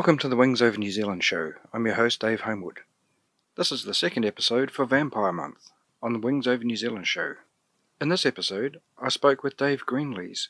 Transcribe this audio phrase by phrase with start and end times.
[0.00, 1.52] Welcome to the Wings Over New Zealand show.
[1.74, 2.80] I'm your host, Dave Homewood.
[3.56, 5.72] This is the second episode for Vampire Month
[6.02, 7.34] on the Wings Over New Zealand show.
[8.00, 10.48] In this episode, I spoke with Dave Greenlees,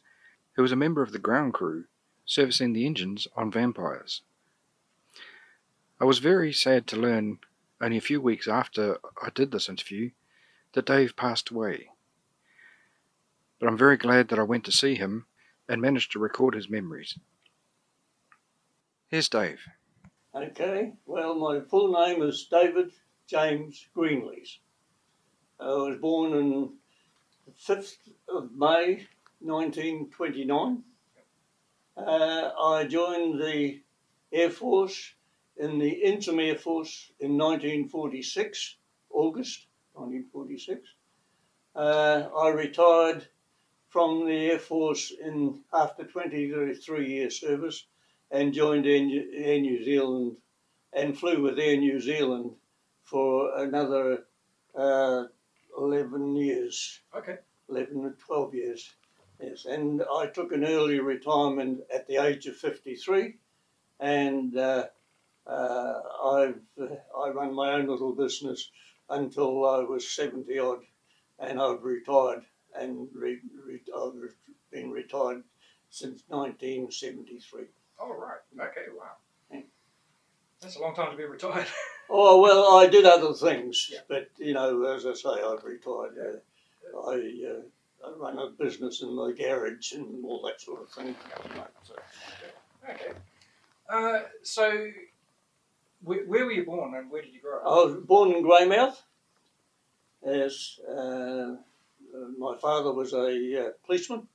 [0.53, 1.87] who was a member of the ground crew
[2.25, 4.23] servicing the engines on Vampires.
[6.01, 7.41] I was very sad to learn,
[7.81, 10.13] only a few weeks after I did this interview,
[10.75, 11.89] that Dave passed away.
[13.59, 15.27] But I'm very glad that I went to see him
[15.69, 17.19] and managed to record his memories.
[19.11, 19.59] Here's Dave.
[20.33, 22.93] Okay, well, my full name is David
[23.27, 24.59] James Greenlees.
[25.59, 26.51] I was born on
[27.45, 27.97] the 5th
[28.29, 29.09] of May
[29.41, 30.85] 1929.
[31.97, 33.83] Uh, I joined the
[34.33, 35.15] Air Force
[35.57, 38.77] in the Interim Air Force in 1946,
[39.11, 40.89] August 1946.
[41.75, 43.27] Uh, I retired
[43.89, 47.87] from the Air Force in after 23 years service
[48.31, 50.37] and joined Air New, New Zealand
[50.93, 52.53] and flew with Air New Zealand
[53.05, 54.25] for another
[54.75, 55.25] uh,
[55.77, 57.39] 11 years, Okay.
[57.69, 58.95] 11 or 12 years.
[59.41, 63.37] Yes, and I took an early retirement at the age of 53,
[63.99, 64.87] and uh,
[65.47, 68.71] uh, I've I run my own little business
[69.09, 70.81] until I was 70 odd,
[71.39, 72.45] and I've retired
[72.79, 74.13] and re, re, I've
[74.71, 75.43] been retired
[75.89, 77.65] since 1973.
[78.01, 78.69] Oh, right.
[78.69, 79.11] Okay, wow.
[79.53, 79.61] Yeah.
[80.61, 81.67] That's a long time to be retired.
[82.13, 84.01] Oh well, I did other things, Yeah.
[84.09, 86.17] but you know, as I say, I've retired.
[86.19, 90.91] Uh, I, uh, I run a business in my garage and all that sort of
[90.91, 91.15] thing.
[91.85, 91.95] So,
[92.89, 93.13] okay.
[93.89, 94.89] Uh, so,
[96.03, 97.65] where, where were you born and where did you grow up?
[97.67, 99.01] I was born in Greymouth.
[100.27, 101.55] Yes, uh,
[102.39, 104.27] my father was a uh, policeman,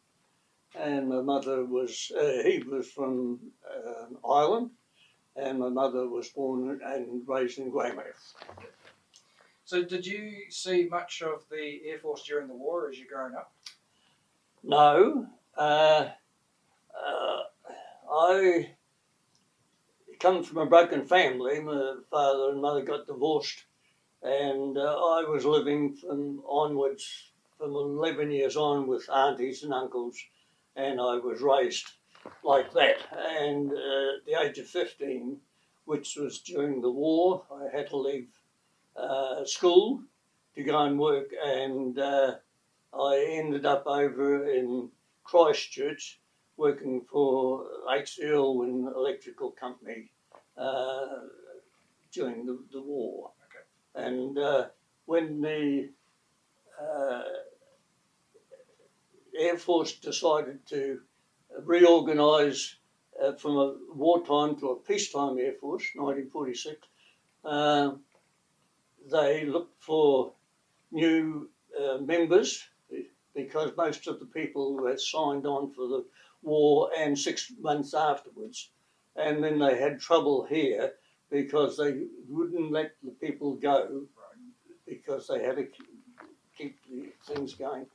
[0.77, 3.39] and my mother was uh, he was from
[3.73, 4.71] um Ireland,
[5.35, 8.33] and my mother was born and raised in Greymouth.
[9.65, 13.35] So, did you see much of the Air Force during the war as you're growing
[13.35, 13.51] up?
[14.63, 15.27] No,
[15.57, 16.09] uh,
[16.95, 17.39] uh,
[18.11, 18.75] I
[20.19, 21.59] come from a broken family.
[21.59, 23.65] My father and mother got divorced,
[24.21, 30.17] and uh, I was living from onwards from 11 years on with aunties and uncles,
[30.75, 31.91] and I was raised
[32.43, 32.97] like that.
[33.13, 35.37] And uh, at the age of 15,
[35.85, 38.27] which was during the war, I had to leave
[38.95, 40.01] uh, school
[40.55, 42.35] to go and work, and uh,
[42.97, 44.89] I ended up over in
[45.23, 46.19] Christchurch
[46.57, 48.19] working for H.
[48.23, 50.11] Irwin Electrical Company
[50.57, 51.05] uh,
[52.11, 53.31] during the, the war.
[53.45, 54.07] Okay.
[54.07, 54.67] And uh,
[55.05, 55.89] when the
[56.81, 57.23] uh,
[59.37, 61.01] Air Force decided to
[61.63, 62.75] reorganise
[63.21, 66.87] uh, from a wartime to a peacetime Air Force, 1946,
[67.45, 67.91] uh,
[69.11, 70.33] they looked for
[70.91, 72.67] new uh, members
[73.35, 76.05] because most of the people had signed on for the
[76.41, 78.69] war and six months afterwards.
[79.15, 80.93] And then they had trouble here
[81.29, 84.03] because they wouldn't let the people go
[84.87, 85.67] because they had to
[86.57, 87.85] keep the things going.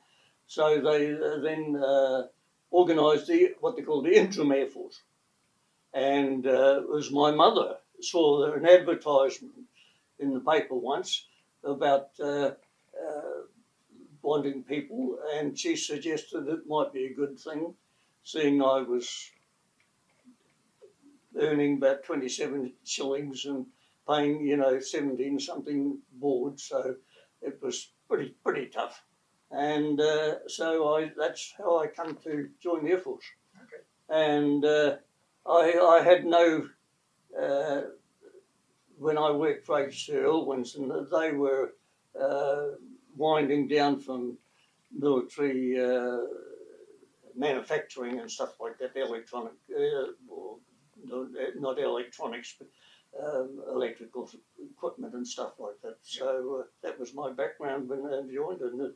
[0.51, 2.25] So they uh, then uh,
[2.73, 5.01] organised the what they called the interim air force,
[5.95, 9.55] and uh, it was my mother saw an advertisement
[10.19, 11.29] in the paper once
[11.63, 12.51] about uh,
[13.01, 17.73] uh, people, and she suggested it might be a good thing,
[18.25, 19.31] seeing I was
[21.39, 23.67] earning about 27 shillings and
[24.09, 26.97] paying, you know, 17 something board, so
[27.41, 29.05] it was pretty pretty tough.
[29.51, 33.25] And uh, so I that's how I come to join the Air Force.
[33.57, 33.83] Okay.
[34.09, 34.97] And uh,
[35.47, 36.69] I, I had no,
[37.41, 37.81] uh,
[38.99, 40.11] when I worked for H.
[40.13, 41.75] Winston, they were
[42.21, 42.63] uh,
[43.17, 44.39] winding down from
[44.97, 46.19] military uh,
[47.37, 50.59] manufacturing and stuff like that, electronic, uh, or
[51.59, 52.69] not electronics, but
[53.25, 54.31] um, electrical
[54.73, 55.97] equipment and stuff like that.
[56.03, 58.61] So uh, that was my background when I joined.
[58.61, 58.93] And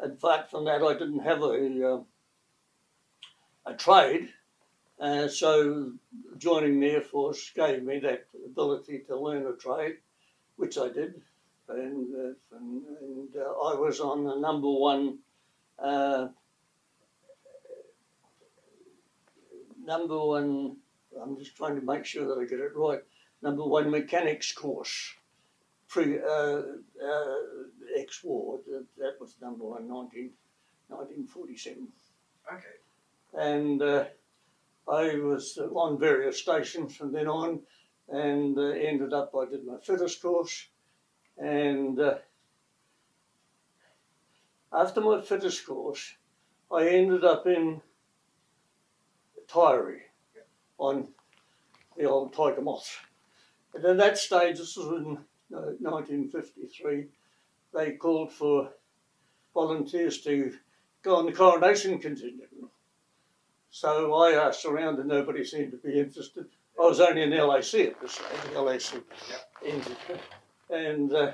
[0.00, 2.00] uh, in fact, from that, I didn't have a, uh,
[3.66, 4.28] a trade.
[5.00, 5.92] Uh, so
[6.38, 9.98] joining the Air Force gave me that ability to learn a trade,
[10.56, 11.22] which I did.
[11.68, 15.18] And, uh, and, and uh, I was on the number one
[15.78, 16.28] uh,
[19.84, 20.76] number one.
[21.20, 23.00] I'm just trying to make sure that I get it right.
[23.42, 25.14] Number one mechanics course,
[25.88, 26.18] pre
[27.98, 28.60] uh, uh, ex-war.
[28.66, 30.30] That, that was number one, 19,
[30.88, 31.88] 1947
[32.50, 32.64] Okay.
[33.34, 34.04] and uh,
[34.90, 37.60] I was on various stations from then on
[38.08, 40.68] and uh, ended up, I did my fitters course.
[41.36, 42.18] And uh,
[44.72, 46.14] after my fitters course,
[46.72, 47.82] I ended up in
[49.46, 50.00] Taieri
[50.78, 51.08] on
[51.96, 52.98] the old Tiger Moth.
[53.74, 55.18] And at that stage, this was in
[55.54, 57.06] uh, 1953,
[57.78, 58.70] they called for
[59.54, 60.52] volunteers to
[61.02, 62.42] go on the coronation contingent.
[63.70, 66.46] So I asked around and nobody seemed to be interested.
[66.78, 69.02] I was only in LAC at the stage, LAC
[69.64, 69.96] ended.
[70.70, 71.32] And uh,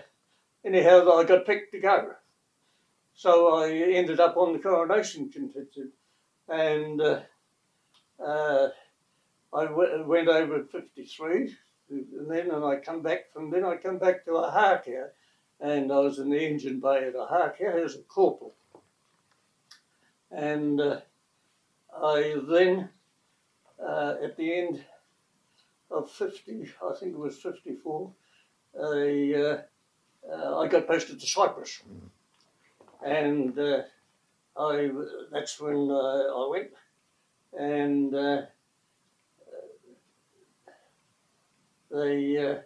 [0.65, 2.13] anyhow, I got picked to go.
[3.15, 5.93] So I ended up on the coronation contingent.
[6.49, 7.21] And uh,
[8.23, 8.69] uh,
[9.55, 11.55] I w- went over at 53,
[11.91, 15.09] and then and I come back from then I come back to Ohakea,
[15.61, 18.55] and I was in the engine bay at Ohakea as a corporal.
[20.31, 21.01] And uh,
[21.97, 22.89] I then,
[23.81, 24.85] uh, at the end
[25.91, 28.11] of 50, I think it was 54,
[28.83, 29.63] I, uh,
[30.33, 31.83] uh, I got posted to Cyprus.
[33.05, 33.83] And uh,
[34.57, 34.91] I,
[35.31, 36.71] that's when uh, I went.
[37.57, 38.13] And
[41.91, 42.59] they, I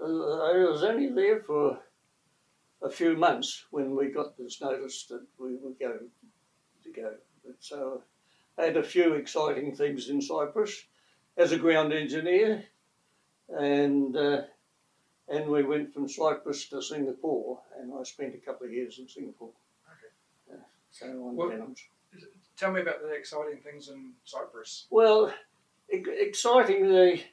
[0.00, 1.80] was only there for
[2.82, 6.10] a few months when we got this notice that we were going
[6.84, 7.12] to go.
[7.44, 8.02] But so
[8.58, 10.84] I had a few exciting things in Cyprus
[11.36, 12.64] as a ground engineer,
[13.48, 14.42] and uh,
[15.28, 19.08] and we went from Cyprus to Singapore, and I spent a couple of years in
[19.08, 19.50] Singapore.
[19.88, 20.58] Okay.
[20.58, 21.74] Uh, so on Well-.
[22.56, 24.86] Tell me about the exciting things in Cyprus.
[24.90, 25.32] Well,
[25.92, 27.24] e- excitingly,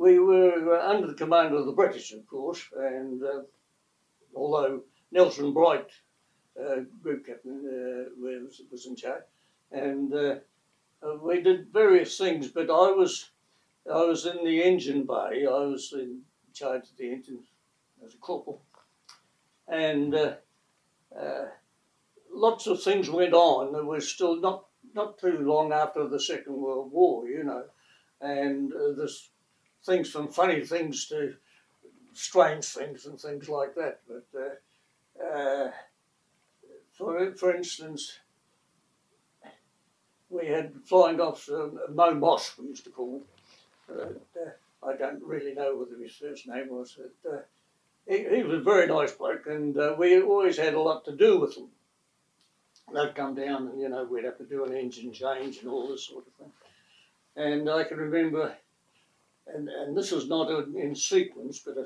[0.00, 3.42] we were under the command of the British, of course, and uh,
[4.34, 4.80] although
[5.12, 5.90] Nelson Bright,
[6.58, 9.24] uh, group captain, uh, was, was in charge,
[9.70, 10.36] and uh,
[11.02, 13.30] uh, we did various things, but I was
[13.86, 15.44] I was in the engine bay.
[15.46, 16.22] I was in
[16.54, 17.40] charge of the engine
[18.02, 18.62] as a corporal,
[19.68, 20.16] and
[22.32, 23.74] lots of things went on.
[23.74, 24.64] There was still not
[24.94, 27.64] not too long after the Second World War, you know,
[28.22, 29.30] and there's
[29.84, 31.34] things from funny things to
[32.12, 34.00] strange things and things like that.
[34.08, 35.70] But uh, uh,
[36.92, 38.18] for for instance,
[40.28, 43.96] we had flying officer Mo Moss, we used to call him.
[43.96, 44.50] Uh, uh,
[44.82, 46.96] I don't really know what his first name was.
[46.96, 47.42] But, uh,
[48.06, 51.12] he, he was a very nice bloke, and uh, we always had a lot to
[51.12, 51.68] do with him.
[52.92, 55.88] They'd come down, and you know, we'd have to do an engine change and all
[55.88, 56.52] this sort of thing.
[57.36, 58.56] And I can remember,
[59.54, 61.76] and, and this is not in, in sequence, but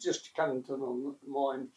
[0.00, 1.68] just coming to my mind,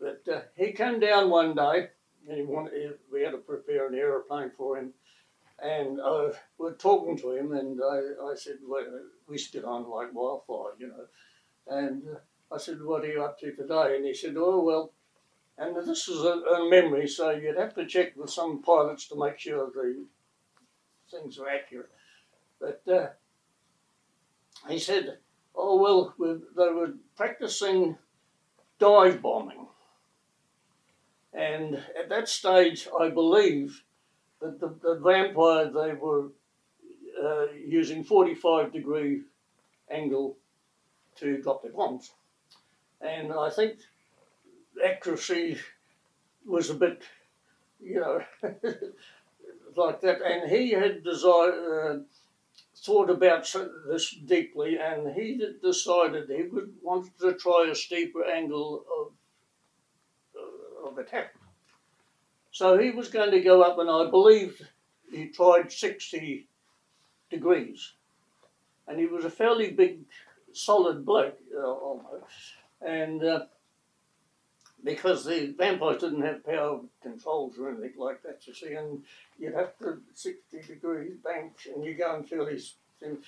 [0.00, 1.88] that uh, he came down one day,
[2.28, 4.92] and he wanted, we had to prepare an aeroplane for him,
[5.62, 5.98] and
[6.58, 8.84] we're talking to him, and I, I said, well,
[9.28, 11.06] we stood on like wildfire, you know.
[11.68, 13.96] And uh, I said, what are you up to today?
[13.96, 14.92] And he said, oh, well,
[15.58, 19.18] and this is a, a memory, so you'd have to check with some pilots to
[19.18, 20.04] make sure the
[21.10, 21.90] things are accurate.
[22.58, 23.08] But uh,
[24.68, 25.18] he said,
[25.54, 27.98] oh, well, we, they were practicing
[28.78, 29.66] dive bombing.
[31.32, 33.82] And at that stage, I believe
[34.40, 36.28] that the, the vampire, they were
[37.22, 39.22] uh, using 45 degree
[39.90, 40.36] angle
[41.16, 42.12] to drop their bombs.
[43.00, 43.78] And I think
[44.84, 45.58] accuracy
[46.46, 47.02] was a bit,
[47.80, 48.20] you know,
[49.76, 50.22] like that.
[50.22, 51.98] And he had desire, uh,
[52.82, 53.54] thought about
[53.88, 59.12] this deeply, and he decided he would want to try a steeper angle of
[60.36, 61.34] uh, of attack.
[62.50, 64.60] So he was going to go up, and I believe
[65.10, 66.48] he tried sixty
[67.30, 67.92] degrees,
[68.86, 70.00] and he was a fairly big,
[70.52, 73.24] solid bloke, uh, almost, and.
[73.24, 73.40] Uh,
[74.84, 79.02] because the vampires didn't have power controls or anything like that, you see, and
[79.38, 83.18] you'd have to 60 degrees bank and you go and feel his thing.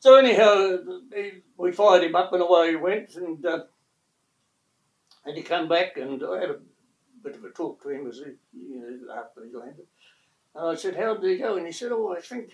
[0.00, 0.78] So, anyhow,
[1.14, 3.64] he, we fired him up and away he went, and, uh,
[5.24, 6.58] and he came back, and I had a
[7.22, 9.86] bit of a talk to him as he, you know, after he landed.
[10.54, 11.56] And I said, How did he go?
[11.56, 12.50] And he said, Oh, I think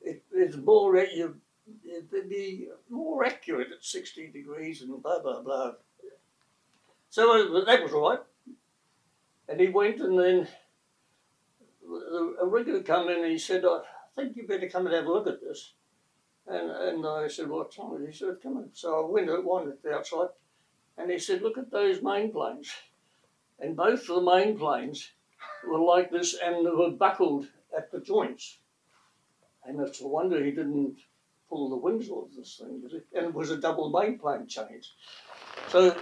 [0.00, 1.36] it, it's more, you,
[1.84, 5.72] it'd be more accurate at 60 degrees and blah, blah, blah.
[7.12, 8.20] So uh, that was right.
[9.46, 10.48] And he went, and then
[11.82, 13.82] the- a rigger come in, and he said, "I
[14.14, 15.74] think you better come and have a look at this."
[16.46, 19.44] And and I said, "What's on it?" He said, "Come in." So I went and
[19.44, 20.30] wandered outside,
[20.96, 22.72] and he said, "Look at those main planes."
[23.58, 25.12] And both of the main planes
[25.66, 28.58] were like this, and they were buckled at the joints.
[29.64, 30.96] And it's a wonder he didn't
[31.50, 32.82] pull the wings off this thing.
[33.12, 34.94] And it was a double main plane change.
[35.68, 35.94] So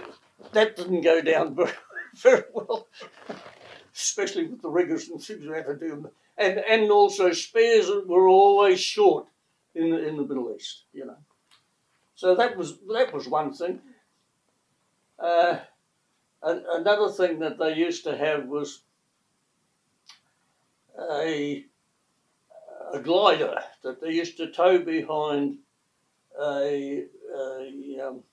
[0.53, 1.71] that didn't go down very,
[2.15, 2.87] very well,
[3.93, 6.09] especially with the riggers and things we had to do.
[6.37, 9.27] And, and also spares were always short
[9.75, 11.17] in the, in the Middle East, you know.
[12.15, 13.79] So that was that was one thing.
[15.17, 15.57] Uh,
[16.43, 18.83] and another thing that they used to have was
[21.11, 21.65] a
[22.93, 25.57] a glider that they used to tow behind
[26.39, 27.05] a
[27.35, 28.23] a, um,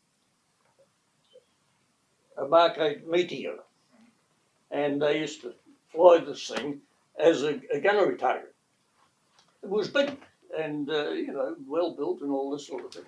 [2.39, 3.57] a 8 Meteor,
[4.71, 5.55] and they used to
[5.91, 6.81] fly this thing
[7.19, 8.55] as a, a gunnery target.
[9.63, 10.17] It was big
[10.57, 13.05] and uh, you know well built and all this sort of thing,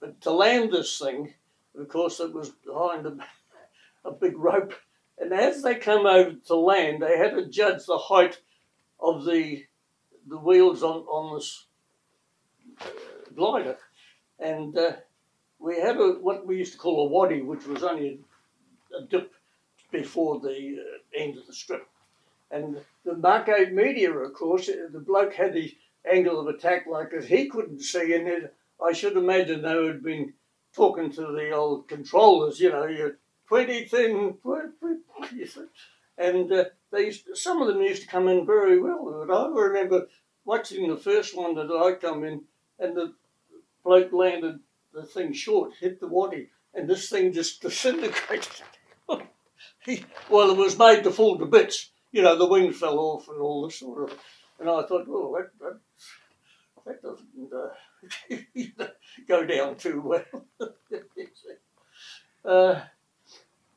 [0.00, 1.34] but to land this thing,
[1.78, 3.16] of course, it was behind a,
[4.08, 4.74] a big rope,
[5.18, 8.38] and as they come over to land, they had to judge the height
[9.00, 9.64] of the
[10.28, 11.66] the wheels on on this
[12.80, 12.86] uh,
[13.36, 13.76] glider,
[14.38, 14.92] and uh,
[15.58, 18.20] we had a what we used to call a wadi, which was only
[18.98, 19.32] a, dip
[19.90, 21.86] before the uh, end of the strip,
[22.50, 25.74] and the 8 Meteor, of course, the bloke had the
[26.10, 27.26] angle of attack like this.
[27.26, 30.34] He couldn't see, and it, I should imagine they had been
[30.74, 33.18] talking to the old controllers, you know, you're
[33.48, 34.38] 20 thin,
[36.18, 39.24] and uh, they used to, some of them used to come in very well.
[39.26, 40.06] But I remember
[40.44, 42.42] watching the first one that I come in,
[42.78, 43.12] and the
[43.84, 44.60] bloke landed
[44.92, 48.48] the thing short, hit the wadi, and this thing just disintegrated.
[50.30, 51.90] well, it was made to fall to bits.
[52.10, 54.18] You know, the wings fell off and all this sort of.
[54.60, 55.80] And I thought, well, that, that,
[56.86, 58.86] that doesn't uh,
[59.28, 60.44] go down too well.
[62.44, 62.80] uh,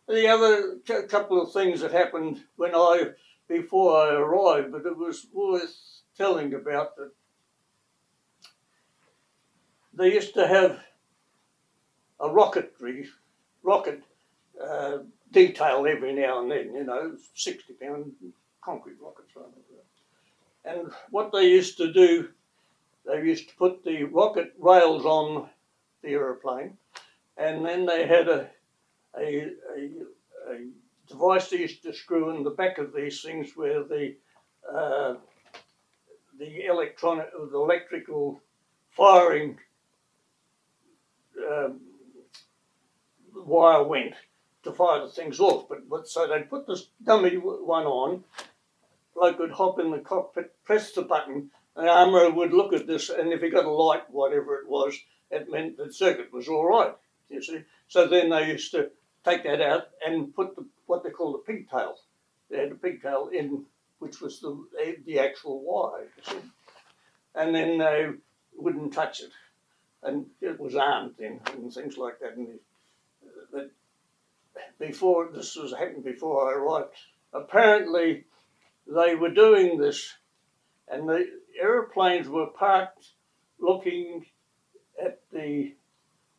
[0.08, 3.12] the other couple of things that happened when I,
[3.48, 5.76] before I arrived, but it was worth
[6.18, 7.12] telling about that
[9.94, 10.80] they used to have
[12.20, 13.08] a rocketry,
[13.64, 14.04] rocket
[14.62, 15.00] uh,
[15.36, 18.14] detail every now and then, you know, 60 pound
[18.64, 19.34] concrete rockets.
[20.64, 22.30] And what they used to do,
[23.06, 25.50] they used to put the rocket rails on
[26.02, 26.78] the aeroplane,
[27.38, 28.50] and then they had a,
[29.20, 29.90] a, a,
[30.50, 30.68] a
[31.08, 34.16] device they used to screw in the back of these things where the
[34.74, 35.16] uh,
[36.40, 38.42] the electronic, the electrical
[38.90, 39.58] firing
[41.48, 41.80] um,
[43.36, 44.16] wire went
[44.66, 45.70] to fire the things off.
[45.70, 48.24] But, but so they'd put this dummy one on.
[49.16, 52.86] Bloke would hop in the cockpit, press the button, and the armourer would look at
[52.86, 54.98] this, and if he got a light, whatever it was,
[55.32, 56.94] it meant the circuit was all right.
[57.30, 57.64] You see.
[57.88, 58.92] So then they used to
[59.24, 61.96] take that out and put the, what they call the pigtail.
[62.50, 63.66] They had a pigtail in
[64.00, 64.66] which was the
[65.06, 66.08] the actual wire,
[67.34, 68.10] and then they
[68.56, 69.32] wouldn't touch it,
[70.04, 72.36] and it was armed then and things like that.
[72.36, 72.60] And
[73.52, 73.72] but
[74.80, 76.96] before this was happened before I arrived,
[77.34, 78.26] apparently
[78.88, 80.14] they were doing this,
[80.88, 81.28] and the
[81.60, 83.12] aeroplanes were parked
[83.60, 84.26] looking
[85.04, 85.76] at the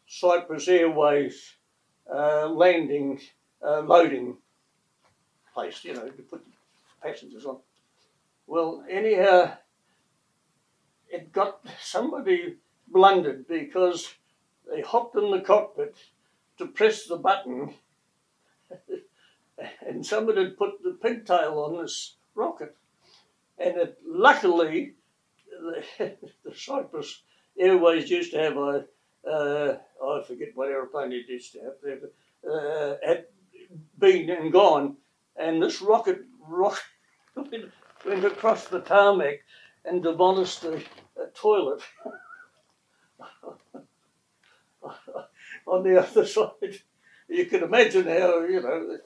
[0.06, 1.54] Cyprus Airways
[2.12, 3.20] uh, landing,
[3.66, 4.36] uh, loading
[5.52, 6.46] place, you know, to put
[7.02, 7.58] passengers on.
[8.46, 9.54] Well, anyhow,
[11.08, 12.56] it got somebody
[12.88, 14.14] blundered because
[14.70, 15.96] they hopped in the cockpit
[16.58, 17.74] to press the button,
[19.86, 22.76] and somebody had put the pigtail on this rocket,
[23.58, 24.94] and it luckily
[25.98, 27.22] the, the Cyprus
[27.58, 28.84] Airways used to have a
[29.26, 32.14] uh, I forget what aeroplane it used to have there, but
[32.48, 33.24] uh, had
[33.98, 34.96] been and gone,
[35.36, 36.84] and this rocket rocket
[37.34, 37.72] went,
[38.04, 39.40] went across the tarmac
[39.84, 41.82] and demolished the uh, toilet.
[45.66, 46.80] On the other side.
[47.28, 48.98] You can imagine how, you know,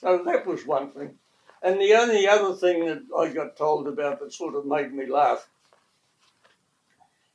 [0.00, 1.18] so that was one thing.
[1.62, 5.06] And the only other thing that I got told about that sort of made me
[5.06, 5.48] laugh,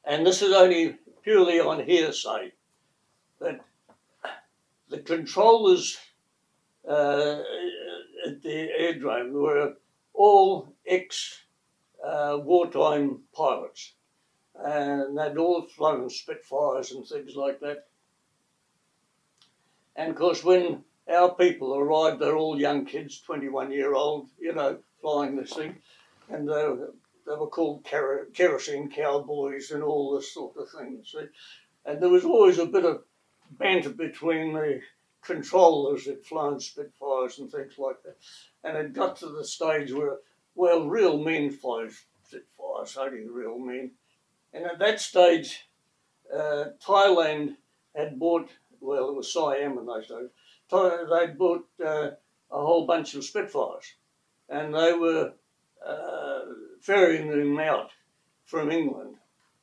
[0.06, 2.52] and this is only purely on hearsay,
[3.40, 3.62] that
[4.90, 5.98] the controllers
[6.88, 7.42] uh,
[8.28, 9.74] at the airdrome were
[10.14, 11.40] all ex
[12.06, 13.94] uh, wartime pilots,
[14.56, 17.88] and they'd all flown Spitfires and things like that.
[19.96, 24.54] And of course, when our people arrived, they're all young kids, 21 year old, you
[24.54, 25.78] know, flying this thing,
[26.30, 26.94] and they were,
[27.26, 27.86] they were called
[28.34, 31.02] kerosene cowboys and all this sort of thing.
[31.04, 31.26] See?
[31.86, 33.04] And there was always a bit of
[33.52, 34.82] banter between the
[35.22, 38.18] controllers that flown Spitfires and things like that.
[38.64, 40.18] And it got to the stage where,
[40.56, 41.90] well, real men fly
[42.24, 43.92] Spitfires, only real men.
[44.54, 45.68] And at that stage,
[46.34, 47.56] uh, Thailand
[47.96, 48.50] had bought,
[48.82, 50.30] well, it was Siam in those days,
[50.72, 52.12] they'd bought uh,
[52.52, 53.96] a whole bunch of Spitfires.
[54.50, 55.34] And they were
[55.86, 56.40] uh,
[56.82, 57.92] ferrying them out
[58.46, 59.16] from England.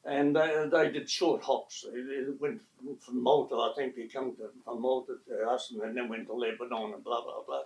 [0.05, 1.85] And they, they did short hops.
[1.93, 2.63] They went
[3.01, 6.33] from Malta, I think they come to, from Malta to us, and then went to
[6.33, 7.63] Lebanon and blah, blah, blah.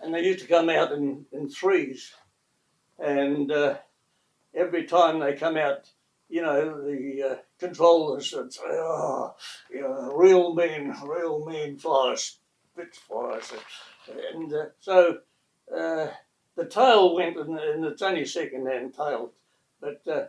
[0.00, 2.12] And they used to come out in, in threes.
[2.98, 3.76] And uh,
[4.54, 5.90] every time they come out,
[6.34, 9.36] you know, the uh, controllers would say, oh,
[9.70, 13.52] you know, real men, real men fly Spitfires.
[14.32, 15.18] And uh, so
[15.72, 16.08] uh,
[16.56, 19.30] the tail went, and, it's only second hand tail,
[19.80, 20.24] but uh,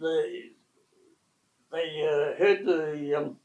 [0.00, 0.50] the,
[1.70, 3.36] they uh, heard the, um,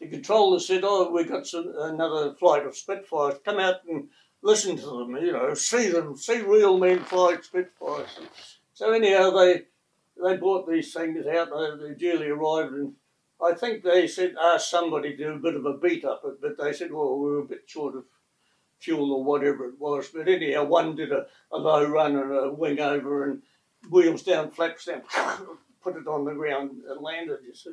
[0.00, 4.08] the controller said, oh, we got some, another flight of Spitfires, come out and
[4.42, 8.18] listen to them, you know, see them, see real men fly Spitfires.
[8.74, 9.66] So anyhow, they
[10.22, 11.50] they brought these things out.
[11.50, 12.94] They, they duly arrived, and
[13.42, 16.58] I think they said asked somebody to do a bit of a beat up, but
[16.58, 18.04] they said, well, we were a bit short of
[18.78, 20.08] fuel or whatever it was.
[20.08, 23.42] But anyhow, one did a, a low run and a wing over and
[23.90, 25.02] wheels down, flaps down,
[25.82, 27.40] put it on the ground and landed.
[27.46, 27.72] You see.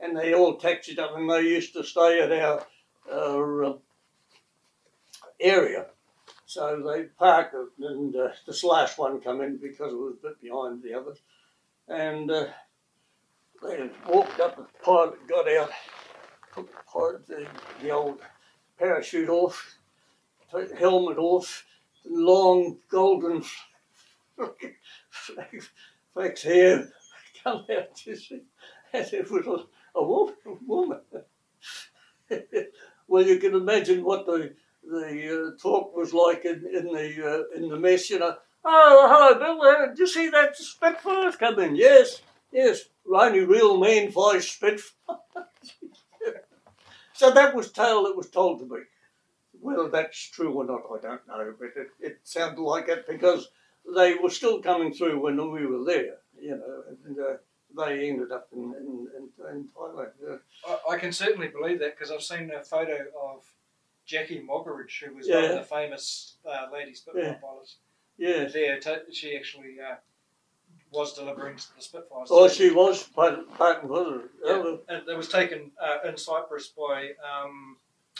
[0.00, 2.66] And they all taxied up, and they used to stay at our,
[3.12, 3.72] our uh,
[5.40, 5.86] area.
[6.46, 10.42] So they parked and uh, this last one come in because it was a bit
[10.42, 11.18] behind the others.
[11.88, 12.46] And uh,
[13.62, 15.70] they walked up, the pilot got out,
[16.54, 17.46] took the, pilot, the,
[17.82, 18.20] the old
[18.78, 19.78] parachute off,
[20.50, 21.64] took the helmet off,
[22.04, 23.44] long golden
[25.10, 26.88] flax hair
[27.42, 28.42] come out, you see,
[28.92, 30.34] as if it was a woman.
[30.66, 31.00] woman.
[33.08, 34.54] well, you can imagine what the
[34.84, 38.36] the uh, talk was like in, in the uh, in the mess, you know.
[38.64, 39.62] Oh, hello, Bill.
[39.62, 41.74] Uh, did you see that Spitfire coming?
[41.76, 42.22] Yes,
[42.52, 42.82] yes.
[43.12, 45.18] Only real men fly Spitfire.
[47.12, 48.82] so that was tale that was told to me.
[49.60, 53.48] Whether that's true or not, I don't know, but it, it sounded like it because
[53.94, 57.36] they were still coming through when we were there, you know, and uh,
[57.76, 60.40] they ended up in, in, in, in Thailand.
[60.68, 63.44] I, I, can certainly believe that because I've seen a photo of
[64.04, 65.42] Jackie Moggridge, who was yeah.
[65.42, 67.34] one of the famous uh, lady Spitfire yeah.
[67.34, 67.76] pilots.
[68.22, 68.44] Yeah.
[68.46, 69.96] There, t- she actually uh,
[70.92, 72.28] was delivering the Spitfires.
[72.30, 74.76] Oh, she was part, part was Yeah.
[74.88, 77.10] And it was taken uh, in Cyprus by.
[77.28, 77.78] Um,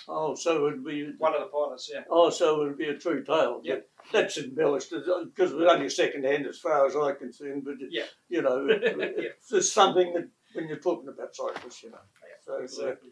[0.08, 1.88] oh, so it would be one of the pilots.
[1.92, 2.02] Yeah.
[2.10, 3.60] Oh, so it would be a true tale.
[3.62, 3.76] Yeah.
[4.12, 7.52] That's embellished because it was only second hand as far as I can see.
[7.64, 8.02] But yeah.
[8.28, 9.28] you know, yeah.
[9.52, 11.98] it's something that when you're talking about Cyprus, you know.
[12.20, 13.10] Yeah, so exactly.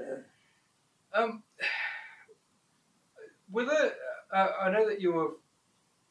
[0.00, 1.42] Uh, um,
[3.50, 3.92] were there,
[4.34, 5.32] uh, I know that you were,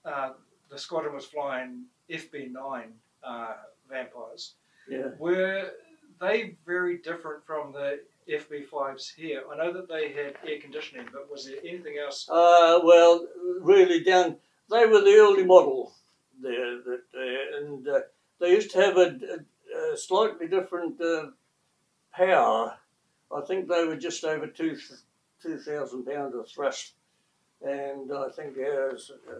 [0.05, 0.31] uh,
[0.69, 2.85] the squadron was flying FB9
[3.23, 3.53] uh,
[3.89, 4.55] vampires.
[4.89, 5.09] Yeah.
[5.19, 5.71] Were
[6.19, 9.43] they very different from the FB5s here?
[9.51, 12.27] I know that they had air conditioning, but was there anything else?
[12.29, 13.25] Uh, well,
[13.59, 14.37] really down,
[14.69, 15.93] they were the early model
[16.41, 17.99] there, that, uh, and uh,
[18.39, 19.19] they used to have a,
[19.75, 21.27] a, a slightly different uh,
[22.13, 22.77] power.
[23.35, 24.77] I think they were just over two,
[25.41, 26.93] 2,000 pounds of thrust
[27.63, 29.39] and I think ours, uh,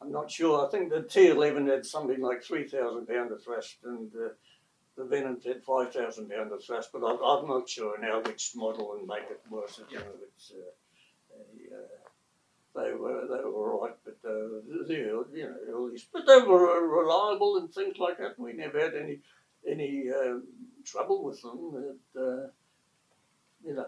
[0.00, 4.10] I'm not sure, I think the T11 had something like 3,000 pound of thrust and
[4.14, 4.28] uh,
[4.96, 8.94] the Venom had 5,000 pound of thrust, but I, am not sure now which model
[8.98, 9.80] and make it was.
[9.90, 11.96] You know, it's, uh, uh,
[12.76, 17.72] they were they were right, but uh, the you know but they were reliable and
[17.72, 18.38] things like that.
[18.38, 19.20] We never had any
[19.66, 20.40] any uh,
[20.84, 21.98] trouble with them.
[22.14, 22.48] Uh,
[23.64, 23.86] you know,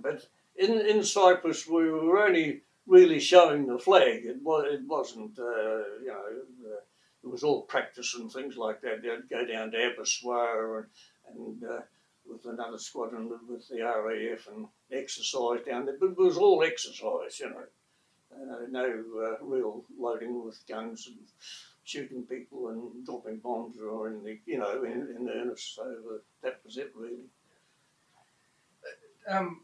[0.00, 4.24] but in in Cyprus we were only really showing the flag.
[4.24, 6.80] It was it wasn't uh, you know uh,
[7.24, 9.02] it was all practice and things like that.
[9.02, 10.86] They'd go down to Aberystwyth
[11.28, 11.80] and, and uh,
[12.28, 15.96] with another squadron with the RAF and exercise down there.
[15.98, 17.64] But it was all exercise, you know.
[18.34, 21.16] Uh, no uh, real loading with guns and
[21.84, 25.76] shooting people and dropping bombs or in the you know in, in earnest.
[25.76, 27.24] So uh, that was it really.
[29.28, 29.62] Um,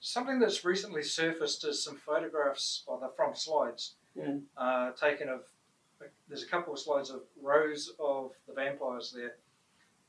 [0.00, 4.36] something that's recently surfaced is some photographs of the from slides yeah.
[4.56, 5.42] uh, taken of.
[6.28, 9.34] There's a couple of slides of rows of the vampires there,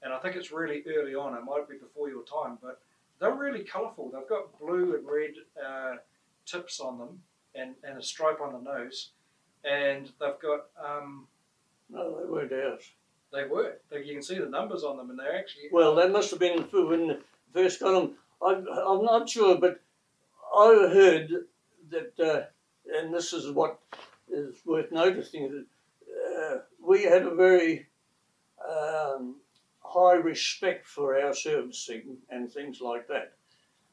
[0.02, 1.36] and I think it's really early on.
[1.36, 2.82] It might be before your time, but
[3.20, 4.12] they're really colourful.
[4.12, 5.98] They've got blue and red uh,
[6.46, 7.22] tips on them,
[7.56, 9.10] and, and a stripe on the nose,
[9.66, 10.68] and they've got.
[10.82, 11.28] Um,
[11.90, 12.90] no, they weren't ours.
[13.34, 13.74] They were.
[13.92, 15.64] You can see the numbers on them, and they're actually.
[15.74, 17.18] Well, they must have been when
[17.54, 19.81] first got them I'm, I'm not sure, but
[20.56, 21.46] I heard
[21.90, 23.80] that, uh, and this is what
[24.30, 25.66] is worth noticing, that
[26.40, 27.88] uh, we had a very
[28.68, 29.38] um,
[29.80, 33.34] high respect for our servicing and things like that.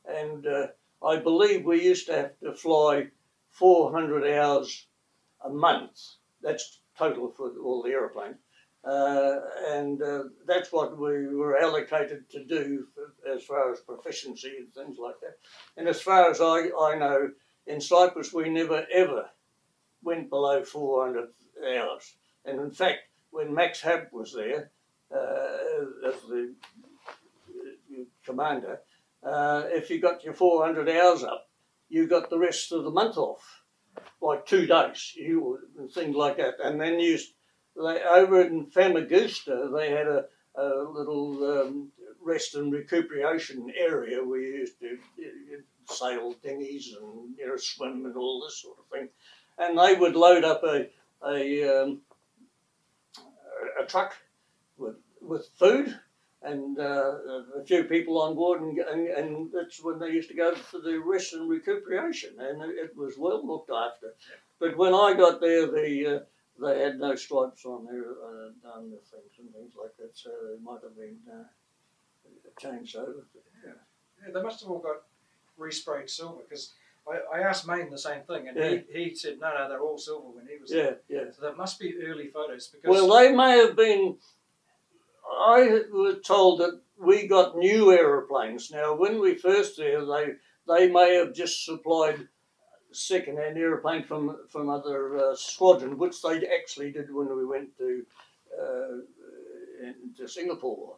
[0.07, 0.69] And uh,
[1.05, 3.09] I believe we used to have to fly
[3.51, 4.87] 400 hours
[5.45, 6.01] a month.
[6.43, 8.37] That's total for all the aeroplanes.
[8.85, 14.53] Uh, and uh, that's what we were allocated to do for, as far as proficiency
[14.59, 15.37] and things like that.
[15.77, 17.31] And as far as I, I know,
[17.67, 19.29] in Cyprus we never ever
[20.03, 21.29] went below 400
[21.77, 22.17] hours.
[22.45, 24.71] And in fact, when Max Hab was there
[25.15, 26.55] uh, as the
[27.51, 28.81] uh, commander,
[29.23, 31.49] uh, if you got your 400 hours up,
[31.89, 33.63] you got the rest of the month off,
[34.21, 35.59] like two days, you
[35.93, 36.55] things like that.
[36.63, 37.19] And then you
[37.79, 40.25] they, over in Famagusta, they had a,
[40.57, 41.89] a little um,
[42.23, 44.99] rest and recuperation area where you used to
[45.87, 49.09] sail dinghies and you know swim and all this sort of thing,
[49.59, 50.89] and they would load up a
[51.27, 52.01] a, um,
[53.81, 54.17] a truck
[54.77, 55.99] with with food
[56.43, 57.15] and uh,
[57.57, 60.79] a few people on board, and, and, and, that's when they used to go for
[60.79, 64.15] the rest and recuperation, and it was well looked after.
[64.61, 66.21] But when I got there, the uh,
[66.61, 70.31] they had no stripes on their uh, on the things and things like that, so
[70.31, 71.45] they might have been uh,
[72.59, 73.27] changed over.
[73.65, 73.73] Yeah.
[74.25, 75.03] yeah, they must have all got
[75.59, 76.75] resprayed silver because
[77.07, 78.79] I, I asked Maine the same thing, and Yeah.
[78.93, 80.99] he, he said no, no, they're all silver when he was Yeah, there.
[81.09, 81.31] yeah.
[81.31, 84.19] So that must be early photos because Well, they may have been.
[85.31, 88.71] I was told that we got new aeroplanes.
[88.71, 90.35] Now, when we first there, they
[90.67, 92.29] they may have just supplied
[92.93, 98.05] second-hand aeroplane from from other uh, squadron, which they actually did when we went to
[98.59, 98.97] uh,
[99.83, 100.97] into Singapore.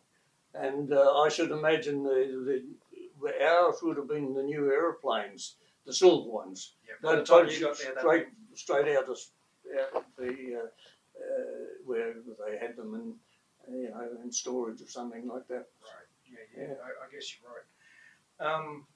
[0.55, 2.64] And uh, I should imagine the,
[3.20, 6.74] the ours would have been the new aeroplanes, the silver ones.
[6.87, 9.18] yeah, time totally you got there, straight straight out of
[9.94, 12.14] out the uh, uh, where
[12.46, 15.66] they had them in you know in storage or something like that.
[15.83, 16.09] Right.
[16.26, 16.68] Yeah, yeah.
[16.68, 16.74] Yeah.
[16.83, 18.55] I, I guess you're right.
[18.55, 18.87] Um,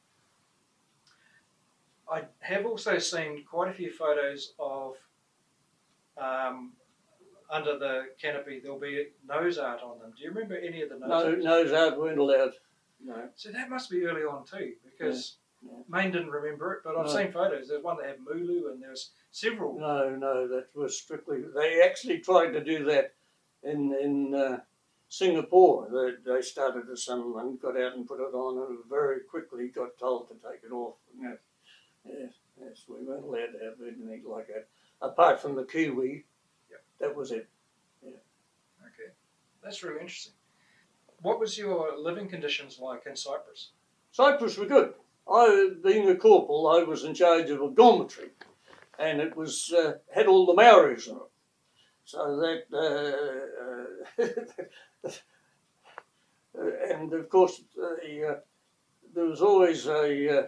[2.14, 4.94] I have also seen quite a few photos of
[6.16, 6.72] um,
[7.50, 8.60] under the canopy.
[8.62, 10.12] There'll be nose art on them.
[10.16, 11.38] Do you remember any of the nose No, art?
[11.40, 12.52] nose out weren't allowed.
[13.04, 13.28] No.
[13.34, 15.82] So that must be early on too, because Yeah, yeah.
[15.88, 17.12] Maine didn't remember it, but I've No.
[17.12, 17.68] seen photos.
[17.68, 19.78] There's one that had Mulu, and there's several.
[19.78, 21.42] No, no, that was strictly.
[21.42, 23.14] They actually tried to do that
[23.64, 24.60] in in uh,
[25.08, 25.88] Singapore.
[25.90, 29.98] They, they started as someone got out and put it on, and very quickly got
[29.98, 30.94] told to take it off.
[31.20, 31.38] Yes,
[32.06, 34.68] yes, yes we weren't allowed to have anything like that.
[35.00, 36.24] Apart from the Kiwi,
[36.70, 36.84] Yep.
[37.00, 37.48] that was it.
[38.04, 39.10] Okay,
[39.62, 40.34] that's really interesting.
[41.22, 43.70] What was your living conditions like in Cyprus?
[44.12, 44.94] Cyprus were good.
[45.30, 48.30] I, being a corporal, I was in charge of a dormitory,
[48.98, 51.22] and it was uh, had all the Maoris in it.
[52.04, 52.64] So that,
[54.18, 55.08] uh,
[56.58, 58.40] uh, and of course, the, uh,
[59.14, 60.46] there was always a, uh, uh,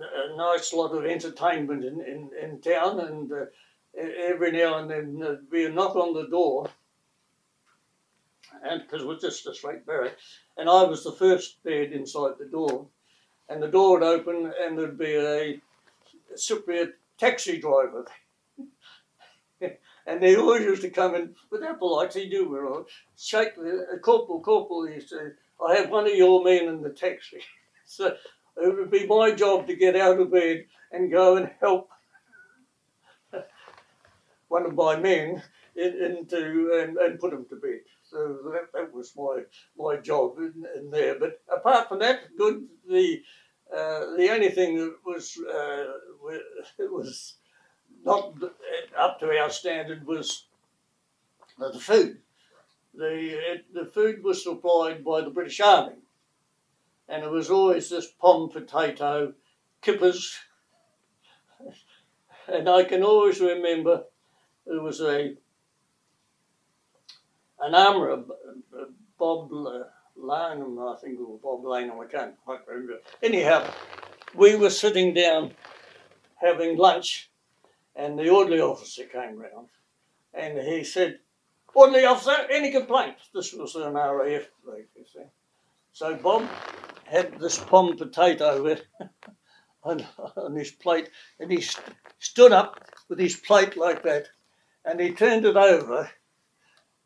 [0.00, 3.46] a nice lot of entertainment in, in, in town, and uh,
[3.98, 6.68] every now and then there'd be a knock on the door,
[8.62, 10.16] and because was just a straight barrack,
[10.56, 12.86] and I was the first bed inside the door,
[13.48, 15.60] and the door would open, and there'd be a
[16.34, 18.06] Cypriot taxi driver.
[20.06, 23.86] and they always used to come in without polite, he do we're all shake the
[23.92, 25.34] uh, corporal, corporal, he said,
[25.66, 27.40] I have one of your men in the taxi.
[27.84, 28.16] so
[28.56, 31.88] it would be my job to get out of bed and go and help
[34.48, 35.42] one of my men
[35.76, 37.80] in, into and, and put him to bed.
[38.02, 39.42] So that, that was my
[39.76, 41.18] my job in, in there.
[41.18, 42.66] But apart from that, good.
[42.88, 43.22] The
[43.72, 45.84] uh, the only thing that was uh,
[46.78, 47.34] it was
[48.04, 48.34] not
[48.96, 50.46] up to our standard was
[51.60, 52.18] uh, the food.
[52.94, 55.96] The it, the food was supplied by the British Army,
[57.08, 59.34] and it was always this pom potato,
[59.82, 60.36] kippers,
[62.48, 64.04] and I can always remember
[64.66, 65.36] there was a
[67.60, 68.24] an armourer,
[69.18, 69.50] Bob
[70.16, 73.00] Lanham, I think, or Bob Lanham, I can't quite remember.
[73.22, 73.68] Anyhow,
[74.34, 75.52] we were sitting down
[76.36, 77.30] having lunch,
[77.96, 79.68] and the orderly officer came round,
[80.32, 81.18] and he said,
[81.74, 83.28] Orderly officer, any complaints?
[83.32, 85.30] This was an RAF vacancy.
[85.92, 86.48] So Bob
[87.04, 88.76] had this pom potato
[89.82, 90.04] on,
[90.36, 94.28] on his plate, and he st- stood up with his plate like that,
[94.84, 96.10] and he turned it over,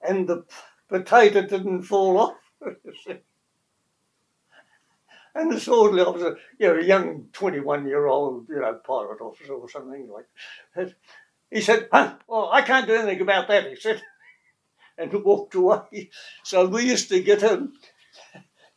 [0.01, 0.55] and the p-
[0.88, 2.37] potato didn't fall off.
[5.35, 9.55] And this orderly officer, you know, a young 21 year old, you know, pirate officer
[9.55, 10.27] or something like
[10.77, 10.94] that,
[11.51, 14.03] he said, Well, I can't do anything about that, he said,
[14.98, 16.11] and walked away.
[16.42, 17.74] So we used to get him,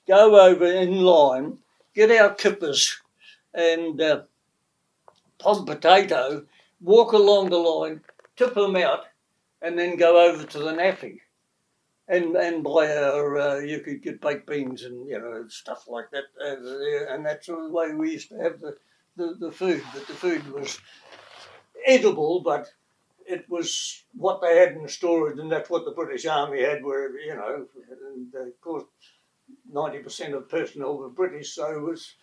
[0.08, 1.60] go over in line,
[1.94, 3.02] get our kippers,
[3.54, 4.24] and uh,
[5.40, 6.46] pom potato,
[6.82, 8.02] walk along the line,
[8.36, 9.06] tip them out,
[9.62, 11.20] and then go over to the NAAFI.
[12.08, 16.12] And and buy our, uh, you could get baked beans and you know stuff like
[16.12, 18.76] that over there, and that's the way we used to have the,
[19.18, 19.82] the, the food.
[19.92, 20.78] But the food was
[21.84, 22.68] edible, but
[23.28, 26.84] it was what they had in storage, and that's what the British Army had.
[26.84, 27.68] Where you know,
[28.12, 28.84] and of course,
[29.72, 32.16] ninety percent of personnel were British, so it was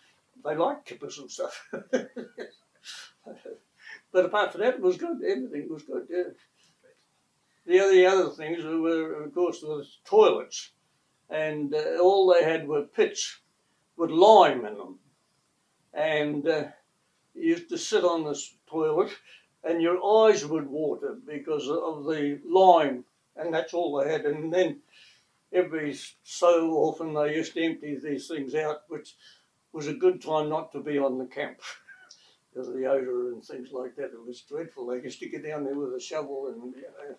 [0.43, 1.67] they liked kippers and stuff.
[4.11, 5.21] but apart from that, it was good.
[5.23, 6.07] Everything was good.
[6.09, 6.23] Yeah.
[7.65, 10.71] The other, other things were, of course, the toilets,
[11.29, 13.39] and uh, all they had were pits
[13.95, 14.99] with lime in them,
[15.93, 16.63] and uh,
[17.33, 19.11] you used to sit on this toilet,
[19.63, 24.25] and your eyes would water because of the lime, and that's all they had.
[24.25, 24.81] And then
[25.51, 29.15] every so often they used to empty these things out, which
[29.71, 31.59] was a good time not to be on the camp.
[32.53, 34.11] because of the odour and things like that.
[34.13, 34.87] It was dreadful.
[34.87, 37.15] They used to get down there with a shovel and you know,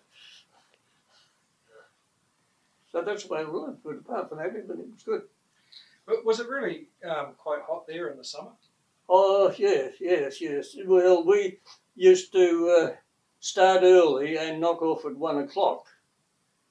[2.91, 3.75] so that's the way it was.
[3.83, 5.23] But apart from that, everything was good.
[6.05, 8.51] But was it really um, quite hot there in the summer?
[9.09, 10.75] Oh, yes, yes, yes.
[10.85, 11.59] Well, we
[11.95, 12.95] used to uh,
[13.39, 15.85] start early and knock off at one o'clock.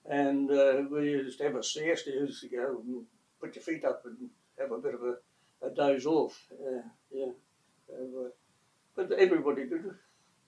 [0.06, 2.10] And uh, we used to have a siesta.
[2.10, 3.04] You used to go and
[3.40, 6.38] put your feet up and have a bit of a, a doze off.
[6.52, 6.82] Uh,
[7.12, 7.32] yeah.
[7.88, 8.30] So,
[8.94, 9.94] but everybody did it,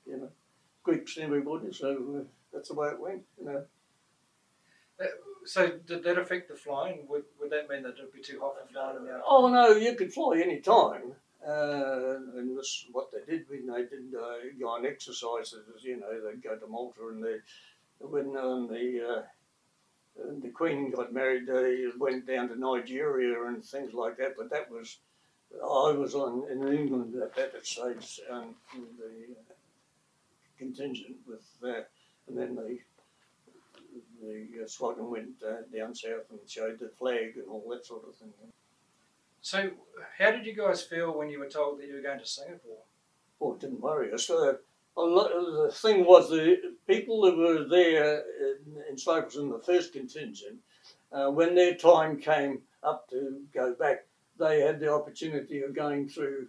[0.06, 0.30] you know.
[0.82, 3.64] Greeks and everybody, so uh, that's the way it went, you know.
[5.44, 7.06] So did that affect the flying?
[7.08, 9.22] Would, would that mean that it'd be too hot for flying in the afternoon?
[9.28, 11.14] Oh no, you could fly any time.
[11.46, 15.62] Uh, and this what they did when they did uh, go on exercises.
[15.82, 17.36] You know, they'd go to Malta and they,
[18.00, 19.22] when um, the uh,
[20.42, 24.34] the Queen got married, they went down to Nigeria and things like that.
[24.36, 24.98] But that was
[25.54, 28.54] I was on in England at that stage, um,
[28.98, 29.54] the uh,
[30.58, 31.90] contingent with that,
[32.26, 32.80] and then they
[34.20, 38.14] the uh, went uh, down south and showed the flag and all that sort of
[38.16, 38.32] thing.
[39.46, 39.70] So,
[40.18, 42.82] how did you guys feel when you were told that you were going to Singapore?
[43.40, 44.28] Oh, it didn't worry us.
[44.28, 44.54] Uh,
[44.96, 46.56] lot, the thing was the
[46.88, 50.58] people that were there in, in Cyprus in the first contingent,
[51.12, 54.06] uh, when their time came up to go back,
[54.36, 56.48] they had the opportunity of going through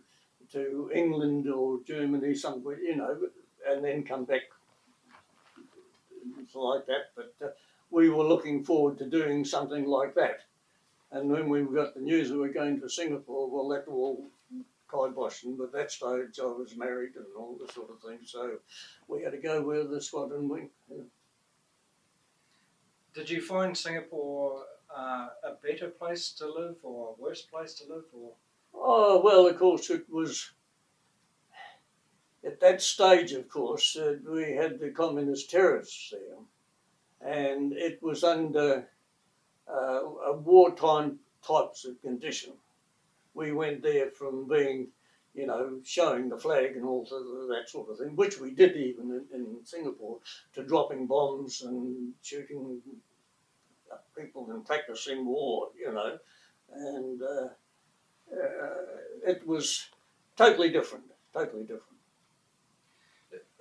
[0.54, 3.16] to England or Germany somewhere, you know,
[3.70, 4.42] and then come back
[6.56, 7.12] like that.
[7.16, 7.50] But uh,
[7.92, 10.47] we were looking forward to doing something like that.
[11.12, 14.30] And when we got the news that we were going to Singapore, well, that all
[14.90, 15.44] kiboshed.
[15.44, 18.20] And at that stage, I was married and all this sort of thing.
[18.26, 18.58] So
[19.08, 20.72] we had to go where the squadron went.
[20.90, 21.04] Yeah.
[23.14, 24.64] Did you find Singapore
[24.96, 28.04] uh, a better place to live or a worse place to live?
[28.14, 28.32] Or
[28.74, 30.52] Oh, well, of course, it was
[32.46, 36.38] at that stage, of course, uh, we had the communist terrorists there
[37.22, 38.88] and it was under
[39.72, 40.02] uh,
[40.32, 42.54] a wartime types of condition.
[43.34, 44.88] We went there from being,
[45.36, 47.04] you know, showing the flag and all
[47.50, 50.20] that sort of thing, which we did even in, in Singapore,
[50.54, 52.82] to dropping bombs and shooting
[54.18, 56.18] people and practicing war, you know,
[56.74, 57.48] and uh,
[58.34, 59.90] uh, it was
[60.36, 61.84] totally different, totally different.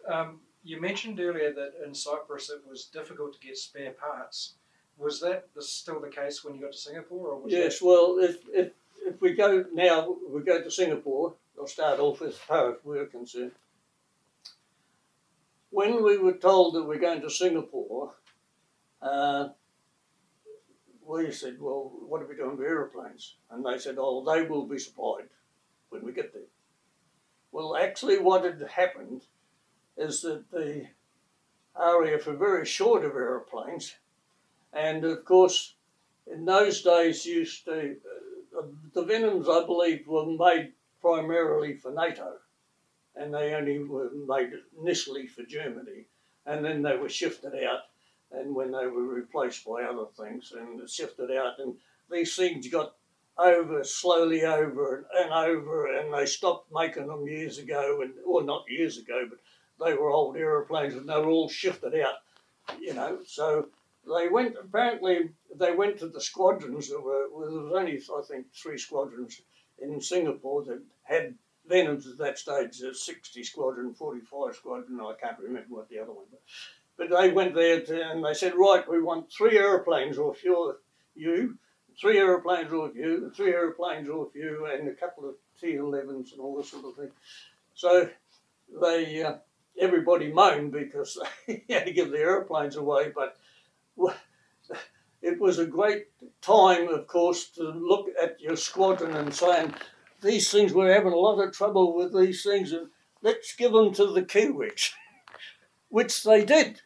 [0.08, 4.54] um, you mentioned earlier that in Cyprus it was difficult to get spare parts.
[4.98, 7.28] Was that still the case when you got to Singapore?
[7.28, 8.72] Or was Yes, that, well, if, if,
[9.04, 13.06] if we go now, we go to Singapore, I'll start off as far as we're
[13.06, 13.52] concerned.
[15.70, 18.14] When we were told that we're going to Singapore,
[19.02, 19.48] uh,
[21.06, 23.36] we said, well, what are we doing with aeroplanes?
[23.50, 25.28] And they said, oh, they will be supplied
[25.90, 26.42] when we get there.
[27.52, 29.22] Well, actually, what had happened
[29.96, 30.86] is that the
[31.80, 33.94] area are very short of aeroplanes,
[34.72, 35.74] and of course,
[36.26, 37.96] in those days, used to
[38.56, 38.62] uh,
[38.94, 42.34] the Venoms, I believe, were made primarily for NATO,
[43.14, 44.50] and they only were made
[44.80, 46.06] initially for Germany,
[46.44, 47.80] and then they were shifted out,
[48.32, 51.74] and when they were replaced by other things, and shifted out, and
[52.10, 52.94] these things got
[53.38, 58.42] over slowly over and, and over, and they stopped making them years ago, and or
[58.42, 59.38] not years ago, but
[59.84, 62.14] they were old aeroplanes and they were all shifted out,
[62.80, 63.18] you know.
[63.26, 63.68] So
[64.06, 66.88] they went, apparently, they went to the squadrons.
[66.88, 69.40] There, were, well, there was only, I think, three squadrons
[69.80, 71.34] in Singapore that had
[71.68, 76.12] then at that stage, a 60 squadron, 45 squadron, I can't remember what the other
[76.12, 76.40] one was.
[76.96, 80.78] But they went there to, and they said, right, we want three aeroplanes off your,
[81.14, 81.58] you,
[82.00, 86.56] three aeroplanes off you, three aeroplanes off you, and a couple of T-11s and all
[86.56, 87.10] this sort of thing.
[87.74, 88.08] So
[88.80, 89.36] they, uh,
[89.78, 93.36] everybody moaned because they had to give the aeroplanes away, but
[95.22, 96.06] it was a great
[96.40, 99.74] time, of course, to look at your squadron and saying,
[100.22, 102.88] these things, we're having a lot of trouble with these things, and
[103.22, 104.92] let's give them to the Kiwis,
[105.88, 106.80] which they did.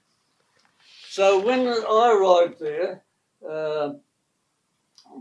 [1.08, 3.02] So when I arrived there,
[3.48, 3.94] uh,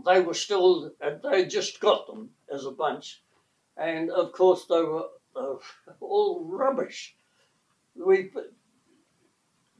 [0.06, 3.22] they were still, they just got them as a bunch.
[3.76, 5.54] And of course, they were uh,
[6.00, 7.16] all rubbish.
[7.94, 8.30] We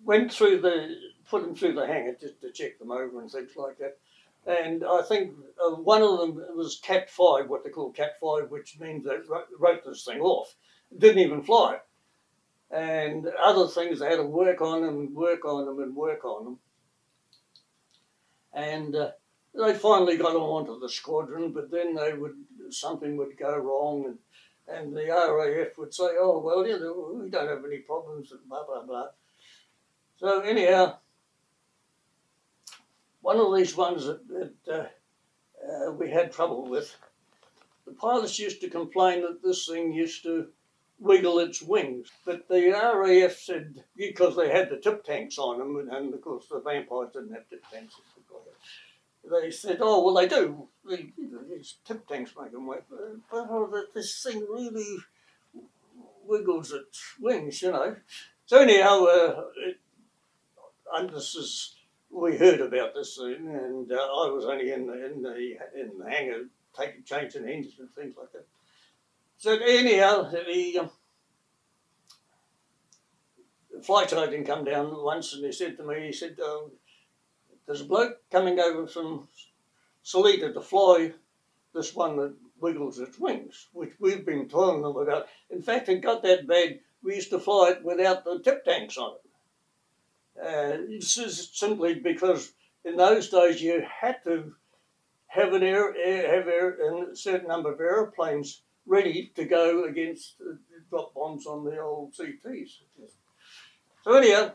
[0.05, 0.97] went through the,
[1.31, 3.99] put them through the hangar just to check them over and things like that.
[4.47, 8.51] And I think uh, one of them was Cat 5, what they call Cat 5,
[8.51, 9.17] which means they
[9.59, 10.55] wrote this thing off.
[10.97, 11.79] Didn't even fly.
[12.71, 16.45] And other things, they had to work on them, work on them, and work on
[16.45, 16.59] them.
[18.53, 19.11] And uh,
[19.55, 22.35] they finally got onto the squadron, but then they would
[22.71, 24.19] something would go wrong, and,
[24.69, 28.41] and the RAF would say, "Oh well, you know, we don't have any problems," and
[28.49, 29.09] blah blah blah.
[30.19, 30.99] So anyhow,
[33.23, 36.97] one of these ones that, that uh, uh, we had trouble with,
[37.87, 40.49] the pilots used to complain that this thing used to
[40.99, 42.09] wiggle its wings.
[42.25, 46.47] But the RAF said, because they had the tip tanks on them, and, of course
[46.49, 47.95] the vampires didn't have tip tanks.
[49.31, 50.69] They said, oh, well, they do.
[50.87, 52.85] These tip tanks make them work.
[52.89, 54.99] But oh, this thing really
[56.25, 57.97] wiggles its wings, you know.
[58.47, 59.79] So anyhow, uh, it,
[60.95, 61.77] and this is
[62.11, 65.37] we heard about this thing, and uh, I was only in the in the
[65.81, 66.45] in the hangar
[66.77, 68.47] taking changing engines and things like that.
[69.39, 70.91] So anyhow, the, um,
[73.83, 76.73] flight sergeant come down once and he said to me, he said, um,
[77.67, 79.29] "There's a bloke coming over from
[80.05, 81.15] Seletar to fly
[81.73, 85.29] this one that wiggles its wings, which we've been telling them about.
[85.49, 86.81] In fact, it got that bad.
[87.03, 89.30] We used to fly it without the tip tanks on it."
[90.43, 92.53] Uh, simply because
[92.85, 94.53] in those days you had to
[95.27, 100.37] have an air, air have air, a certain number of airplanes ready to go against
[100.41, 100.55] uh,
[100.89, 102.79] drop bombs on the old CTs.
[104.03, 104.53] So anyhow,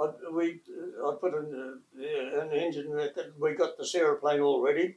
[0.00, 0.60] I, we
[1.04, 4.96] I put in uh, an engine that we got this aeroplane all ready,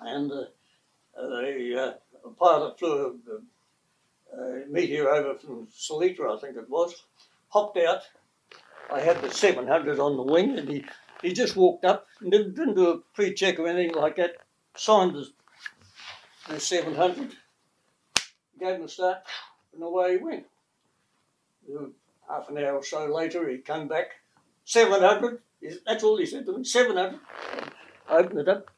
[0.00, 0.44] and uh,
[1.14, 3.20] the uh, pilot flew
[4.34, 7.04] a, a meteor over from Seletar, I think it was,
[7.48, 8.02] hopped out
[8.92, 10.84] I had the 700 on the wing, and he,
[11.22, 14.36] he just walked up and didn't, do a pre check or anything like that.
[14.76, 15.26] Signed the,
[16.48, 17.32] the 700,
[18.58, 19.18] gave him a start,
[19.74, 20.46] and away he went.
[22.28, 24.12] Half an hour or so later, he came back.
[24.64, 25.40] 700,
[25.86, 27.18] that's all he said to me 700.
[28.08, 28.70] I opened it up.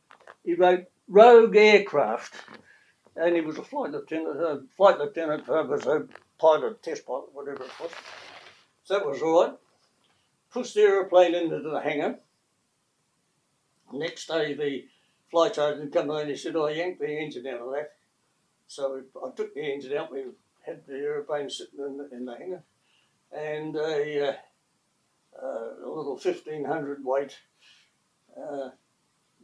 [0.45, 2.35] He wrote Rogue Aircraft,
[3.17, 6.07] and he was a flight lieutenant, a flight lieutenant, uh, was a
[6.39, 7.91] pilot, test pilot, whatever it was.
[8.85, 9.55] So that was all right
[10.53, 12.19] pushed the aeroplane into the hangar.
[13.93, 14.85] Next day, the
[15.31, 17.93] flight sergeant came in and said, oh, I yanked the engine out of that.
[18.67, 20.13] So I took the engine out.
[20.13, 20.25] We
[20.65, 22.63] had the aeroplane sitting in the, in the hangar.
[23.33, 24.35] And a, uh,
[25.43, 27.39] uh, a little 1500 weight
[28.37, 28.71] uh,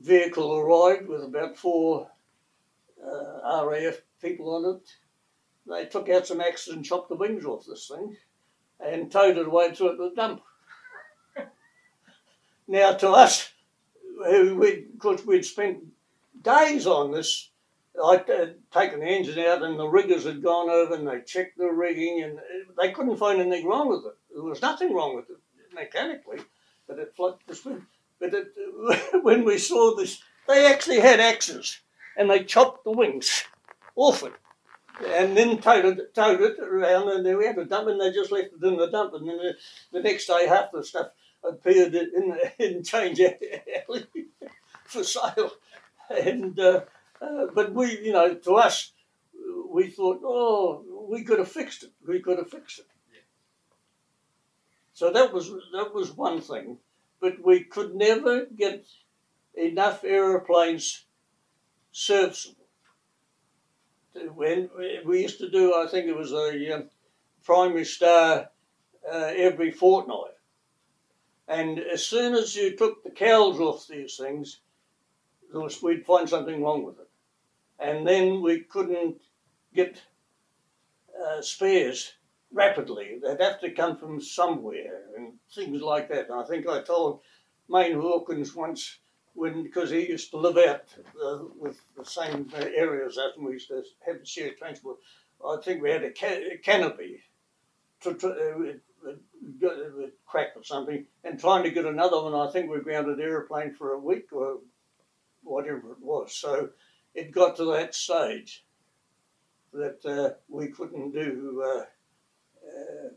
[0.00, 2.08] vehicle arrived with about four
[3.04, 4.88] uh, RAF people on it.
[5.66, 8.16] They took out some axes and chopped the wings off this thing
[8.80, 10.42] and towed it away to the dump.
[12.68, 13.50] Now, to us,
[14.18, 15.78] because we'd spent
[16.42, 17.50] days on this,
[18.04, 21.56] I'd uh, taken the engine out and the riggers had gone over and they checked
[21.58, 22.38] the rigging and
[22.80, 24.16] they couldn't find anything wrong with it.
[24.32, 25.38] There was nothing wrong with it
[25.74, 26.38] mechanically,
[26.86, 27.86] but it flopped the spin.
[28.20, 28.52] But it,
[29.22, 31.80] when we saw this, they actually had axes
[32.16, 33.44] and they chopped the wings
[33.96, 34.32] off it
[35.06, 38.12] and then towed it, towed it around and then we had to dump and they
[38.12, 39.56] just left it in the dump and then the,
[39.92, 41.08] the next day half the stuff
[41.44, 44.06] appeared in, in Change Alley
[44.84, 45.52] for sale.
[46.10, 46.82] And uh,
[47.20, 48.92] uh, but we, you know, to us,
[49.70, 51.92] we thought, oh, we could have fixed it.
[52.06, 52.86] We could have fixed it.
[54.92, 56.78] So that was that was one thing,
[57.20, 58.84] but we could never get
[59.54, 61.04] enough aeroplanes
[61.92, 62.66] serviceable.
[64.34, 64.70] When
[65.06, 66.90] we used to do, I think it was a um,
[67.44, 68.50] primary star
[69.08, 70.37] uh, every fortnight
[71.48, 74.60] and as soon as you took the cowls off these things,
[75.52, 77.08] was, we'd find something wrong with it.
[77.78, 79.20] and then we couldn't
[79.74, 80.02] get
[81.24, 82.14] uh, spares
[82.52, 83.20] rapidly.
[83.22, 86.30] They'd have to come from somewhere and things like that.
[86.30, 87.20] And I think I told
[87.68, 88.98] Main Hawkins once
[89.34, 90.84] when because he used to live out
[91.24, 94.98] uh, with the same areas as we used to have shared transport.
[95.46, 97.22] I think we had a, ca- a canopy
[98.02, 98.80] to, to
[99.64, 102.34] uh, with crack or something, and trying to get another one.
[102.34, 104.58] I think we grounded aeroplane for a week or
[105.42, 106.34] whatever it was.
[106.34, 106.70] So
[107.14, 108.64] it got to that stage
[109.72, 113.08] that uh, we couldn't do uh, uh,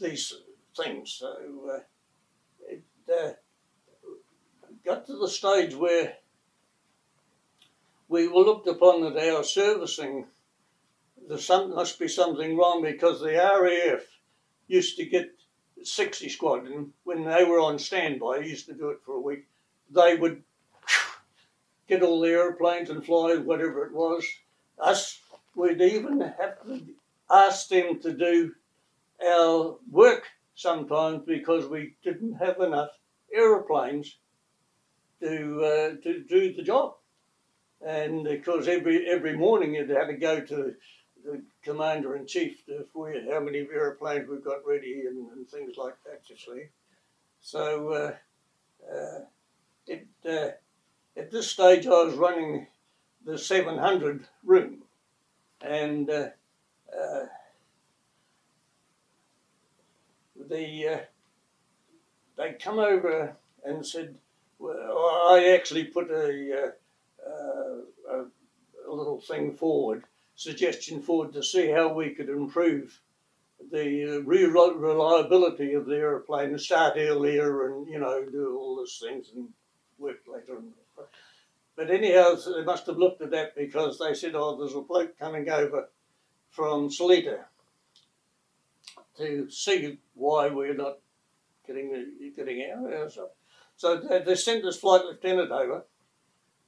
[0.00, 0.32] these
[0.76, 1.12] things.
[1.12, 1.36] So
[1.72, 1.80] uh,
[2.68, 3.32] it uh,
[4.84, 6.14] got to the stage where
[8.08, 10.26] we were looked upon that our servicing,
[11.28, 14.13] there must be something wrong because the RAF
[14.68, 15.30] used to get
[15.82, 19.46] 60 squadron when they were on standby, used to do it for a week,
[19.90, 20.42] they would
[21.88, 24.24] get all the airplanes and fly whatever it was.
[24.78, 25.20] Us,
[25.54, 26.82] we'd even have to
[27.30, 28.52] ask them to do
[29.24, 32.90] our work sometimes because we didn't have enough
[33.32, 34.16] aeroplanes
[35.20, 36.94] to uh, to do the job,
[37.86, 40.74] and because every every morning you'd have to go to
[41.24, 45.76] the commander in chief to for how many aeroplanes we've got ready and, and things
[45.76, 46.22] like that.
[46.28, 46.64] You see,
[47.40, 48.14] so uh,
[48.94, 49.20] uh,
[49.86, 50.50] it uh,
[51.16, 52.66] at this stage I was running
[53.24, 54.82] the 700 room,
[55.62, 56.28] and uh,
[56.94, 57.26] uh,
[60.48, 61.02] the
[62.36, 64.16] they come over and said,
[64.58, 66.72] well, I actually put a,
[67.26, 68.24] a, a,
[68.88, 70.04] little thing forward,
[70.34, 73.00] suggestion forward to see how we could improve
[73.70, 79.02] the uh, reliability of the aeroplane and start earlier and, you know, do all those
[79.02, 79.48] things and
[79.98, 80.60] work later.
[81.76, 85.18] But anyhow, they must have looked at that because they said, oh, there's a bloke
[85.18, 85.88] coming over
[86.50, 87.44] from Seletar
[89.16, 90.98] to see why we're not
[91.66, 93.12] getting getting out.
[93.12, 93.30] So,
[93.76, 95.84] so they sent this flight lieutenant over,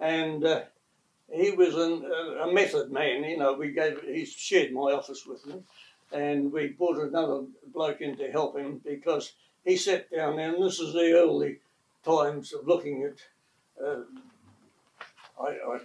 [0.01, 0.63] and uh,
[1.33, 2.05] he was an,
[2.41, 3.25] a method man.
[3.25, 5.63] You know, we gave he shared my office with me,
[6.13, 9.33] and we brought another bloke in to help him because
[9.65, 11.59] he sat down there, and this is the early
[12.05, 13.85] times of looking at.
[13.85, 14.03] Uh,
[15.39, 15.79] I, I,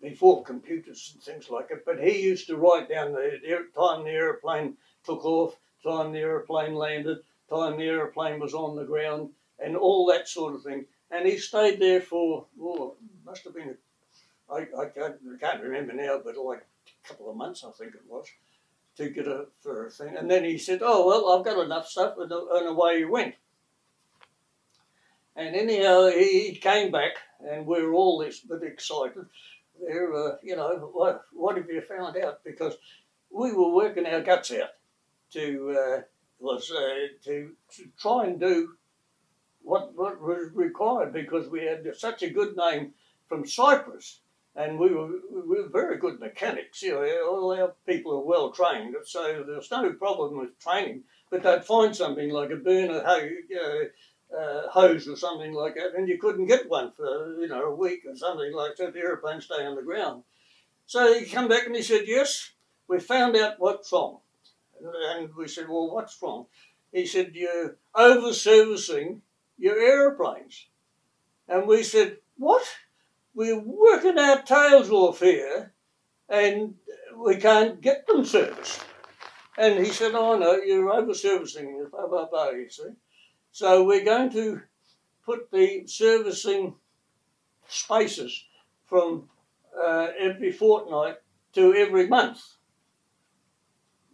[0.00, 3.40] before computers and things like it, but he used to write down the
[3.76, 7.18] time the aeroplane took off, time the aeroplane landed,
[7.50, 10.84] time the aeroplane was on the ground, and all that sort of thing.
[11.10, 13.76] And he stayed there for, oh, must have been,
[14.50, 17.94] I, I, can't, I can't remember now, but like a couple of months, I think
[17.94, 18.26] it was,
[18.96, 20.16] to get a, for a thing.
[20.16, 23.34] And then he said, oh, well, I've got enough stuff, and, and away he went.
[25.36, 29.26] And anyhow, he came back, and we were all this bit excited.
[29.80, 32.44] There, uh, you know, what, what have you found out?
[32.44, 32.74] Because
[33.30, 34.70] we were working our guts out
[35.32, 36.02] to uh,
[36.38, 38.74] was uh, to, to try and do
[39.62, 42.92] what what was required because we had such a good name
[43.28, 44.20] from Cyprus,
[44.56, 46.82] and we were we were very good mechanics.
[46.82, 51.04] You know, all our people are well trained, so there's no problem with training.
[51.30, 56.08] But they'd find something like a burner uh, uh, hose or something like that, and
[56.08, 58.92] you couldn't get one for you know a week or something like that.
[58.92, 60.22] The aeroplane stay on the ground.
[60.86, 62.52] So he come back and he said, "Yes,
[62.88, 64.18] we found out what's wrong."
[64.80, 66.46] And we said, well, what's wrong?
[66.92, 69.22] He said, you're over servicing
[69.58, 70.66] your aeroplanes.
[71.48, 72.64] And we said, what?
[73.34, 75.72] We're working our tails off here
[76.28, 76.74] and
[77.16, 78.80] we can't get them serviced.
[79.58, 82.90] And he said, oh no, you're over servicing, blah, blah, blah, you see.
[83.52, 84.62] So we're going to
[85.24, 86.74] put the servicing
[87.68, 88.44] spaces
[88.84, 89.28] from
[89.80, 91.16] uh, every fortnight
[91.54, 92.40] to every month.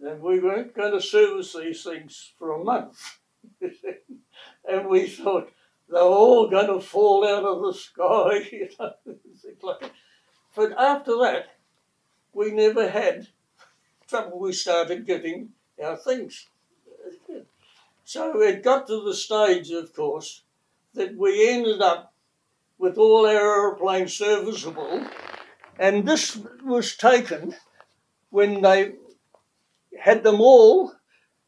[0.03, 3.19] And we weren't going to service these things for a month.
[4.69, 5.51] and we thought
[5.91, 9.77] they're all going to fall out of the sky, you know,
[10.55, 11.57] But after that,
[12.33, 13.29] we never had
[14.09, 14.39] trouble.
[14.39, 15.51] We started getting
[15.83, 16.47] our things.
[18.05, 20.43] So it got to the stage, of course,
[20.95, 22.13] that we ended up
[22.79, 25.07] with all our aeroplanes serviceable,
[25.79, 27.55] and this was taken
[28.31, 28.95] when they
[29.99, 30.93] had them all,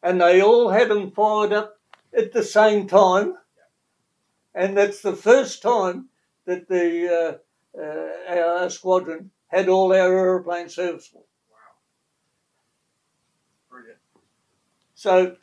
[0.03, 1.79] and they all had them fired up
[2.17, 3.37] at the same time.
[4.55, 6.09] And that's the first time
[6.47, 7.39] that the
[7.77, 11.27] uh, uh, our squadron had all our aeroplanes serviceable.
[11.51, 11.57] Wow.
[13.71, 13.99] Brilliant.
[14.95, 15.37] So,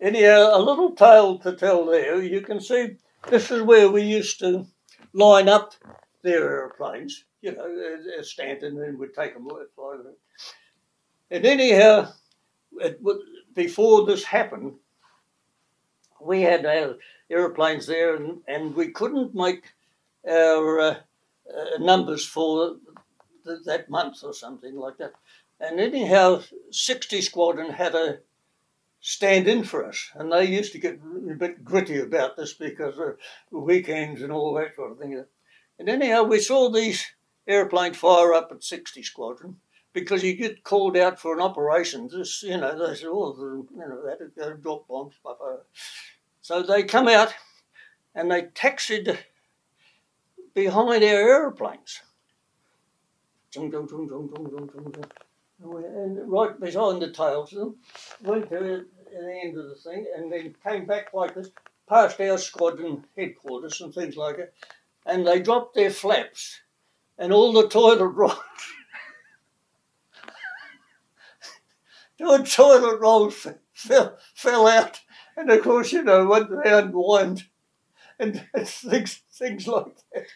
[0.00, 2.22] anyhow, a little tale to tell there.
[2.22, 2.96] You can see
[3.28, 4.66] this is where we used to
[5.12, 5.74] line up
[6.22, 7.64] their aeroplanes, you know,
[8.18, 10.14] uh, Stanton, and we'd take them, fly them.
[11.30, 12.12] And anyhow,
[12.80, 13.00] it,
[13.54, 14.74] before this happened,
[16.20, 16.96] we had our
[17.34, 19.72] aeroplanes there, and, and we couldn't make
[20.28, 20.96] our uh,
[21.54, 22.76] uh, numbers for
[23.44, 25.12] th- that month or something like that.
[25.60, 28.18] And anyhow, 60 Squadron had a
[29.00, 30.98] stand in for us, and they used to get
[31.30, 33.18] a bit gritty about this because of
[33.50, 35.22] weekends and all that sort of thing.
[35.78, 37.04] And anyhow, we saw these
[37.46, 39.56] airplanes fire up at 60 Squadron
[39.92, 42.08] because you get called out for an operation.
[42.42, 45.14] You know, they said, oh, you know, that go drop bombs.
[45.22, 45.56] Blah, blah.
[46.44, 47.34] So they come out
[48.14, 49.18] and they taxied
[50.52, 52.02] behind our aeroplanes.
[53.56, 53.72] And
[56.30, 57.76] right behind the tails of them,
[58.20, 58.86] went to the
[59.42, 61.48] end of the thing, and then came back like this,
[61.88, 64.52] past our squadron headquarters and things like it,
[65.06, 66.60] and they dropped their flaps,
[67.16, 68.36] and all the toilet rolls,
[72.18, 75.00] the toilet rolls fell, fell out,
[75.36, 77.44] and of course, you know, went they unwind,
[78.18, 80.26] and things, things like that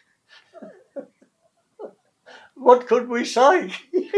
[2.59, 3.73] what could we say?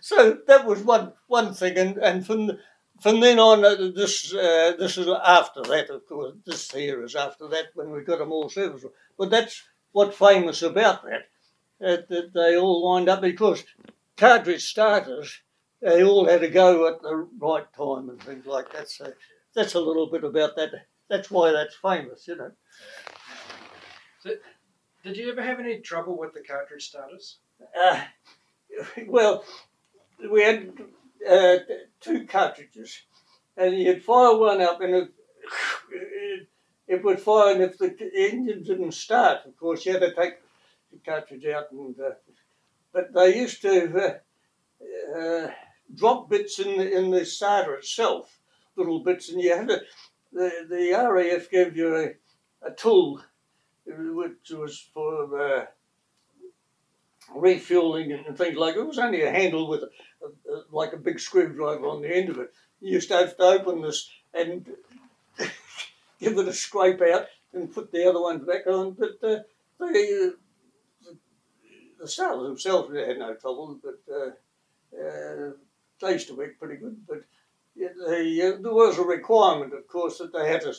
[0.00, 2.52] so that was one one thing, and, and from
[3.00, 6.34] from then on, uh, this uh, this is after that, of course.
[6.44, 8.94] This here is after that when we got them all serviceable.
[9.18, 11.28] But that's what famous about that,
[11.86, 13.64] uh, that they all lined up because
[14.16, 15.40] cartridge starters,
[15.86, 18.90] they all had to go at the right time and things like that.
[18.90, 19.12] So
[19.54, 20.70] that's a little bit about that.
[21.08, 22.50] That's why that's famous, you know.
[24.20, 24.30] So
[25.04, 27.38] did you ever have any trouble with the cartridge starters?
[27.80, 28.02] Uh,
[29.06, 29.44] well,
[30.28, 30.72] we had
[31.28, 31.58] uh,
[32.00, 33.02] two cartridges,
[33.56, 35.08] and you'd fire one up, and it,
[35.92, 36.48] it,
[36.88, 40.34] it, would fire, and if the engine didn't start, of course, you had to take
[40.90, 41.70] the cartridge out.
[41.70, 42.14] And uh,
[42.92, 44.20] but they used to
[45.14, 45.50] uh, uh,
[45.94, 48.38] drop bits in the, in the starter itself,
[48.76, 49.80] little bits, and you had to.
[50.32, 53.22] The, the RAF gave you a, a tool
[53.86, 55.66] which was for uh,
[57.34, 58.80] refueling and things like it.
[58.80, 59.90] It was only a handle with a,
[60.22, 62.52] a, a, like a big screwdriver on the end of it.
[62.80, 64.66] You used to have to open this and
[66.20, 68.92] give it a scrape out and put the other ones back on.
[68.98, 69.42] But uh,
[69.78, 70.34] the,
[71.08, 71.12] uh,
[72.00, 74.30] the sailors themselves had no trouble, but uh,
[75.00, 75.52] uh,
[76.00, 76.96] they used to work pretty good.
[77.06, 77.24] But
[77.76, 80.74] the, there was a requirement, of course, that they had to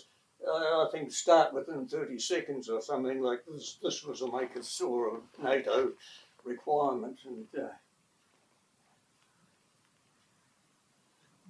[0.45, 3.79] I think start within 30 seconds or something like this.
[3.81, 5.91] This was a make it or a NATO
[6.45, 7.19] requirement.
[7.25, 7.69] And uh,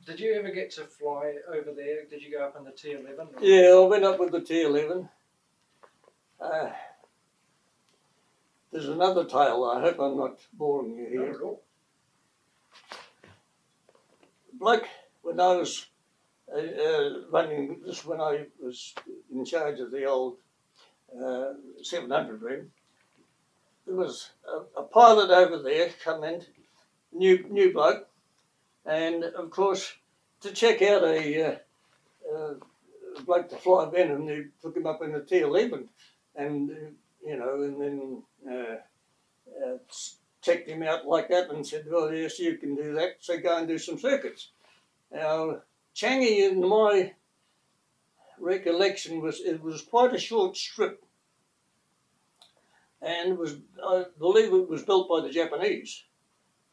[0.07, 2.05] Did you ever get to fly over there?
[2.09, 3.27] Did you go up in the T11?
[3.41, 5.09] Yeah, I went up with the T11.
[6.39, 6.69] Uh,
[8.71, 9.65] there's another tale.
[9.65, 11.37] I hope I'm not boring you here.
[14.59, 14.87] Like
[15.21, 15.87] when I was
[16.53, 18.95] uh, uh, running this when I was
[19.33, 20.37] in charge of the old
[21.13, 21.53] uh,
[21.83, 22.71] 700 room.
[23.85, 26.43] There was a, a, pilot over there come in,
[27.13, 28.07] new new bloke,
[28.85, 29.93] and of course
[30.41, 31.55] to check out a, uh,
[32.33, 32.53] uh
[33.25, 35.87] bloke to fly Venom, they took him up in the T11,
[36.35, 36.69] and
[37.25, 38.23] you know, and then
[40.47, 43.17] checked him out like that and said, well, yes, you can do that.
[43.19, 44.51] So go and do some circuits.
[45.11, 45.57] Now,
[45.93, 47.13] Changi, in my
[48.39, 51.03] recollection, was it was quite a short strip,
[53.01, 56.03] and was I believe it was built by the Japanese,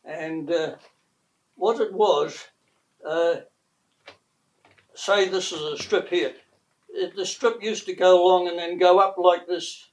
[0.05, 0.77] and uh,
[1.57, 2.39] what it was,
[3.09, 3.37] uh,
[4.95, 6.35] say this is a strip here.
[6.91, 9.89] It, the strip used to go along and then go up like this,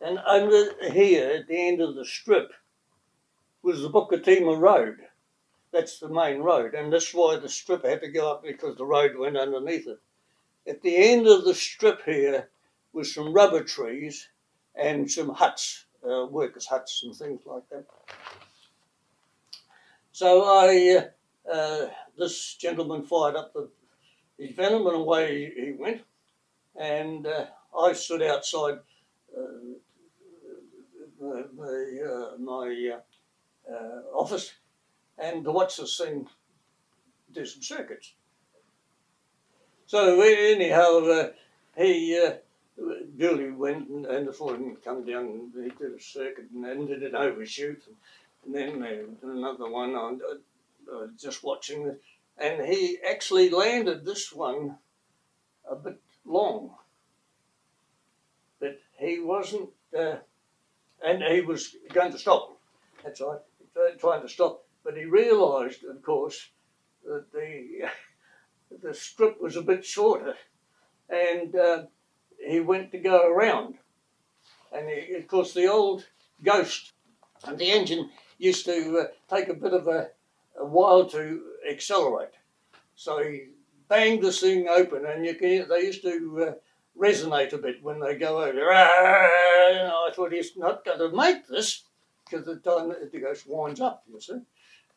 [0.00, 2.52] and under here at the end of the strip
[3.66, 4.98] was the Bukit Timah Road.
[5.72, 8.86] That's the main road, and that's why the strip had to go up because the
[8.86, 9.98] road went underneath it.
[10.68, 12.48] At the end of the strip here
[12.92, 14.28] was some rubber trees
[14.76, 17.86] and some huts, uh, workers' huts and things like that.
[20.12, 21.02] So I,
[21.50, 23.68] uh, uh, this gentleman fired up the,
[24.38, 26.02] his venom and away he went,
[26.76, 27.46] and uh,
[27.76, 28.78] I stood outside
[29.36, 29.74] uh,
[31.18, 31.48] the,
[33.70, 34.54] uh, office
[35.18, 36.28] and the watch us thing
[37.32, 38.12] do some circuits.
[39.86, 41.28] So anyhow, uh,
[41.76, 42.34] he uh,
[43.16, 46.86] Billy went and, and the foreman come down and he did a circuit and then
[46.86, 47.96] did an overshoot and,
[48.54, 50.20] then uh, another one on
[51.18, 52.02] just watching it,
[52.38, 54.76] and he actually landed this one
[55.68, 56.70] a bit long,
[58.60, 60.16] but he wasn't uh,
[61.04, 62.58] and he was going to stop.
[63.02, 63.40] That's right,
[63.98, 64.64] trying to stop.
[64.84, 66.50] But he realised, of course,
[67.04, 67.88] that the
[68.82, 70.34] the strip was a bit shorter,
[71.08, 71.82] and uh,
[72.46, 73.74] he went to go around.
[74.72, 76.06] And he, of course, the old
[76.42, 76.92] Ghost
[77.44, 80.08] and the engine used to uh, take a bit of a,
[80.58, 82.34] a while to accelerate.
[82.94, 83.48] So he
[83.88, 86.52] banged this thing open, and you can they used to uh,
[86.98, 88.72] resonate a bit when they go over.
[88.72, 89.28] Ah,
[90.08, 91.84] I thought he's not going to make this
[92.28, 94.40] because the time that the ghost winds up, you see.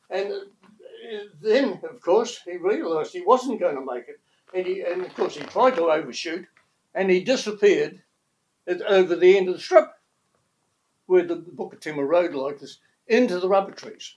[0.10, 4.20] And uh, then, of course, he realised he wasn't going to make it,
[4.54, 6.46] and, he, and of course he tried to overshoot,
[6.96, 8.02] and he disappeared
[8.68, 9.92] at, over the end of the strip,
[11.06, 14.16] where the Bukit Timah Road like this, into the rubber trees.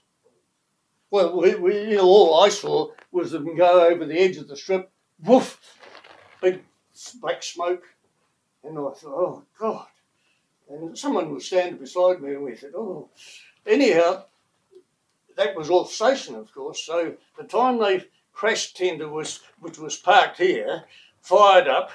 [1.11, 4.47] Well, we, we, you know, all I saw was them go over the edge of
[4.47, 4.89] the strip,
[5.23, 5.59] woof,
[6.41, 6.63] big
[7.21, 7.83] black smoke,
[8.63, 9.85] and I thought, oh God.
[10.69, 13.09] And someone was standing beside me, and we said, oh.
[13.65, 14.25] Anyhow,
[15.35, 16.85] that was off station, of course.
[16.85, 20.83] So the time they crash tender was, which was parked here,
[21.21, 21.91] fired up,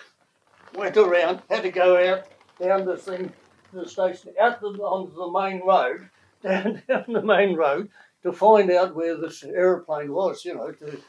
[0.75, 2.27] went around, had to go out
[2.61, 3.33] down the thing
[3.71, 6.09] to the station, out the, onto the main road,
[6.43, 7.91] down down the main road
[8.23, 10.45] to find out where this aeroplane was.
[10.45, 11.01] You know, to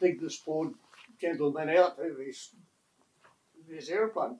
[0.00, 0.72] dig this poor
[1.20, 2.50] gentleman out of his
[3.68, 4.38] his aeroplane.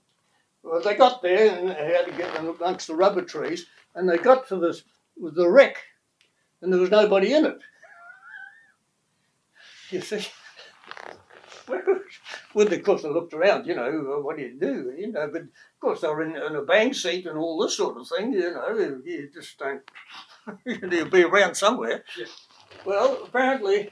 [0.63, 4.19] Well, they got there and they had to get amongst the rubber trees, and they
[4.19, 4.85] got to this
[5.17, 5.77] the wreck,
[6.61, 7.59] and there was nobody in it.
[9.91, 10.27] You see.
[12.55, 15.29] Well, of course, I looked around, you know, uh, what do you do, you know,
[15.33, 15.49] but of
[15.81, 18.53] course they were in, in a bang seat and all this sort of thing, you
[18.53, 19.81] know, you just don't,
[20.67, 22.05] you'll be around somewhere.
[22.19, 22.27] Yeah.
[22.85, 23.91] Well, apparently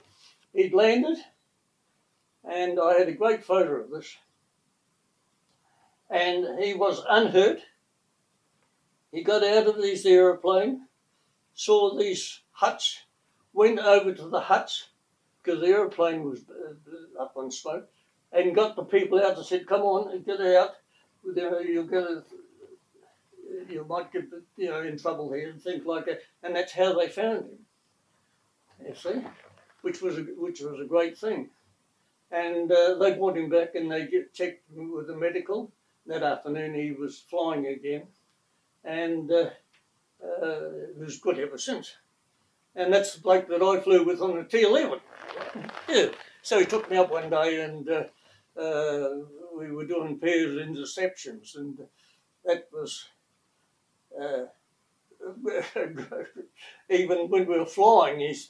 [0.52, 1.18] he'd landed,
[2.44, 4.14] and I had a great photo of this,
[6.10, 7.60] and he was unhurt.
[9.12, 10.86] He got out of his aeroplane,
[11.54, 13.00] saw these huts,
[13.52, 14.88] went over to the huts,
[15.42, 17.88] because the aeroplane was uh, up on smoke,
[18.32, 20.76] and got the people out and said, "Come on, get out.
[21.24, 22.22] You know, You'll get a,
[23.68, 24.24] you might get
[24.56, 27.58] you know in trouble here and things like that." And that's how they found him.
[28.86, 29.24] You see,
[29.82, 31.50] which was a, which was a great thing.
[32.30, 35.72] And uh, they brought him back and they get, checked him with the medical.
[36.10, 38.08] That afternoon he was flying again,
[38.82, 39.50] and uh,
[40.20, 40.60] uh,
[40.96, 41.94] he was good ever since.
[42.74, 44.98] And that's the bloke that I flew with on the T11.
[45.88, 46.06] Yeah.
[46.42, 49.08] So he took me up one day and uh, uh,
[49.56, 51.78] we were doing pairs interceptions, and
[52.44, 53.06] that was
[54.20, 54.46] uh,
[56.90, 58.18] even when we were flying.
[58.18, 58.48] He's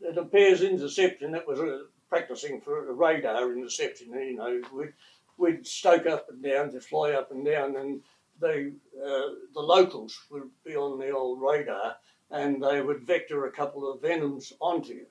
[0.00, 1.30] the pairs interception.
[1.30, 4.12] That was uh, practicing for a radar interception.
[4.12, 4.92] You know, we'd,
[5.40, 8.02] we'd stoke up and down to fly up and down, and
[8.40, 8.72] they
[9.02, 11.96] uh, the locals would be on the old radar,
[12.30, 15.06] and they would vector a couple of venoms onto you,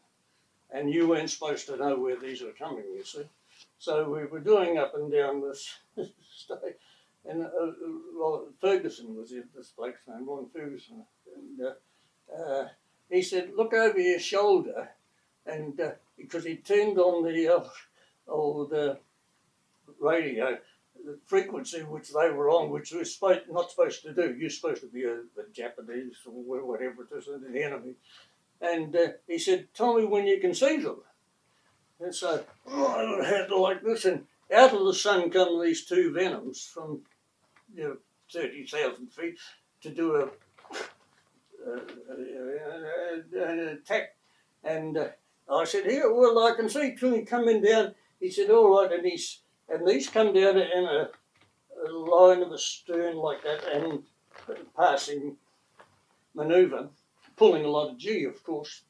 [0.72, 2.86] and you weren't supposed to know where these were coming.
[2.96, 3.24] You see.
[3.78, 5.76] So we were doing up and down this
[6.36, 6.78] state,
[7.26, 7.72] and uh,
[8.16, 11.04] well, Ferguson was it, this bloke's name, Ron Ferguson,
[11.36, 12.68] and uh, uh,
[13.10, 14.90] he said, "Look over your shoulder,"
[15.46, 17.64] and uh, because he turned on the uh,
[18.28, 18.96] old uh,
[20.00, 20.58] radio,
[21.06, 24.36] the frequency which they were on, which we supposed not supposed to do.
[24.38, 27.96] You're supposed to be a, the Japanese or whatever it is, the enemy.
[28.62, 31.02] And uh, he said, "Tell me when you can see them."
[32.00, 36.12] And so oh, I had like this, and out of the sun come these two
[36.12, 37.02] venoms from
[37.76, 37.98] you know,
[38.32, 39.38] 30,000 feet
[39.82, 40.30] to do a,
[43.34, 44.16] an attack.
[44.64, 45.10] And uh,
[45.52, 47.96] I said, Here, well, I can see two coming down.
[48.20, 48.92] He said, All right.
[48.92, 49.40] And, he's,
[49.72, 51.10] and these come down in a,
[51.88, 54.04] a line of a stern like that and
[54.76, 55.38] passing
[56.34, 56.90] manoeuvre,
[57.36, 58.82] pulling a lot of G, of course.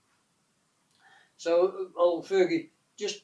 [1.38, 3.24] So old Fergie just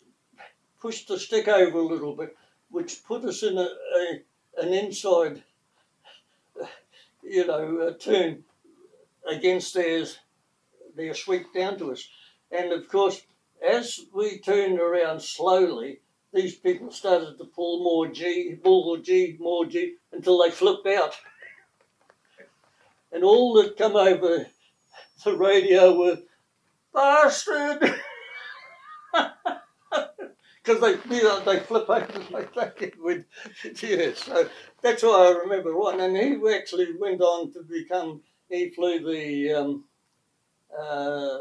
[0.79, 2.35] pushed the stick over a little bit,
[2.69, 4.21] which put us in a, a
[4.57, 5.43] an inside,
[7.23, 8.43] you know, turn
[9.27, 10.19] against theirs,
[10.95, 12.07] their sweep down to us.
[12.51, 13.21] And of course,
[13.65, 15.99] as we turned around slowly,
[16.35, 21.15] these people started to pull more G, more G, more G, until they flipped out.
[23.11, 24.45] And all that come over
[25.23, 26.17] the radio were,
[26.93, 27.79] bastard!
[30.63, 33.25] because they you know, they flip over like that with
[33.75, 34.19] tears.
[34.23, 34.49] So
[34.81, 35.99] that's why I remember right.
[35.99, 38.21] And he actually went on to become.
[38.49, 39.85] He flew the um,
[40.77, 41.39] uh,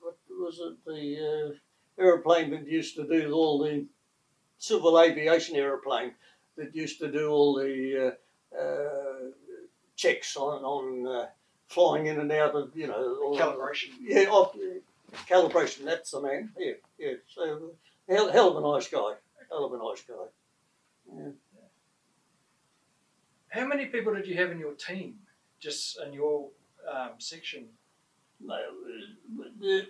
[0.00, 0.76] what was it?
[0.86, 1.54] The
[1.98, 3.86] uh, aeroplane that used to do all the
[4.60, 6.12] civil aviation aeroplane
[6.56, 8.14] that used to do all the
[8.52, 9.30] uh, uh
[9.96, 11.26] checks on on uh,
[11.68, 13.90] flying in and out of you know all the- Calibration.
[14.00, 14.54] yeah, off,
[15.28, 15.84] calibration.
[15.84, 16.50] That's the man.
[16.56, 17.14] Yeah, yeah.
[17.34, 17.72] So
[18.08, 19.14] hell, hell of a nice guy.
[19.50, 20.26] Hell of a nice guy.
[21.16, 21.30] Yeah.
[23.48, 25.14] How many people did you have in your team,
[25.58, 26.50] just in your
[26.88, 27.66] um, section?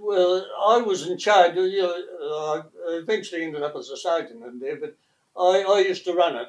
[0.00, 1.56] Well, I was in charge.
[1.56, 4.96] You know, I eventually ended up as a sergeant in there, but
[5.36, 6.48] I, I used to run it.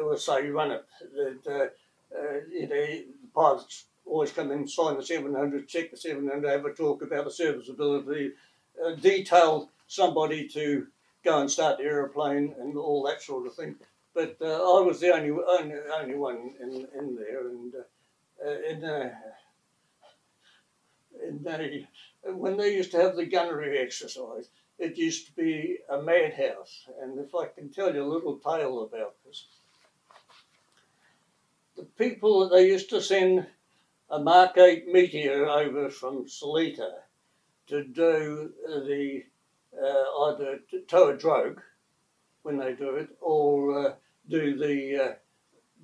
[0.00, 0.84] Would say run it.
[1.46, 1.66] Uh, uh,
[2.50, 3.04] you know, the
[3.34, 7.30] pilots always come in, sign the 700, check the 700, have a talk about the
[7.30, 8.32] serviceability,
[8.84, 10.86] uh, detail somebody to
[11.24, 13.76] go and start the aeroplane and all that sort of thing.
[14.14, 17.74] But uh, I was the only only, only one in, in there, and
[18.44, 18.80] uh, in
[21.42, 21.86] they,
[22.24, 24.48] when they used to have the gunnery exercise,
[24.78, 26.86] it used to be a madhouse.
[27.00, 29.46] And if I can tell you a little tale about this,
[31.76, 33.46] the people that they used to send
[34.10, 36.92] a Mark 8 Meteor over from Seletar
[37.66, 39.22] to do the
[39.76, 41.60] uh, either to tow a drogue
[42.42, 43.94] when they do it or uh,
[44.28, 45.14] do the uh,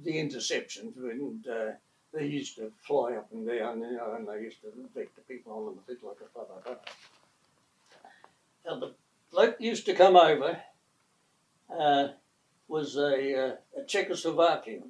[0.05, 1.45] the interceptions and
[2.12, 5.22] they used to fly up and down you know and they used to beat the
[5.22, 6.74] people on them bit like a blah.
[8.66, 8.94] Now the
[9.30, 10.61] bloke used to come over
[11.76, 12.08] uh,
[12.68, 14.88] was a, uh, a Czechoslovakian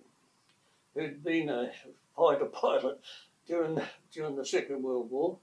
[0.94, 1.70] who'd been a
[2.16, 3.00] fighter pilot
[3.46, 5.38] during the, during the Second World War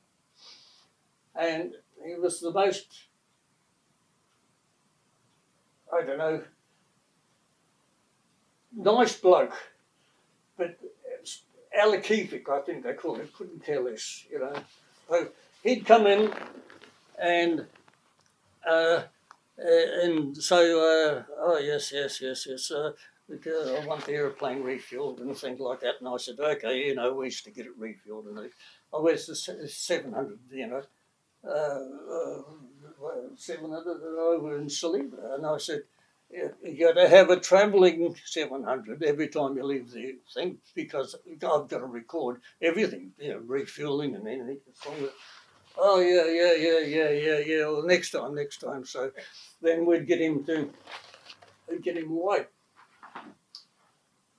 [1.35, 1.73] and
[2.03, 3.07] he was the most
[5.91, 6.43] I don't know,
[8.75, 9.53] nice bloke,
[10.57, 10.77] but
[11.77, 14.53] it's Alakific, I think they call him, couldn't care less, you know.
[15.09, 15.29] So
[15.63, 16.33] he'd come in
[17.19, 17.65] and
[18.67, 19.03] uh,
[19.59, 22.91] uh, and so, uh, oh yes, yes, yes, yes, uh,
[23.29, 25.95] I want the aeroplane refueled and things like that.
[25.99, 28.27] And I said, okay, you know, we used to get it refueled.
[28.27, 28.49] And
[28.93, 30.83] oh, where's the 700, you know?
[31.43, 32.41] Uh, uh,
[33.35, 35.35] 700 over in Seletar.
[35.35, 35.96] And I said, "Yeah,
[36.29, 41.39] you got to have a travelling 700 every time you leave the thing because I've
[41.39, 44.59] got to record everything, you know, refueling and anything.
[45.77, 47.65] Oh, yeah, yeah, yeah, yeah, yeah, yeah.
[47.67, 48.85] Well, next time, next time.
[48.85, 49.11] So
[49.61, 50.69] then we'd get him to
[51.81, 52.47] get him away.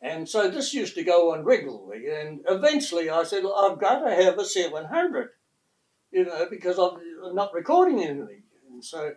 [0.00, 2.06] And so this used to go on regularly.
[2.08, 5.30] And eventually I said, I've got to have a 700
[6.10, 8.42] you know, because I'm not recording anything.
[8.70, 9.12] And so,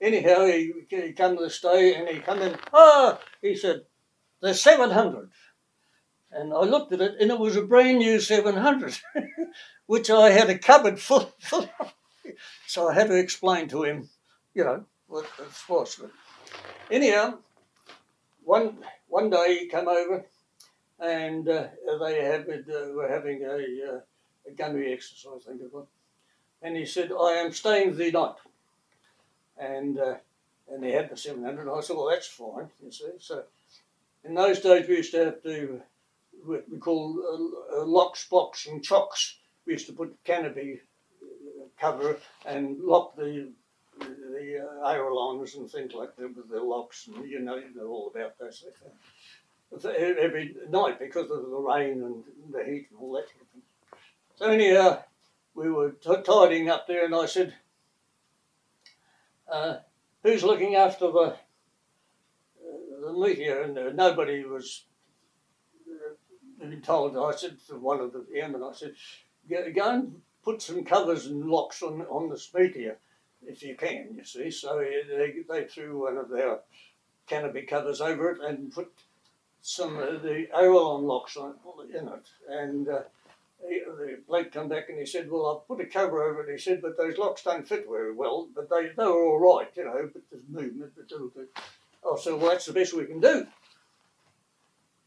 [0.00, 3.82] anyhow, he, he come to the stay and he come in, ah, he said,
[4.42, 5.30] there's 700.
[6.32, 8.98] And I looked at it and it was a brand new 700,
[9.86, 11.94] which I had a cupboard full, full of.
[12.66, 14.08] So I had to explain to him,
[14.54, 16.00] you know, what this was.
[16.90, 17.38] Anyhow,
[18.44, 18.78] one
[19.08, 20.24] one day he come over
[21.00, 21.66] and uh,
[22.00, 24.00] they have, uh, were having a, uh,
[24.46, 25.86] a gunnery exercise, I think it was
[26.62, 28.34] and he said, I am staying the night.
[29.60, 30.14] And uh,
[30.72, 31.62] and he had the 700.
[31.62, 33.10] And I said, well, that's fine, you see.
[33.18, 33.42] So
[34.24, 35.82] in those days, we used to have to,
[36.44, 37.18] what we call
[37.72, 39.38] uh, uh, locks, blocks, and chocks.
[39.66, 40.80] We used to put canopy
[41.22, 43.48] uh, cover and lock the
[43.98, 47.86] the uh, ailerons and things like that with the locks, and you know, you know
[47.86, 49.84] all about those things.
[49.84, 53.26] Every night because of the rain and the heat and all that.
[54.36, 55.02] So anyhow,
[55.54, 57.54] we were t- tidying up there, and I said,
[59.50, 59.78] uh,
[60.22, 61.36] "Who's looking after the uh,
[63.02, 64.84] the meteor?" And uh, nobody was
[66.62, 67.16] uh, told.
[67.16, 68.94] I said to one of the airmen, "I said,
[69.48, 72.98] go, and put some covers and locks on on this meteor,
[73.42, 76.60] if you can." You see, so they they threw one of their
[77.26, 78.92] canopy covers over it and put
[79.62, 81.54] some of the aileron locks on
[81.94, 82.88] in it, and.
[82.88, 83.02] Uh,
[83.66, 86.52] he, the bloke come back and he said, "Well, I've put a cover over it."
[86.52, 89.68] He said, "But those locks don't fit very well, but they they were all right,
[89.76, 90.10] you know.
[90.12, 93.46] But there's movement, but little bit." I said, "Well, that's the best we can do."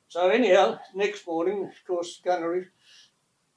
[0.10, 2.68] So anyhow, next morning, of course, gunnery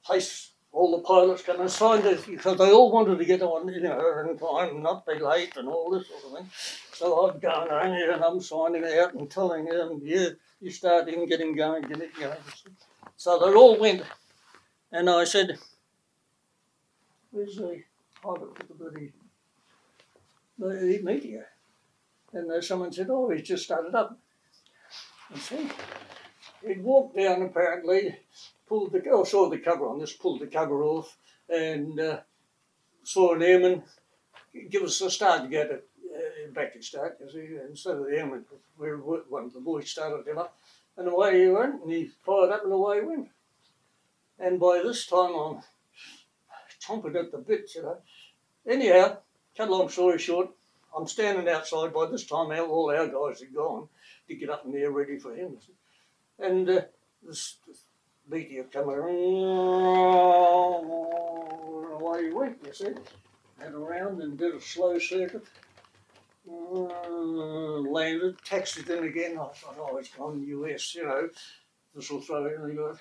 [0.03, 3.67] place all the pilots come and signed it because they all wanted to get on,
[3.67, 6.49] you know, in time and not be late and all this sort of thing.
[6.93, 10.29] So I've gone around here and I'm signing out and telling them, "Yeah,
[10.61, 12.37] you start in, get him going, get it going."
[13.15, 14.03] So they all went.
[14.91, 15.57] And I said,
[17.31, 17.83] Where's the
[18.21, 19.11] pilot for the bloody
[20.57, 21.47] the meteor?
[22.33, 24.17] And uh, someone said, Oh, he's just started up.
[25.33, 25.69] You see?
[26.65, 28.17] He'd walked down apparently,
[28.67, 31.17] pulled the oh, saw the cover on this, pulled the cover off,
[31.49, 32.19] and uh,
[33.03, 33.83] saw an airman
[34.69, 37.55] give us a start to get it uh, back to start, you see.
[37.69, 38.45] instead of the airman,
[38.77, 40.57] where one of the boys started him up,
[40.97, 43.27] and away he went, and he fired up and away he went.
[44.39, 45.61] And by this time, I'm
[46.81, 47.97] chomping at the bit, you know.
[48.67, 49.17] Anyhow,
[49.55, 50.49] cut long story short,
[50.95, 51.93] I'm standing outside.
[51.93, 53.87] By this time, all our guys are gone
[54.27, 55.57] to get up in there ready for him.
[56.39, 56.81] And uh,
[57.25, 57.83] this, this
[58.29, 59.15] meteor come around,
[61.93, 62.93] away he went, you see.
[63.59, 65.45] Had around and did a slow circuit.
[66.49, 69.31] Uh, landed, taxied in again.
[69.33, 71.29] I thought, oh, it's gone US, you know.
[71.95, 72.69] This will throw in.
[72.69, 72.97] He, got,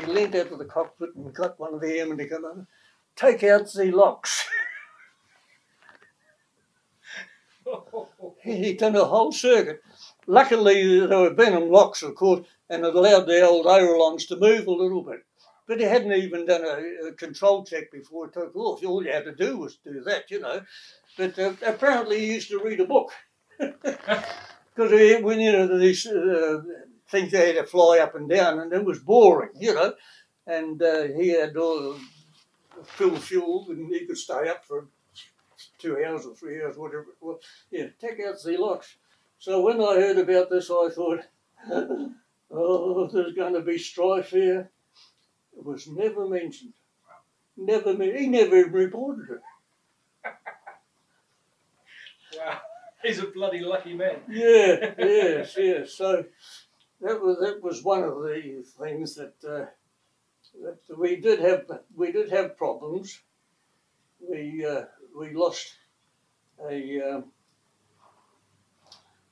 [0.00, 2.66] he leaned out of the cockpit and got one of the airmen to come on.
[3.14, 4.46] Take out the locks.
[8.42, 9.82] he done a whole circuit.
[10.26, 14.66] Luckily, there were Venom locks, of course, and it allowed the old ailerons to move
[14.66, 15.24] a little bit.
[15.66, 18.84] But he hadn't even done a, a control check before it took off.
[18.84, 20.60] All you had to do was do that, you know.
[21.16, 23.10] But uh, apparently, he used to read a book.
[24.76, 26.60] Because when you know these uh,
[27.08, 29.94] things they had to fly up and down, and it was boring, you know.
[30.46, 31.96] And uh, he had all
[32.84, 34.86] full fuel, and he could stay up for
[35.78, 37.40] two hours or three hours, whatever it was.
[37.70, 38.96] Yeah, take out the locks.
[39.38, 41.20] So when I heard about this, I thought,
[42.50, 44.70] oh, there's going to be strife here.
[45.56, 46.74] It was never mentioned.
[47.56, 49.40] Never, he never even reported it.
[52.38, 52.60] wow,
[53.02, 54.16] he's a bloody lucky man.
[54.28, 55.94] Yeah, yes, yes.
[55.94, 56.24] So
[57.00, 59.66] that was that was one of the things that uh,
[60.62, 61.70] that we did have.
[61.94, 63.20] We did have problems.
[64.20, 64.84] We uh,
[65.18, 65.74] we lost
[66.68, 67.20] a uh,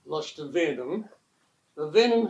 [0.04, 1.08] lost a venom.
[1.76, 2.28] The venom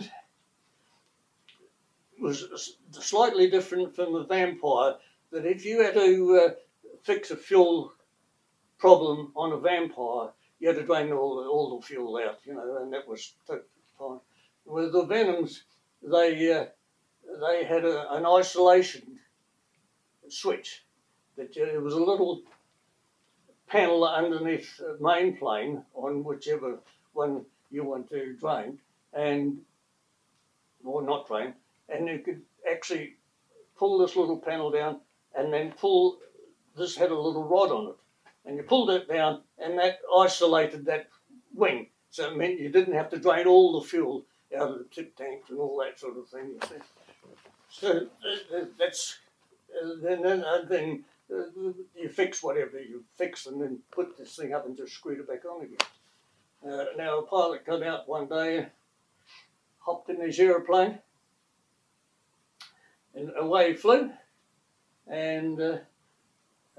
[2.20, 4.94] was slightly different from the vampire.
[5.32, 6.54] That if you had to uh,
[7.02, 7.92] fix a fuel
[8.78, 10.30] problem on a vampire,
[10.60, 13.34] you had to drain all the, all the fuel out, you know, and that was
[13.98, 14.20] fine.
[14.66, 15.64] With the venoms,
[16.02, 16.66] they uh,
[17.40, 19.18] they had a, an isolation
[20.28, 20.84] switch.
[21.36, 22.42] That uh, it was a little
[23.66, 26.78] panel underneath the main plane on whichever
[27.12, 28.78] one you want to drain,
[29.12, 29.58] and
[30.84, 31.54] or not drain,
[31.88, 33.16] and you could actually
[33.76, 35.00] pull this little panel down
[35.36, 36.18] and then pull.
[36.76, 37.96] This had a little rod on it,
[38.46, 41.08] and you pulled it down, and that isolated that
[41.54, 41.88] wing.
[42.10, 44.24] So it meant you didn't have to drain all the fuel
[44.56, 46.58] out of the tip tanks and all that sort of thing.
[47.68, 49.18] So uh, uh that's
[49.82, 54.66] uh, then uh, then you fix whatever you fix and then put this thing up
[54.66, 55.78] and just screw it back on again.
[56.66, 58.66] Uh, now a pilot come out one day,
[59.80, 60.98] hopped in his aeroplane,
[63.14, 64.10] and away he flew.
[65.06, 65.78] And uh,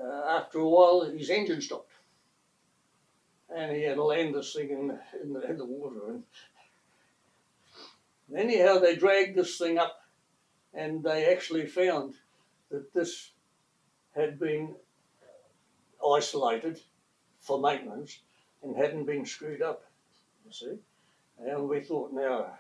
[0.02, 1.92] uh, after a while, his engine stopped,
[3.56, 6.00] and he had to land this thing in, in, the, in the water.
[6.10, 6.24] And
[8.36, 10.00] anyhow, they dragged this thing up,
[10.74, 12.16] and they actually found
[12.70, 13.32] that this
[14.16, 14.76] had been
[16.06, 16.82] isolated
[17.40, 18.20] for maintenance
[18.64, 19.84] and hadn't been screwed up,
[20.46, 20.78] you see.
[21.40, 22.58] And we thought, now,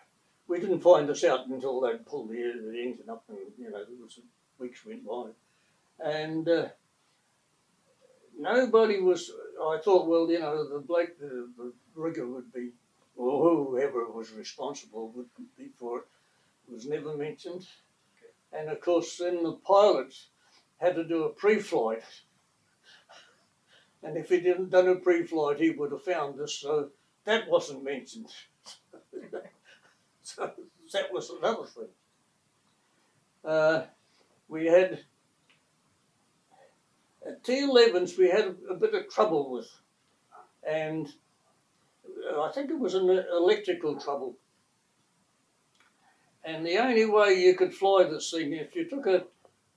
[0.47, 3.84] we didn't find this out until they'd pulled the, the engine up and, you know,
[4.01, 4.20] was
[4.59, 5.30] weeks went by.
[5.99, 6.68] And uh,
[8.38, 12.72] nobody was, I thought, well, you know, the bloke, the, the rigger would be,
[13.16, 15.30] or whoever was responsible would
[15.78, 16.05] for it,
[16.72, 17.68] was never mentioned.
[18.51, 20.28] And of course, then the pilots
[20.78, 22.03] had to do a pre-flight.
[24.03, 26.59] And if he didn't done a pre-flight, he would have found this.
[26.59, 26.89] So
[27.26, 28.30] that wasn't mentioned.
[30.24, 30.51] so
[30.93, 31.89] that was another thing.
[33.43, 33.84] Uh,
[34.47, 34.99] we had
[37.26, 39.70] at T11s we had a, a bit of trouble with,
[40.68, 41.11] and
[42.26, 44.36] Uh, I think it was an electrical trouble.
[46.43, 49.26] And the only way you could fly this thing if you took a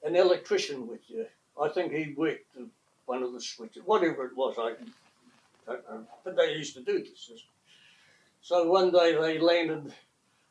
[0.04, 1.26] an electrician with you.
[1.60, 2.56] I think he worked
[3.06, 4.54] one of the switches, whatever it was.
[4.58, 4.74] I
[5.66, 7.30] don't know, but they used to do this.
[8.40, 9.92] So one day they landed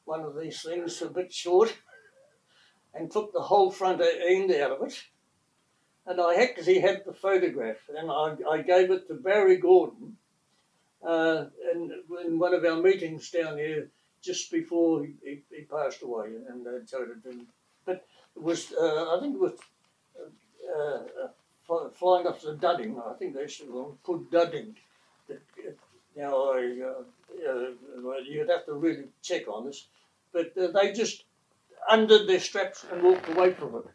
[0.06, 1.76] one of these things a bit short
[2.94, 5.04] and took the whole front end out of it.
[6.06, 10.18] And I actually had the photograph, and I, I gave it to Barry Gordon
[11.08, 11.92] uh, in,
[12.26, 13.90] in one of our meetings down here
[14.22, 16.92] just before he, he, he passed away, and uh, it
[17.26, 17.48] him.
[17.86, 18.06] But
[18.36, 19.54] was, uh, I think it was
[20.76, 23.00] uh, uh, flying up to Dudding.
[23.00, 24.76] I think they should have put Dudding.
[26.16, 27.70] Now, I, uh,
[28.28, 29.88] you'd have to really check on this,
[30.34, 31.24] but they just
[31.90, 33.86] undid their straps and walked away from it.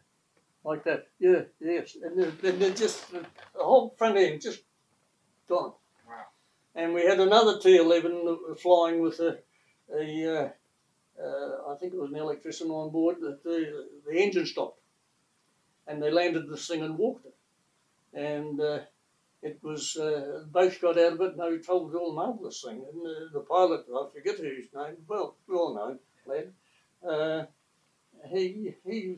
[0.65, 4.61] Like that, yeah, yes, and then they just the whole front end just
[5.49, 5.73] gone.
[6.75, 9.37] And we had another T11 flying with a,
[9.93, 10.49] a uh,
[11.21, 14.81] uh, I think it was an electrician on board, the, the, the engine stopped.
[15.87, 17.35] and they landed this thing and walked it.
[18.13, 18.79] And uh,
[19.41, 22.83] it was, uh, both got out of it, no trouble at all, marvellous thing.
[22.91, 26.53] And uh, the pilot, I forget his name, well, well known lad,
[27.07, 27.45] uh,
[28.29, 29.17] he, he,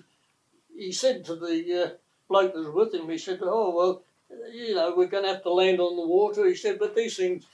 [0.75, 1.97] he said to the
[2.27, 4.03] bloke that was with him, he said, oh, well,
[4.51, 6.45] you know, we're going to have to land on the water.
[6.45, 7.45] He said, but these things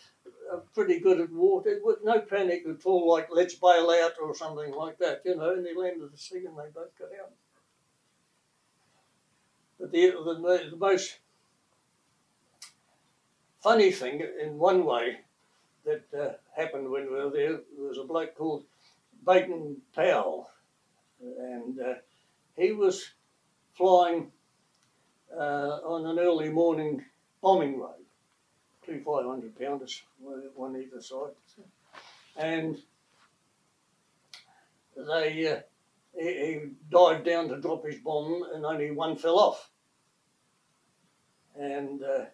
[0.51, 4.35] are pretty good at water, with no panic at all, like let's bail out or
[4.35, 5.53] something like that, you know.
[5.53, 7.31] And they landed the sea and they both got out.
[9.79, 11.17] But the, the, the most
[13.61, 15.19] funny thing, in one way,
[15.85, 18.65] that uh, happened when we were there, there was a bloke called
[19.25, 20.49] Baden Powell,
[21.19, 21.93] and uh,
[22.55, 23.11] he was
[23.73, 24.31] flying
[25.37, 27.03] on an early morning
[27.41, 28.05] bombing raid,
[28.85, 30.01] two 500 pounders,
[30.55, 31.31] one either side.
[32.37, 32.77] And
[34.95, 35.59] they, uh,
[36.17, 36.59] he, he
[36.89, 39.69] dived down to drop his bomb and only one fell off.
[41.57, 42.25] And uh,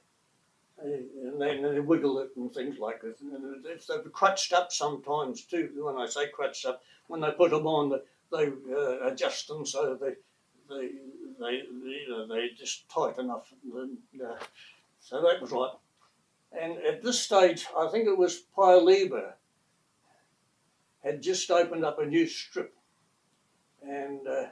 [0.80, 3.22] and then they wiggle it and things like this.
[3.22, 5.70] And it's, they're crutched up sometimes too.
[5.76, 8.00] When I say crutched up, when they put them on,
[8.32, 10.14] they uh, adjust them so they
[10.70, 10.90] they
[11.40, 13.52] they you know they just tight enough.
[13.64, 14.36] And, uh,
[15.00, 15.72] so that was right.
[16.60, 19.34] And at this stage, I think it was Paya Lebar
[21.04, 22.74] had just opened up a new strip,
[23.82, 24.48] and uh,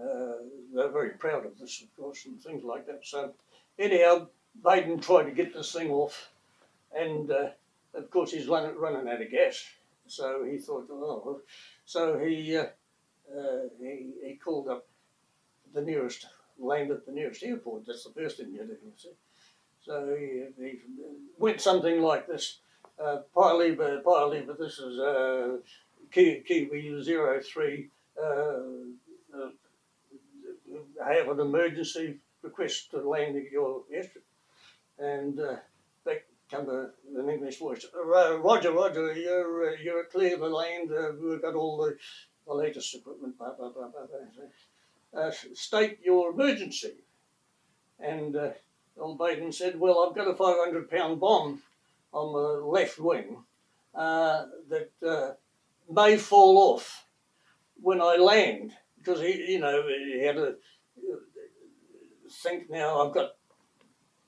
[0.00, 0.36] uh,
[0.74, 3.00] they're very proud of this, of course, and things like that.
[3.04, 3.32] So
[3.78, 4.28] anyhow,
[4.62, 6.30] Baden tried to get this thing off,
[6.94, 7.50] and uh,
[7.94, 9.62] of course he's running, running out of gas.
[10.06, 11.40] So he thought, oh,
[11.84, 12.66] so he, uh,
[13.34, 14.86] uh, he he called up
[15.76, 16.26] the nearest,
[16.58, 17.86] land at the nearest airport.
[17.86, 19.10] That's the first thing you do, you see.
[19.84, 20.78] So he, he
[21.38, 22.58] went something like this.
[22.98, 25.58] Uh, Paya Lebar, Pialeba, this is uh,
[26.10, 27.04] Kiwi
[27.42, 27.88] 03.
[28.20, 29.50] Uh, uh,
[31.06, 34.26] have an emergency request to land at your airstrip
[34.98, 35.56] and uh,
[36.04, 37.84] they come to an English voice.
[37.94, 40.90] Uh, Roger, Roger, you're uh, you're clear of the land.
[40.90, 41.96] Uh, we've got all the,
[42.46, 43.36] the latest equipment.
[43.38, 44.46] Blah, blah, blah, blah, blah.
[45.14, 46.94] Uh, state your emergency.
[47.98, 48.50] And uh,
[49.18, 51.62] Baden said, "Well, I've got a 500 pound bomb
[52.12, 53.44] on the left wing
[53.94, 55.32] uh, that uh,
[55.90, 57.06] may fall off
[57.80, 60.56] when I land because he, you know, he had to
[62.42, 63.06] think now.
[63.06, 63.32] I've got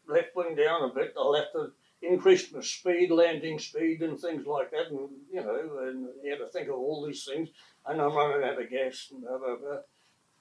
[0.07, 4.47] left wing down a bit, I'll have to increase my speed, landing speed, and things
[4.47, 4.89] like that.
[4.91, 7.49] And you know, and you had to think of all these things.
[7.87, 9.79] And I'm running out of gas and blah blah blah.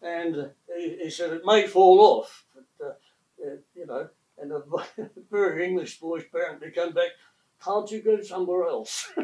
[0.01, 2.89] And he, he said it may fall off, but uh,
[3.45, 4.09] uh, you know.
[4.39, 4.61] And a
[5.31, 7.09] very English voice apparently came back.
[7.63, 9.11] Can't you go somewhere else?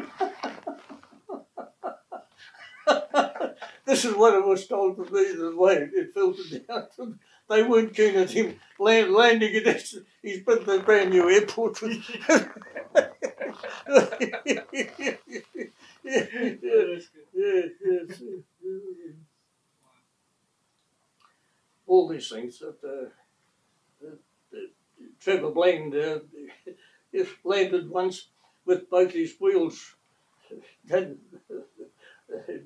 [3.86, 7.14] this is what it was told to me the way it filtered down to me
[7.48, 11.80] they weren't keen at him land, landing at his, he's built a brand new airport.
[11.82, 11.98] yes,
[17.34, 18.22] yes, yes,
[21.86, 24.58] All these things that uh, uh,
[25.20, 26.20] Trevor Bland uh,
[27.44, 28.28] landed once
[28.64, 29.94] with both his wheels
[30.88, 31.18] hadn't,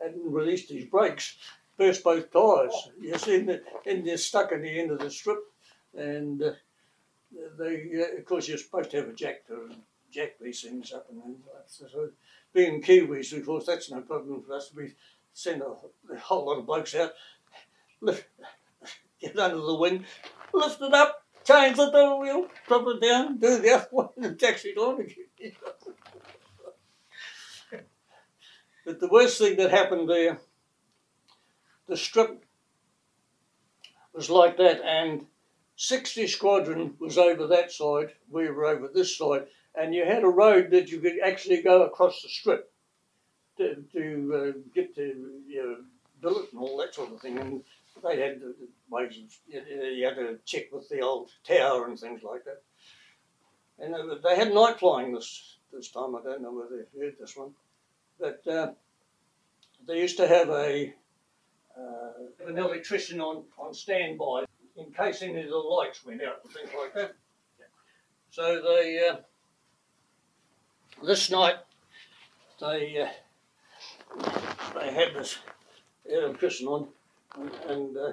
[0.00, 1.36] hadn't released his brakes
[1.76, 2.90] burst both tyres.
[3.00, 5.38] You see, and, and they're stuck at the end of the strip,
[5.96, 6.52] and uh,
[7.58, 9.70] they, uh, of course, you're supposed to have a jack to
[10.10, 11.36] jack these things up and then.
[11.66, 12.10] So, so
[12.52, 14.72] being Kiwis, of course, that's no problem for us.
[14.74, 14.94] We
[15.32, 15.74] send a,
[16.14, 17.12] a whole lot of blokes out,
[18.00, 18.26] lift,
[19.20, 20.04] get under the wing,
[20.52, 24.38] lift it up, change the door wheel, drop it down, do the other one, and
[24.38, 25.52] taxi on again.
[28.84, 30.38] but the worst thing that happened there
[31.86, 32.44] the strip
[34.12, 35.26] was like that, and
[35.76, 40.28] 60 Squadron was over that side, we were over this side, and you had a
[40.28, 42.72] road that you could actually go across the strip
[43.58, 45.76] to, to uh, get to your
[46.20, 47.38] billet and all that sort of thing.
[47.38, 47.62] And
[48.02, 48.40] they had
[48.90, 52.62] ways of, you had to check with the old tower and things like that.
[53.78, 57.36] And they had night flying this, this time, I don't know whether they've heard this
[57.36, 57.50] one,
[58.18, 58.72] but uh,
[59.86, 60.94] they used to have a
[61.78, 64.44] uh, an electrician on, on standby
[64.76, 67.14] in case any of the lights went out and things like that.
[68.30, 69.16] So they, uh,
[71.04, 71.56] this night,
[72.60, 74.28] they uh,
[74.74, 75.38] they had this
[76.04, 76.88] electrician on,
[77.38, 78.12] and, and uh,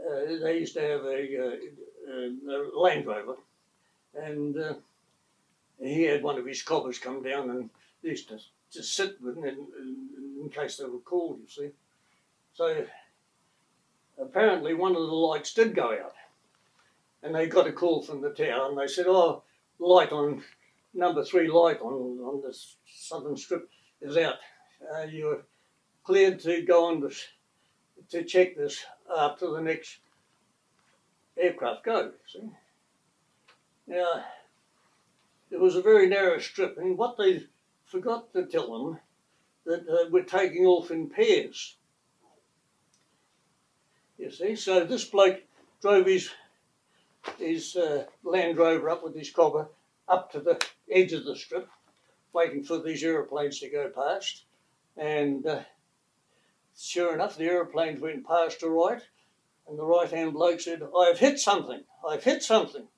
[0.00, 3.36] uh, they used to have a, uh, a Land Rover,
[4.14, 4.56] and
[5.80, 7.70] he had one of his cobbers come down and
[8.02, 8.38] used to
[8.72, 11.70] just sit with him in, in, in case they were called, you see.
[12.54, 12.86] So
[14.20, 16.14] apparently one of the lights did go out.
[17.22, 18.76] And they got a call from the town.
[18.76, 19.42] They said, oh,
[19.78, 20.42] light on,
[20.94, 22.56] number three light on, on the
[22.86, 23.68] southern strip
[24.00, 24.36] is out.
[24.94, 25.42] Uh, you're
[26.04, 27.26] cleared to go on this,
[28.10, 28.84] to check this
[29.14, 29.98] after the next
[31.36, 32.12] aircraft go.
[32.26, 32.50] See?
[33.86, 34.24] Now,
[35.50, 37.44] it was a very narrow strip, and what they
[37.84, 38.98] forgot to tell them
[39.64, 41.76] that uh, we're taking off in pairs.
[44.18, 45.42] You see, so this bloke
[45.82, 46.30] drove his
[47.38, 49.68] his uh, Land Rover up with his cobber
[50.08, 51.68] up to the edge of the strip,
[52.32, 54.44] waiting for these aeroplanes to go past,
[54.96, 55.60] and uh,
[56.76, 59.02] sure enough, the aeroplanes went past to right,
[59.68, 61.84] and the right hand bloke said, "I've hit something.
[62.06, 62.88] I've hit something."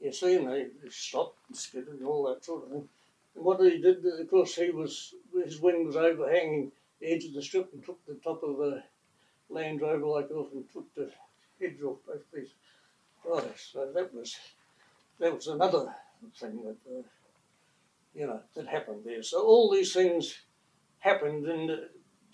[0.00, 2.88] You see, and they stopped and skidded and all that sort of thing.
[3.34, 5.14] And what he did, of course, he was
[5.44, 8.82] his wing was overhanging the edge of the strip and took the top of the
[9.48, 11.10] Land Rover like off and took the
[11.60, 12.54] heads off both these
[13.26, 13.70] guys.
[13.72, 14.36] So that was
[15.18, 15.94] that was another
[16.36, 17.02] thing that uh,
[18.14, 19.22] you know that happened there.
[19.22, 20.40] So all these things
[20.98, 21.70] happened, and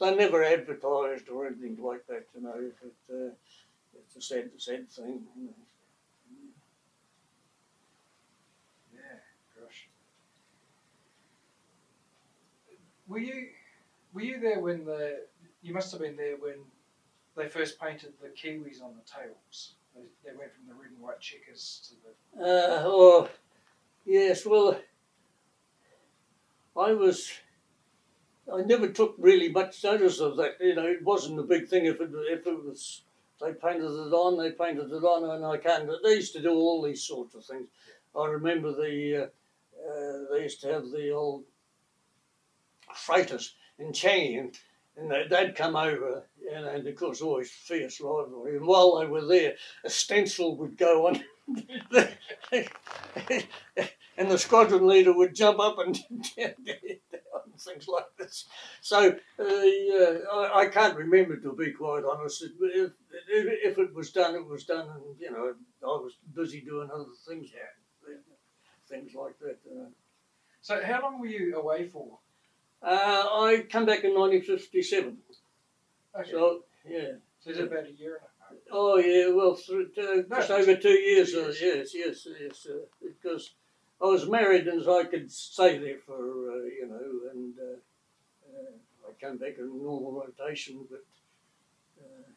[0.00, 2.26] they never advertised or anything like that.
[2.34, 2.74] You know, it,
[3.12, 3.30] uh,
[3.94, 5.22] it's a sad, sad thing.
[5.36, 5.54] You know.
[8.94, 9.88] Yeah, gosh.
[13.06, 13.48] Were you
[14.14, 15.20] were you there when the
[15.62, 16.56] you must have been there when
[17.36, 19.74] they first painted the kiwis on the tails?
[19.94, 23.28] They, they went from the red and white checkers to the Uh, oh,
[24.06, 24.46] yes.
[24.46, 24.80] Well,
[26.76, 27.32] I was.
[28.52, 30.56] I never took really much notice of that.
[30.60, 31.86] You know, it wasn't a big thing.
[31.86, 33.02] If it if it was,
[33.40, 34.38] they painted it on.
[34.38, 35.90] They painted it on, and I can't.
[36.02, 37.68] They used to do all these sorts of things.
[38.16, 39.16] I remember the.
[39.16, 39.26] Uh,
[39.88, 41.44] uh, they used to have the old
[42.94, 44.58] freighters in Changi, and,
[44.96, 48.56] and they, they'd come over, and, and of course, always fierce rivalry.
[48.56, 51.24] And while they were there, a stencil would go on.
[54.18, 55.98] and the squadron leader would jump up and
[57.66, 58.46] and things like this.
[58.80, 59.08] So
[59.38, 62.42] uh, yeah, I, I can't remember to be quite honest.
[62.42, 62.92] If, if,
[63.28, 67.04] if it was done, it was done, and you know I was busy doing other
[67.28, 67.50] things,
[68.88, 69.58] things like that.
[69.70, 69.88] Uh,
[70.62, 72.18] So how long were you away for?
[72.82, 75.18] uh, I come back in 1957.
[76.18, 76.30] Okay.
[76.30, 77.12] So, yeah.
[77.40, 78.58] so it's about a year and a half.
[78.72, 81.34] Oh yeah, well, th- uh, just over two years.
[81.34, 81.60] Uh, yes.
[81.60, 82.66] yes, yes, yes.
[82.70, 83.54] Uh, because
[84.02, 86.14] I was married, and so I could stay there for
[86.52, 87.78] uh, you know, and uh,
[88.48, 90.86] uh, I came back in normal rotation.
[90.90, 91.04] But
[92.00, 92.30] uh,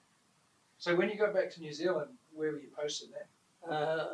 [0.78, 3.72] So when you got back to New Zealand, where were you posted then?
[3.74, 4.08] uh,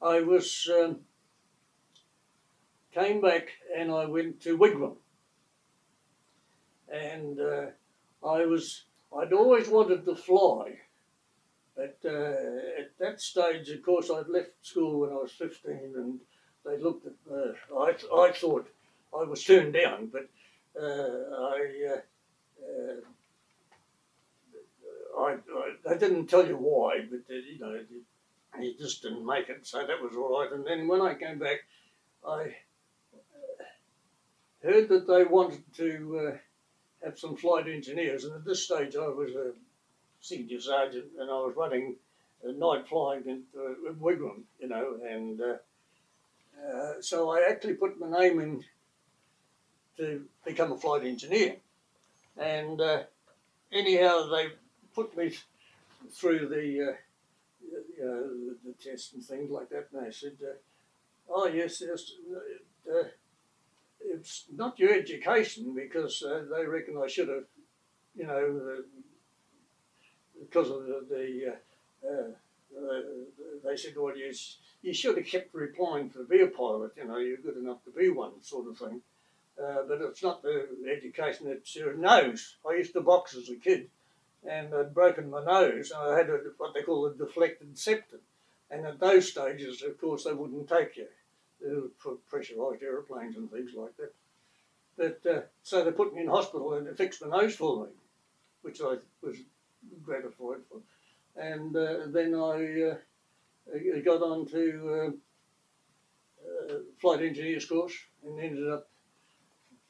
[0.00, 1.00] I was um,
[2.94, 4.96] came back, and I went to Wigram,
[6.92, 7.66] and uh,
[8.26, 8.84] I was
[9.16, 10.78] I'd always wanted to fly.
[11.82, 16.20] But uh, at that stage, of course, I'd left school when I was 15 and
[16.64, 18.68] they looked at, uh, I, I thought
[19.12, 20.28] I was turned down, but
[20.80, 22.00] uh, I, uh,
[22.62, 23.00] uh,
[25.18, 27.80] I, I, I didn't tell you why, but uh, you know,
[28.60, 30.52] he just didn't make it, so that was all right.
[30.52, 31.62] And then when I came back,
[32.24, 32.54] I
[33.12, 33.64] uh,
[34.62, 36.38] heard that they wanted to
[37.02, 39.50] have some flight engineers, and at this stage I was a
[40.22, 41.96] senior sergeant, and I was running
[42.44, 45.56] a night flying in, uh, Wigram, you know, and uh,
[46.64, 48.64] uh, so I actually put my name in
[49.98, 51.56] to become a flight engineer,
[52.38, 53.02] and uh,
[53.70, 54.46] anyhow they
[54.94, 55.34] put me
[56.10, 56.96] through the uh,
[57.98, 60.38] you know the, the tests and things like that, and they said,
[61.28, 62.12] "Oh yes, yes."
[64.04, 67.44] It's not your education because they reckon I should have,
[68.16, 68.82] you know,
[70.42, 72.30] because of the, the uh,
[72.76, 73.00] uh,
[73.64, 74.32] they said, well, you,
[74.82, 77.90] you should have kept replying to be a pilot, you know, you're good enough to
[77.90, 79.00] be one, sort of thing.
[79.62, 82.56] Uh, but it's not the education, it's your nose.
[82.68, 83.88] I used to box as a kid
[84.48, 88.20] and I'd broken my nose and I had a, what they call a deflected septum.
[88.70, 91.06] And at those stages, of course, they wouldn't take you
[91.64, 94.14] uh, for pressurised aeroplanes and things like that.
[94.96, 97.90] But uh, so they put me in hospital and they fixed my nose for me,
[98.62, 99.36] which I was
[100.04, 100.80] gratified for.
[101.36, 107.94] And uh, then I uh, got on to uh, uh, flight engineers course
[108.24, 108.88] and ended up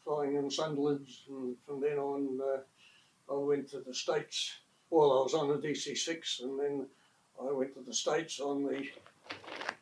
[0.04, 1.22] flying in Sunderlands.
[1.28, 4.58] And from then on, uh, I went to the States.
[4.90, 6.86] Well, I was on the DC 6 and then
[7.40, 8.88] I went to the States on the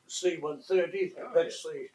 [0.07, 1.15] C 130.
[1.19, 1.89] Oh, That's the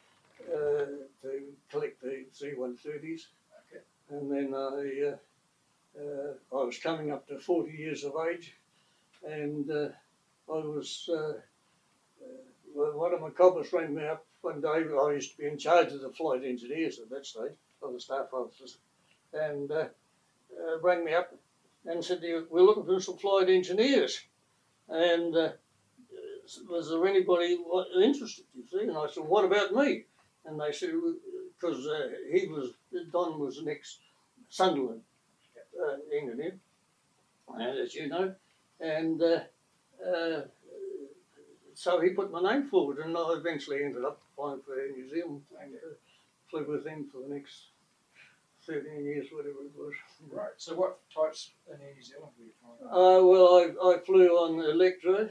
[0.52, 0.86] uh,
[1.22, 3.26] to collect the C 130s.
[3.72, 3.82] Okay.
[4.10, 5.16] And then I uh,
[5.98, 8.54] I was coming up to 40 years of age,
[9.26, 9.88] and uh,
[10.48, 11.08] I was.
[11.12, 11.34] Uh,
[12.22, 14.68] uh, one of my coppers rang me up one day.
[14.68, 17.52] I used to be in charge of the flight engineers at that stage,
[17.82, 18.78] of the staff officers,
[19.32, 19.86] and uh,
[20.52, 21.34] uh, rang me up
[21.86, 22.20] and said,
[22.50, 24.20] "We're looking for some flight engineers."
[24.88, 25.52] And uh,
[26.68, 27.58] was there anybody
[28.02, 28.44] interested?
[28.54, 30.04] You see, and I said, "What about me?"
[30.44, 30.90] And they said,
[31.58, 32.72] "Because uh, he was
[33.10, 34.00] Don was next
[34.50, 35.00] Sunderland
[35.80, 36.56] uh, engineer,
[37.54, 38.34] and as you know,
[38.80, 39.40] and uh,
[40.04, 40.42] uh,
[41.74, 45.08] so he put my name forward, and I eventually ended up flying for Air New
[45.08, 45.94] Zealand and uh,
[46.50, 47.68] flew with him for the next
[48.66, 49.92] thirteen years, whatever it was.
[50.30, 50.50] Right.
[50.56, 52.92] So what types in Air New Zealand were you flying?
[52.92, 55.30] Uh, well, I, I flew on the Electra,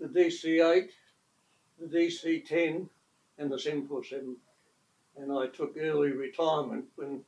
[0.00, 0.88] the DC-8,
[1.80, 2.88] the DC-10,
[3.38, 4.36] and the 747.
[5.16, 7.20] And I took early retirement when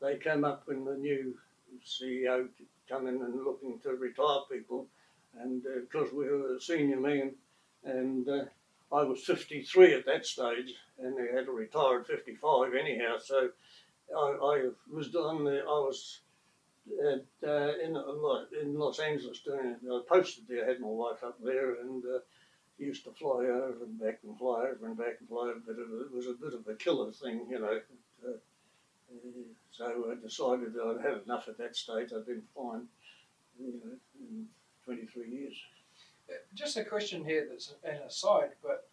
[0.00, 1.36] they came up when the new
[1.86, 2.48] CEO
[2.88, 4.86] coming and looking to retire people.
[5.38, 7.32] And because we were senior man,
[7.84, 8.44] and uh,
[8.92, 13.16] I was 53 at that stage, and they had to retire at 55 anyhow.
[13.22, 13.50] So
[14.16, 15.46] I, I was done.
[15.46, 16.20] I was
[17.06, 19.78] at, uh, in Lo- in Los Angeles doing it.
[19.90, 22.20] I posted there, I had my wife up there, and uh,
[22.78, 25.60] used to fly over and back and fly over and back and fly over.
[25.66, 27.80] But it was a bit of a killer thing, you know.
[29.72, 32.10] So I decided that I'd had enough at that stage.
[32.12, 32.88] I'd been flying,
[33.60, 34.46] you know, in
[34.84, 35.54] 23 years.
[36.28, 38.88] Uh, Just a question here that's an aside, but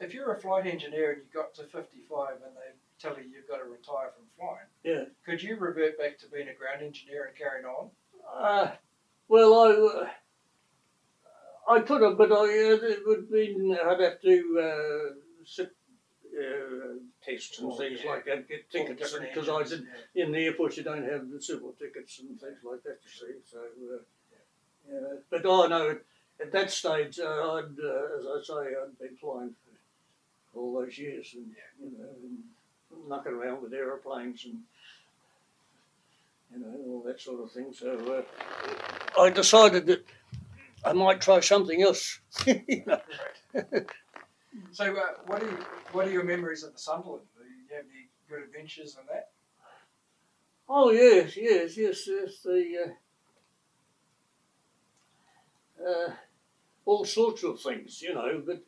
[0.00, 3.48] if you're a flight engineer and you got to 55 and they tell you you've
[3.48, 5.04] got to retire from flying, Yeah.
[5.26, 7.90] could you revert back to being a ground engineer and carrying on?
[8.32, 8.70] Uh,
[9.28, 9.70] well, I,
[11.70, 15.14] uh, I could have, but I, uh, it would be, I'd have to uh,
[15.44, 15.70] sit
[16.38, 18.10] uh, tests and things yeah.
[18.10, 20.24] like that, get tickets, because I did yeah.
[20.24, 22.98] in the airport you don't have the civil tickets and things like that.
[23.02, 23.98] You see, so uh,
[24.90, 25.18] yeah.
[25.30, 26.02] But I know at,
[26.40, 29.54] at that stage, uh, I'd, uh, as I say, I'd been flying
[30.52, 31.46] for all those years and
[31.82, 34.60] you know, and knocking around with aeroplanes and
[36.52, 37.72] you know all that sort of thing.
[37.72, 38.24] So
[39.16, 40.04] uh, I decided that
[40.84, 42.20] I might try something else.
[42.46, 43.00] you know.
[44.72, 45.58] So, uh, what are you,
[45.92, 47.26] what are your memories of the Sunderland?
[47.36, 49.30] Do you have any good adventures in that?
[50.68, 52.40] Oh yes, yes, yes, yes.
[52.42, 52.94] The
[55.80, 56.12] uh, uh,
[56.84, 58.42] all sorts of things, you know.
[58.44, 58.62] But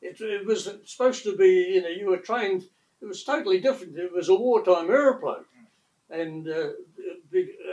[0.00, 2.64] it, it was supposed to be, you know, you were trained.
[3.00, 3.96] It was totally different.
[3.96, 5.44] It was a wartime aeroplane,
[6.10, 6.70] and uh,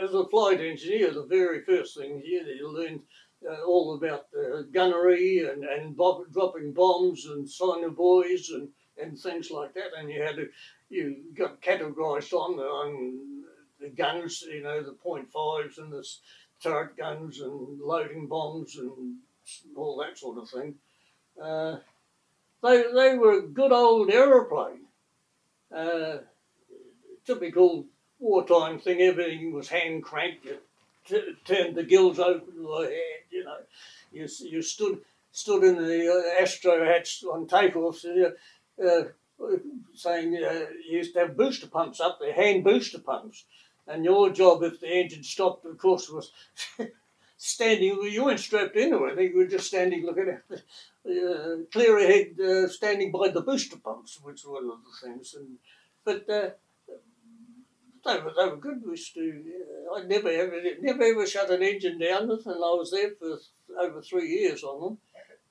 [0.02, 3.02] as a flight engineer, the very first thing you, you learned
[3.48, 5.96] uh, all about uh, gunnery and and
[6.32, 8.68] dropping bombs and sonobuoys and
[9.00, 9.90] and things like that.
[9.98, 10.48] And you had to
[10.88, 13.44] you got categorised on the, on
[13.80, 16.06] the guns, you know, the point fives and the
[16.62, 19.16] turret guns and loading bombs and
[19.76, 20.74] all that sort of thing.
[21.40, 21.76] Uh,
[22.62, 24.86] they they were a good old aeroplane.
[25.74, 26.18] Uh,
[27.26, 27.86] typical
[28.18, 29.00] wartime thing.
[29.00, 30.44] Everything was hand cranked.
[30.44, 30.58] You
[31.06, 32.98] t- turned the gills open the.
[33.36, 33.58] You know,
[34.12, 35.00] you you stood
[35.32, 38.04] stood in the uh, astro hatch on takeoffs
[38.78, 39.04] Uh,
[39.42, 39.56] uh,
[39.94, 43.44] saying uh, you used to have booster pumps up there, hand booster pumps,
[43.86, 46.32] and your job if the engine stopped, of course, was
[47.36, 47.98] standing.
[48.02, 52.68] You weren't strapped into it; you were just standing looking at uh, clear ahead, uh,
[52.68, 55.34] standing by the booster pumps, which were one of the things.
[55.34, 55.58] And
[56.04, 56.50] but uh,
[58.06, 58.82] they were they were good.
[58.84, 59.42] We used to.
[59.90, 63.38] Uh, I never ever never ever shut an engine down, and I was there for
[63.80, 64.98] over three years on them.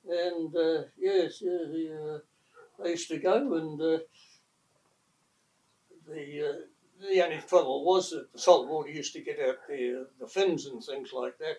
[0.08, 2.22] And uh, yes, yeah, the,
[2.82, 3.98] uh, used to go, and uh,
[6.08, 6.60] the uh,
[7.00, 10.66] the only trouble was that the salt water used to get out the the fins
[10.66, 11.56] and things like that,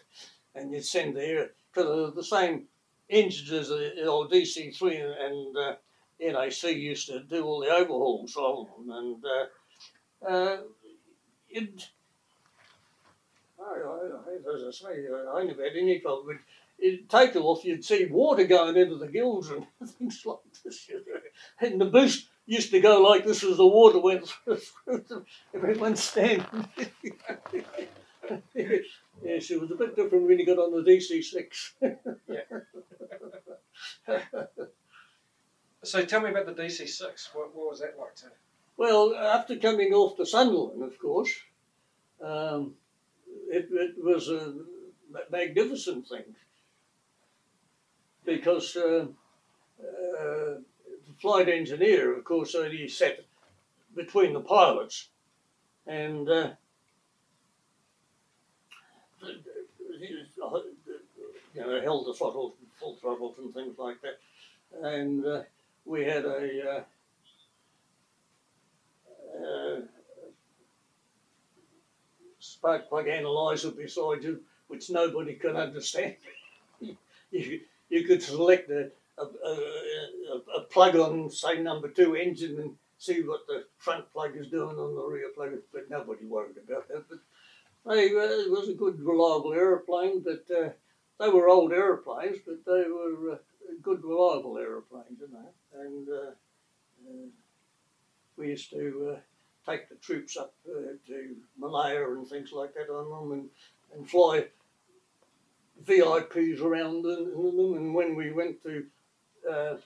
[0.55, 2.67] and you'd send the air because the same
[3.09, 5.75] engines as the old DC three and, uh,
[6.19, 10.57] NAC used to do all the overhauls on them, and uh, uh,
[11.63, 11.89] it.
[13.59, 16.25] I, I, as I say, I never had any trouble.
[16.27, 16.37] But
[16.79, 20.87] it'd take off, you'd see water going into the gills and things like this.
[20.87, 21.19] you know.
[21.59, 24.59] And the boost used to go like this as the water went through
[25.07, 25.25] them.
[25.53, 26.67] Everyone's standing.
[28.53, 31.71] yes, it was a bit different when you got on the DC6.
[35.83, 37.29] So, tell me about the DC six.
[37.33, 38.25] What, what was that like to?
[38.77, 41.33] Well, after coming off to Sunderland, of course,
[42.23, 42.75] um,
[43.49, 44.53] it, it, was a
[45.31, 46.35] magnificent thing
[48.23, 49.07] because uh,
[49.79, 53.25] uh, the flight engineer, of course, only sat
[53.95, 55.09] between the pilots
[55.87, 56.49] and uh,
[61.55, 64.19] you know, held the throttle, full throttle, and things like that.
[64.83, 65.41] And uh,
[65.85, 66.83] we had a uh,
[69.37, 69.81] uh,
[72.39, 76.15] spark plug analyzer beside you, which nobody could understand.
[77.31, 82.75] you, you could select a, a, a, a plug on, say, number two engine and
[82.97, 86.87] see what the front plug is doing on the rear plug, but nobody worried about
[86.87, 87.05] that.
[87.09, 87.19] But
[87.85, 90.69] they, uh, it was a good, reliable aeroplane, but uh,
[91.19, 93.37] they were old aeroplanes, but they were uh,
[93.81, 95.49] good, reliable aeroplanes, you know.
[95.79, 96.31] And uh,
[97.07, 97.27] uh,
[98.35, 99.19] we used to uh,
[99.67, 103.49] take the troops up uh, to Malaya and things like that on them and,
[103.93, 104.45] and fly
[105.85, 107.31] VIPs around them.
[107.75, 108.85] And when we went to
[109.49, 109.77] uh,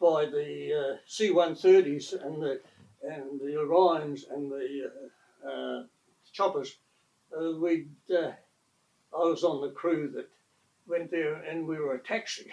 [0.00, 2.60] by the uh, C-130s and the
[3.04, 4.90] and the Orions and the
[5.44, 5.82] uh, uh,
[6.32, 6.76] choppers,
[7.36, 8.34] uh, we I
[9.12, 10.28] was on the crew that
[10.86, 12.50] went there and we were a taxi.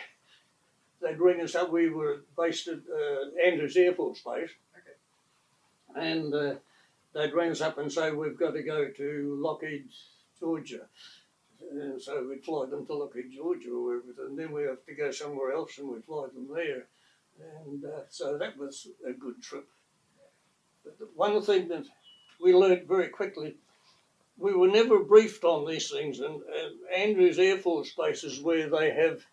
[1.01, 1.71] They'd ring us up.
[1.71, 2.79] We were based at
[3.45, 4.49] Andrews Air Force Base,
[5.95, 6.55] and uh,
[7.13, 9.89] they'd ring us up and say we've got to go to Lockheed,
[10.39, 10.81] Georgia.
[11.71, 14.93] And so we'd fly them to Lockheed, Georgia, or wherever, and then we have to
[14.93, 16.85] go somewhere else and we'd fly them there.
[17.65, 19.67] And uh, so that was a good trip.
[20.83, 21.85] But one thing that
[22.41, 23.55] we learned very quickly,
[24.37, 28.69] we were never briefed on these things, and, and Andrews Air Force Base is where
[28.69, 29.25] they have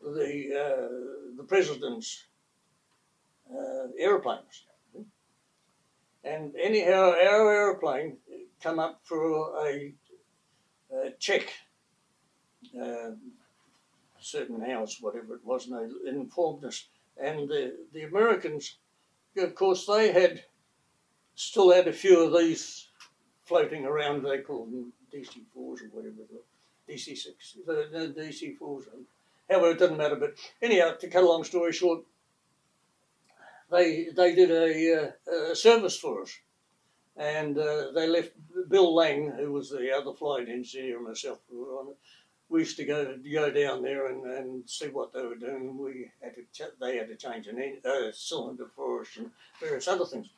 [0.00, 2.24] the uh, the president's
[3.50, 4.64] uh, airplanes.
[6.24, 8.18] And anyhow, our airplane
[8.62, 9.94] come up for a,
[10.92, 11.52] a check,
[12.80, 13.10] uh,
[14.20, 16.88] certain hours, whatever it was, and they informed us.
[17.20, 18.76] And the, the Americans,
[19.36, 20.44] of course, they had
[21.34, 22.88] still had a few of these
[23.44, 24.24] floating around.
[24.24, 26.16] They called them DC fours or whatever,
[26.88, 28.84] DC six, the, DC fours.
[29.48, 30.16] However, it doesn't matter.
[30.16, 32.02] But anyhow, to cut a long story short,
[33.70, 36.32] they they did a, uh, a service for us,
[37.16, 38.32] and uh, they left
[38.68, 41.38] Bill Lang, who was the other flight engineer, and myself.
[42.50, 45.76] We used to go go down there and, and see what they were doing.
[45.76, 49.30] We had to ch- they had to change an en- uh, cylinder for us and
[49.60, 50.28] various other things.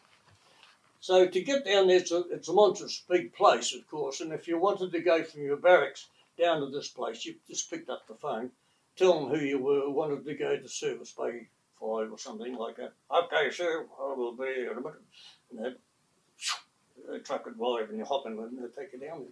[1.01, 4.20] So to get down there, it's a, it's a monstrous big place, of course.
[4.20, 6.09] And if you wanted to go from your barracks
[6.39, 8.51] down to this place, you just picked up the phone,
[8.97, 11.11] tell them who you were, wanted to go to Service
[11.81, 12.93] Five or something like that.
[13.11, 15.81] Okay, sir, I will be in a minute.
[17.11, 19.24] And truck would arrive and you hop in and they'd take you down.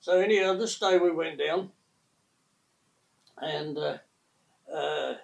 [0.00, 1.70] So anyhow, this day we went down,
[3.38, 3.98] and uh,
[4.72, 5.14] uh,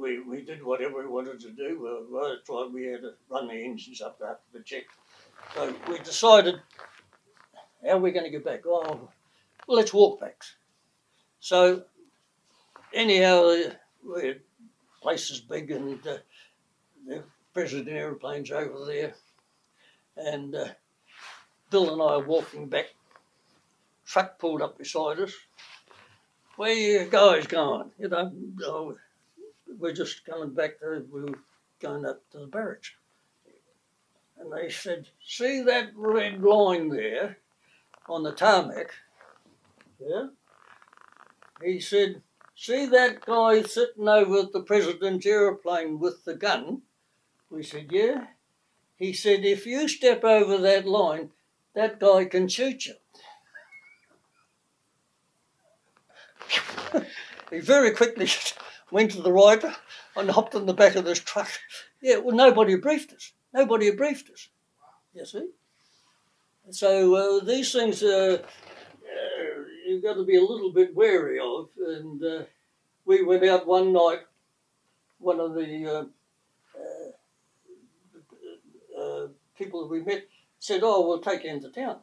[0.00, 2.06] we we did whatever we wanted to do.
[2.10, 4.84] Well, that's we had to run the engines up after the check.
[5.54, 6.60] So we decided,
[7.84, 8.62] how are we going to get back?
[8.66, 9.10] Oh,
[9.66, 10.42] well, let's walk back.
[11.40, 11.84] So
[12.94, 13.72] anyhow,
[14.02, 14.36] we
[15.08, 16.18] place is big and uh,
[17.06, 17.22] the
[17.54, 19.14] president airplanes over there,
[20.18, 20.66] and uh,
[21.70, 22.88] Bill and I are walking back.
[24.04, 25.32] Truck pulled up beside us.
[26.56, 27.90] Where you guys going?
[27.98, 28.32] You know,
[28.66, 28.98] oh,
[29.78, 31.38] we're just coming back to, we were
[31.80, 32.90] going up to the barracks.
[34.38, 37.38] And they said, see that red line there
[38.10, 38.90] on the tarmac?
[39.98, 40.26] Yeah.
[41.64, 42.20] He said,
[42.58, 46.82] see that guy sitting over at the president's aeroplane with the gun?
[47.50, 48.26] We said, yeah.
[48.96, 51.30] He said, if you step over that line,
[51.74, 52.94] that guy can shoot you.
[57.50, 58.28] he very quickly
[58.90, 59.64] went to the right
[60.16, 61.48] and hopped in the back of this truck.
[62.02, 63.32] Yeah, well, nobody briefed us.
[63.54, 64.48] Nobody briefed us.
[65.14, 65.50] You see?
[66.70, 68.42] So uh, these things uh,
[69.88, 71.70] you've got to be a little bit wary of.
[71.78, 72.42] And uh,
[73.04, 74.20] we went out one night.
[75.18, 76.04] One of the uh,
[78.96, 80.28] uh, uh, people that we met
[80.60, 81.96] said, "Oh, we'll take you into town."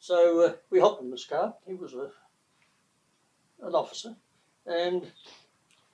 [0.00, 1.54] So uh, we hopped in this car.
[1.66, 2.10] He was a
[3.62, 4.16] an officer,
[4.66, 5.06] and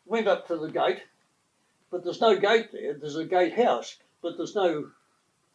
[0.07, 1.03] went up to the gate.
[1.91, 2.95] But there's no gate there.
[2.95, 4.91] There's a gatehouse, but there's no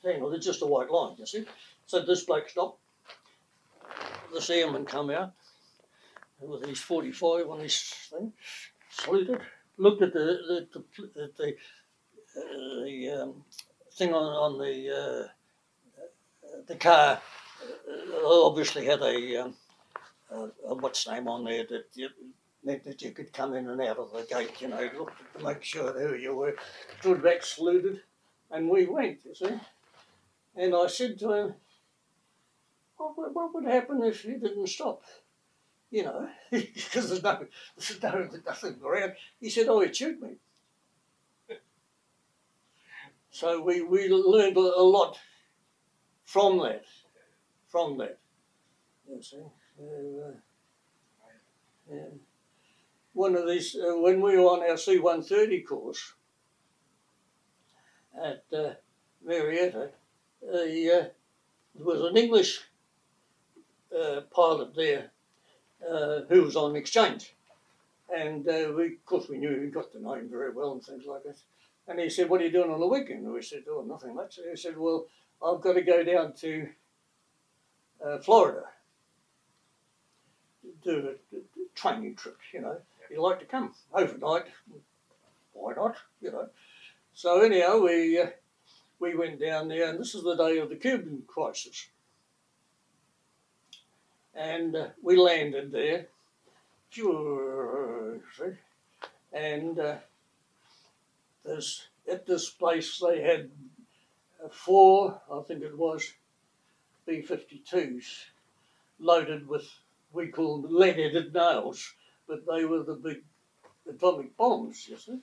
[0.04, 0.22] thing.
[0.22, 1.16] Well, there's just a white line.
[1.18, 1.46] You see.
[1.88, 2.80] So this bloke stopped.
[4.32, 5.34] The airman come out
[6.40, 8.34] with his 45 on his thing,
[8.90, 9.42] saluted,
[9.78, 11.56] looked at the the, the, the,
[12.38, 13.44] uh, the um,
[13.94, 15.28] thing on, on the uh,
[16.68, 17.22] the car.
[17.90, 19.56] Uh, obviously had a, um,
[20.32, 20.36] a,
[20.68, 22.10] a what's name on there that you,
[22.64, 24.62] meant that you could come in and out of the gate.
[24.62, 26.56] You know, looked to make sure who you were.
[27.00, 28.02] Stood back, saluted,
[28.52, 29.20] and we went.
[29.26, 29.60] You see,
[30.56, 31.54] and I said to him,
[33.00, 35.02] what would, what would happen if you didn't stop?
[35.92, 37.46] you know, because there's no,
[37.76, 39.14] there's no, nothing around.
[39.40, 40.36] He said, oh, he'd shoot me.
[43.32, 45.18] so we, we learned a lot
[46.26, 46.84] from that,
[47.68, 48.20] from that.
[49.10, 49.38] You see.
[49.82, 50.34] Uh.
[53.14, 56.14] One of these, uh, when we were on our C-130 course
[58.24, 58.74] at uh,
[59.26, 59.90] Marietta,
[60.48, 61.12] uh, there
[61.76, 62.62] was an English
[63.98, 65.12] uh, pilot there
[65.88, 67.36] uh, who was on exchange.
[68.16, 70.84] And uh, we, of course, we knew he got to know him very well and
[70.84, 71.40] things like that.
[71.88, 73.26] And he said, What are you doing on the weekend?
[73.26, 74.38] And we said, Oh, nothing much.
[74.38, 75.08] And he said, Well,
[75.44, 76.68] I've got to go down to
[78.06, 78.64] uh, Florida
[80.84, 81.38] do a,
[81.76, 82.78] training trip, you know.
[83.10, 84.46] You'd like to come overnight.
[85.54, 86.50] Why not, you know?
[87.14, 88.28] So, anyhow, we, uh,
[89.00, 91.88] we went down there, and this is the day of the Cuban crisis
[94.36, 96.08] and uh, we landed there.
[99.32, 99.96] And uh,
[101.46, 103.50] this, at this place, they had
[104.52, 106.14] four, I think it was,
[107.06, 108.26] B 52s
[109.00, 109.68] loaded with,
[110.14, 111.94] we call them lead headed nails,
[112.28, 113.24] but they were the big
[113.88, 115.20] atomic bombs, you see.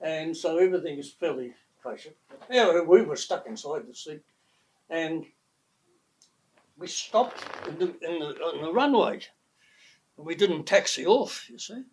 [0.00, 2.10] And so everything is fairly kosher.
[2.50, 4.22] Anyway, we were stuck inside the seat,
[4.90, 5.24] and
[6.78, 9.20] we stopped in the, in the, on the runway.
[10.16, 11.84] We didn't taxi off, you see.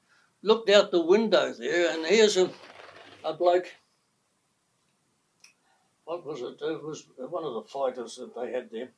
[0.42, 2.50] Looked out the window there, and here's a,
[3.24, 3.68] a bloke.
[6.06, 6.62] What was it?
[6.62, 8.90] It was one of the fighters that they had there.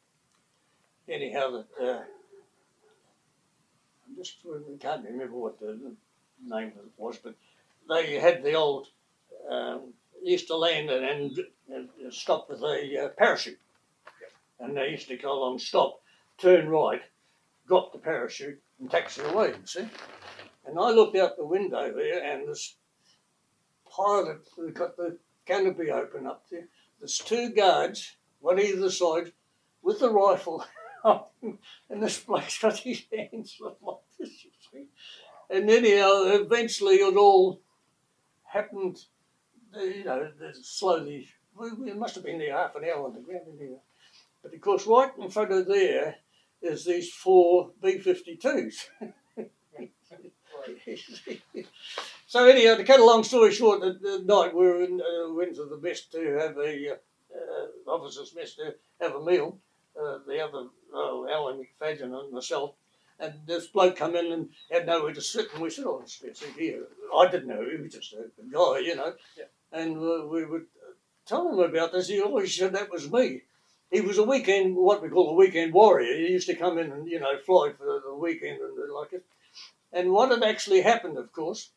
[1.08, 2.02] Anyhow, that uh,
[4.04, 5.96] I just I can't remember what the
[6.44, 7.36] name was, but
[7.88, 8.88] they had the old
[9.50, 9.94] um,
[10.24, 11.06] used to land and,
[11.72, 13.60] and, and stop with a uh, parachute
[14.60, 16.02] and they used to go along, stop,
[16.38, 17.02] turn right,
[17.68, 19.88] drop the parachute, and taxi away, you see.
[20.66, 22.76] And I looked out the window there, and this
[23.90, 26.68] pilot who got the canopy open up there.
[27.00, 29.32] There's two guards, one either side,
[29.82, 30.66] with the rifle,
[31.04, 33.76] and this bloke's got his hands like
[34.20, 34.88] this, you see.
[35.50, 37.62] And anyhow, eventually it all
[38.44, 38.98] happened,
[39.76, 41.30] you know, slowly.
[41.62, 43.80] It must have been there half an hour on the ground, anyhow.
[44.46, 46.18] But of course, right in front of there
[46.62, 48.76] is these four B 52s.
[52.28, 55.34] so, anyhow, to cut a long story short, at the night we were in, uh,
[55.34, 56.96] went to the mess to have a uh,
[57.36, 59.58] uh, officers' mess to have a meal.
[60.00, 62.76] Uh, the other, uh, Alan McFadden and myself,
[63.20, 66.38] and this bloke come in and had nowhere to sit, and we said, "Oh, sit
[66.56, 66.86] here."
[67.18, 69.16] I didn't know he was just a guy, you know.
[69.36, 69.46] Yeah.
[69.72, 70.68] And uh, we would
[71.26, 72.10] tell him about this.
[72.10, 73.42] He always said that was me
[73.96, 76.14] he was a weekend, what we call a weekend warrior.
[76.14, 79.26] He used to come in and, you know, fly for the weekend and like it.
[79.94, 81.70] And what had actually happened, of course,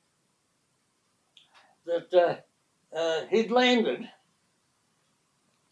[1.86, 4.08] that uh, uh, he'd landed,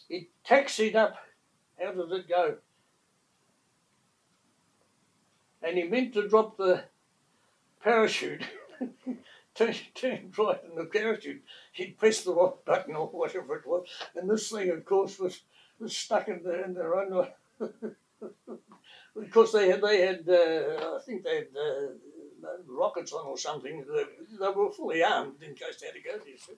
[0.09, 1.17] he taxied up,
[1.81, 2.59] how did it go?
[5.63, 6.85] And he meant to drop the
[7.83, 8.45] parachute,
[9.57, 11.43] turned, turned right in the parachute.
[11.73, 13.89] He'd pressed the wrong button or whatever it was.
[14.15, 15.41] And this thing, of course, was
[15.81, 17.33] was stuck in in the runway.
[19.19, 23.85] because they had they had uh, I think they had uh, rockets on or something.
[23.89, 24.05] They,
[24.39, 26.57] they, were fully armed in case they had to go there.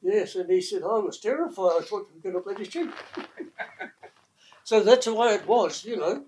[0.00, 1.78] Yes, and he said I was terrified.
[1.78, 2.92] I thought we were going to bloody shoot.
[4.64, 6.24] so that's the way it was, you know.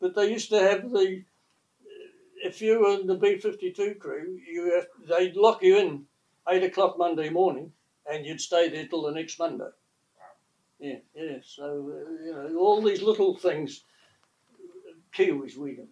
[0.00, 1.24] But they used to have the
[2.42, 6.06] if you were in the B fifty two crew, you have, they'd lock you in
[6.48, 7.72] eight o'clock Monday morning,
[8.10, 9.70] and you'd stay there till the next Monday.
[10.80, 11.38] Yeah, yeah.
[11.44, 13.84] So uh, you know, all these little things,
[15.14, 15.86] Kiwis we know.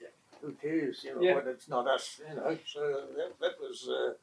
[0.00, 0.08] Yeah.
[0.40, 1.04] Who cares?
[1.04, 1.34] You know, Yeah.
[1.34, 2.20] but it's not us.
[2.28, 2.58] You know.
[2.66, 2.80] So
[3.16, 4.14] that that was uh,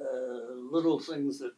[0.00, 1.54] uh, little things that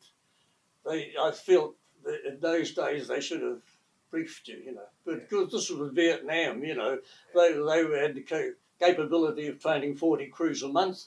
[0.86, 1.14] they.
[1.20, 3.62] I felt that in those days they should have
[4.10, 4.58] briefed you.
[4.64, 6.98] You know, but because this was Vietnam, you know,
[7.34, 11.04] they they had the capability of training forty crews a month.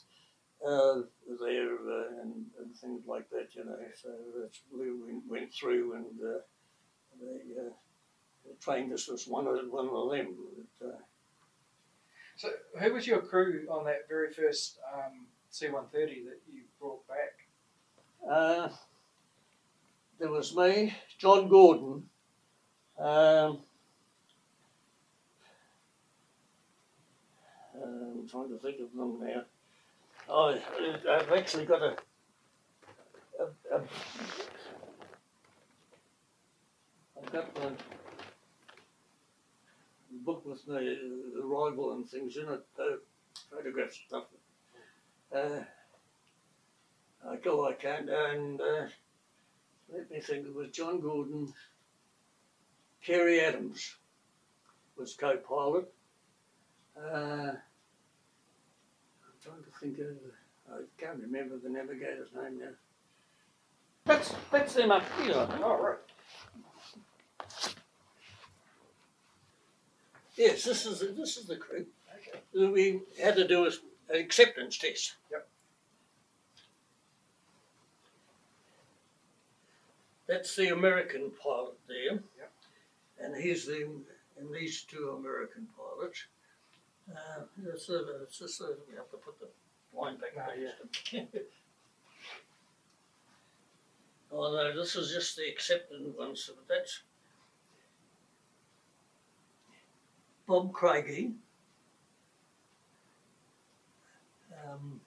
[0.66, 1.02] Uh,
[1.40, 3.76] there uh, and, and things like that, you know.
[4.00, 4.10] So
[4.40, 6.38] that's we went, went through and uh,
[7.20, 7.70] they, uh,
[8.44, 10.36] they trained us as one of one of them.
[10.80, 10.98] But, uh,
[12.36, 18.30] So, who was your crew on that very first um, C-130 that you brought back?
[18.30, 18.68] uh,
[20.20, 22.04] there was me, John Gordon.
[22.98, 23.58] Um,
[27.74, 29.42] I'm trying to think of them now.
[30.28, 30.56] Oh,
[31.10, 31.96] I've actually got a,
[33.40, 33.82] a, a
[37.18, 37.72] I've got the
[40.24, 40.98] booklet with the,
[41.36, 42.96] the rival and things in it, uh,
[44.06, 44.24] stuff.
[45.34, 45.60] Uh,
[47.28, 48.86] I go, I can't, and uh,
[49.92, 51.52] let me think, it was John Gordon,
[53.04, 53.96] Kerry Adams
[54.96, 55.92] was co pilot.
[56.96, 57.52] Uh,
[59.42, 60.16] trying to think of,
[60.72, 62.68] I can't remember the navigator's name now.
[64.04, 65.34] That's, that's them up here.
[65.36, 65.60] I think.
[65.62, 65.98] Oh, right.
[70.36, 71.86] Yes, this is this is the crew.
[72.16, 72.66] Okay.
[72.72, 73.68] We had to do a,
[74.12, 75.16] an acceptance test.
[75.30, 75.46] Yep.
[80.26, 82.20] That's the American pilot there.
[82.38, 82.52] Yep.
[83.20, 83.88] And he's the
[84.40, 86.24] and these two American pilots.
[87.10, 87.42] Uh,
[87.72, 89.48] it's a, it's just a, we have to put the
[89.98, 91.28] line back Ah, against them.
[94.32, 97.02] oh no, this is just the accepted ones, so that's
[100.46, 101.32] Bob Craigie.
[104.64, 105.00] Um,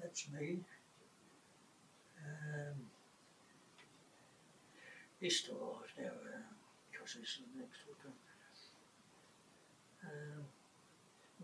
[0.00, 0.58] that's me.
[2.24, 2.74] Um,
[5.20, 6.10] he's still alive now,
[6.90, 8.12] because he's the next one.
[10.04, 10.44] Um,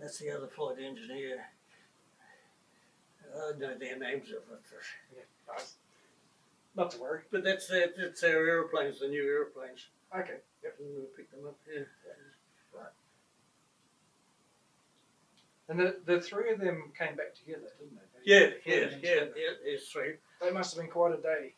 [0.03, 1.45] that's the other flight engineer.
[3.35, 4.61] I know their names of it.
[5.15, 5.23] Yeah.
[5.49, 5.77] Nice.
[6.77, 7.23] Not to worry.
[7.31, 9.87] But that's their, that's their aeroplanes, the new aeroplanes.
[10.15, 10.39] Okay.
[10.63, 10.77] Yep.
[10.81, 11.89] And we'll pick them up here.
[15.69, 18.31] And the, the three of them came back together, didn't they?
[18.31, 19.33] Yeah, They yeah, yeah, together.
[19.37, 20.15] yeah, there's three.
[20.43, 21.55] They must have been quite a day.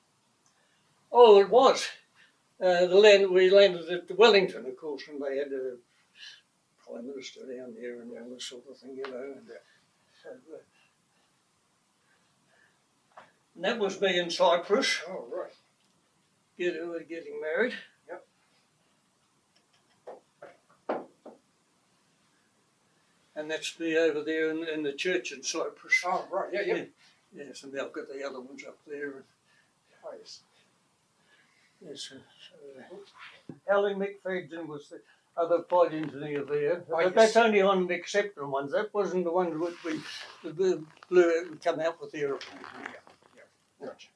[1.10, 1.88] Oh, it was.
[2.62, 5.74] Uh, the land we landed at Wellington, of course, and they had a
[6.94, 9.34] prime minister down there and all this sort of thing, you know.
[9.36, 9.54] And, uh,
[10.22, 10.58] so, uh,
[13.54, 15.52] and that was me in Cyprus, Oh, right.
[16.58, 17.74] get, uh, getting married.
[18.08, 18.26] Yep.
[23.36, 26.02] And that's me over there in, in the church in Cyprus.
[26.06, 26.50] Oh, right.
[26.52, 26.84] Yeah, yeah.
[27.36, 29.24] Yes, and I've got the other ones up there.
[30.04, 30.40] Oh, yes.
[31.84, 35.00] Yes, uh, so, uh, Alan McFadden was the
[35.36, 36.84] other flight engineer there.
[36.88, 37.12] Oh, but yes.
[37.14, 38.72] that's only on the acceptor ones.
[38.72, 40.00] That wasn't the one that we
[40.42, 42.60] the blue blew out and come out with the aeroplane.
[43.84, 44.08] Gotcha.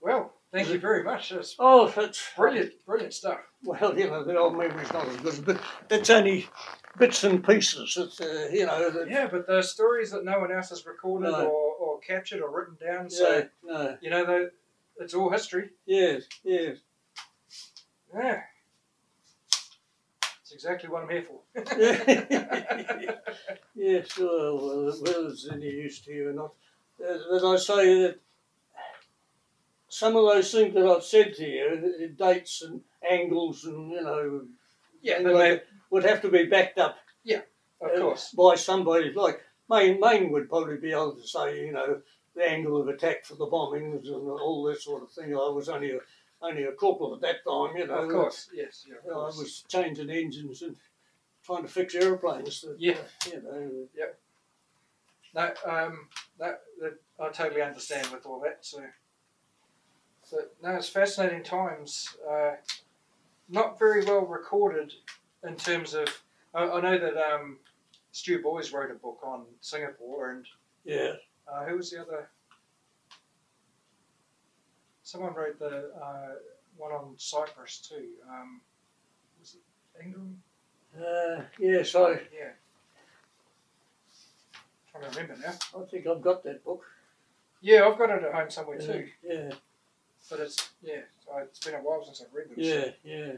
[0.00, 1.30] Well, thank you very much.
[1.30, 3.40] That's Oh, that's brilliant, brilliant stuff.
[3.64, 6.46] Well, you know, the old memory's not as good, but that's only
[6.98, 7.96] bits and pieces.
[7.96, 11.30] It's uh, you know, the, Yeah, but the stories that no one else has recorded
[11.32, 11.46] No.
[11.46, 13.10] or, or captured or written down.
[13.10, 14.48] So, yeah, no, you know,
[14.98, 15.70] it's all history.
[15.86, 16.78] yes, yes.
[18.14, 18.42] Yeah.
[20.56, 21.40] Exactly what I'm here for.
[23.74, 26.54] Yes, well, whether it's any use to you or not.
[27.06, 28.20] As, I say, that
[29.90, 34.46] some of those things that I've said to you, dates and angles and, you know,
[35.02, 35.60] yeah, things they
[35.90, 37.42] would have to be backed up Yeah,
[37.82, 38.30] of uh, course.
[38.32, 39.12] by somebody.
[39.12, 42.00] Like, Maine, Maine would probably be able to say, you know,
[42.34, 45.34] the angle of attack for the bombings and all that sort of thing.
[45.34, 45.98] I was only a,
[46.42, 48.04] only a corporal at that time, you know.
[48.04, 48.84] Of course, yes.
[48.88, 50.76] Yeah, of You know, I was changing engines and
[51.44, 52.62] trying to fix aeroplanes.
[52.62, 52.98] That, Yeah.
[53.26, 54.18] uh, you know, Yep.
[55.34, 56.08] No, um,
[56.38, 58.64] that, that I totally understand with all that.
[58.64, 58.82] So,
[60.30, 62.16] but no, it's fascinating times.
[62.28, 62.52] Uh,
[63.48, 64.92] not very well recorded
[65.46, 66.08] in terms of.
[66.54, 67.58] I, I know that um,
[68.12, 70.46] Stu Boys wrote a book on Singapore, and
[70.84, 71.12] yeah.
[71.52, 72.30] uh, who was the other?
[75.06, 76.34] Someone wrote the uh,
[76.76, 78.06] one on Cyprus too.
[78.28, 78.60] Um,
[79.38, 80.42] was it Ingram?
[80.98, 82.50] Uh, yes, I, Yeah.
[84.90, 85.54] Trying to remember now.
[85.80, 86.82] I think I've got that book.
[87.60, 89.06] Yeah, I've got it at home somewhere too.
[89.24, 89.50] Yeah,
[90.28, 91.02] But it's yeah,
[91.32, 92.56] uh, it's been a while since I've read them.
[92.58, 92.92] yeah, So.
[93.04, 93.32] yeah.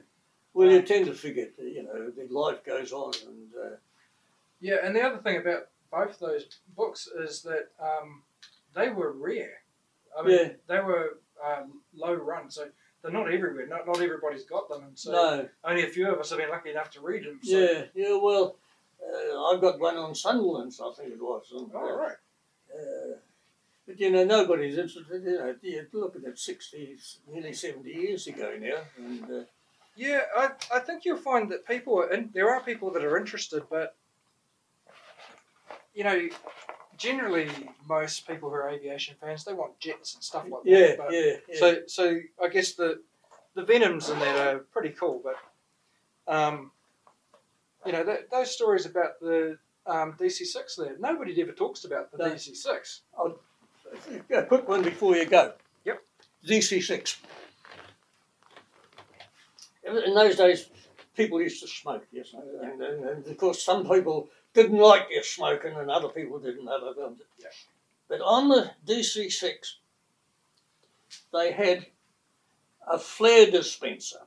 [0.55, 3.77] Well, you tend to forget that, you know, that life goes on and, uh,
[4.62, 8.23] Yeah, and the other thing about both those books is that um,
[8.74, 9.61] they were rare.
[10.19, 10.49] I mean, Yeah.
[10.66, 12.69] they were um, low run, so
[13.02, 13.66] they're not everywhere.
[13.66, 16.51] Not not everybody's got them, and so no, only a few of us have been
[16.51, 17.40] lucky enough to read them.
[17.43, 17.59] So.
[17.59, 18.56] yeah, yeah, well,
[19.02, 21.52] uh, I've got one on Sunderland's, I think it was.
[21.73, 22.16] Right.
[22.74, 23.16] uh,
[23.86, 26.98] but, you know, nobody's interested, you know, you look at it 60,
[27.32, 29.44] nearly 70 years ago now, and, uh,
[29.97, 33.16] Yeah, I, I think you'll find that people are in, there are people that are
[33.16, 33.97] interested, but
[35.94, 36.28] you know,
[36.99, 37.49] generally
[37.89, 40.99] most people who are aviation fans they want jets and stuff like yeah, that.
[40.99, 41.59] But yeah, yeah.
[41.59, 43.01] So so I guess the
[43.55, 46.73] the venoms in that are pretty cool, but um,
[47.87, 49.57] you know that, those stories about the
[49.87, 52.31] um, DC six there nobody ever talks about the No.
[52.33, 53.03] DC six.
[54.31, 55.55] A quick one before you go.
[55.85, 56.03] Yep.
[56.47, 57.16] DC6.
[59.85, 60.69] in those days,
[61.16, 64.29] people used to smoke, yes, and, and, and of course some people
[64.62, 66.97] didn't like your smoking, and other people didn't have it.
[67.39, 67.47] Yeah.
[68.09, 69.78] But on the DC six,
[71.32, 71.86] they had
[72.90, 74.26] a flare dispenser.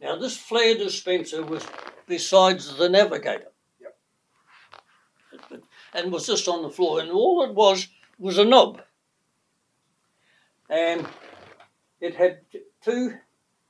[0.00, 1.66] Now this flare dispenser was
[2.06, 3.52] besides the navigator.
[3.80, 5.62] Yep.
[5.94, 7.88] And was just on the floor, and all it was
[8.18, 8.82] was a knob.
[10.68, 11.06] And
[12.00, 12.40] it had
[12.84, 13.14] two,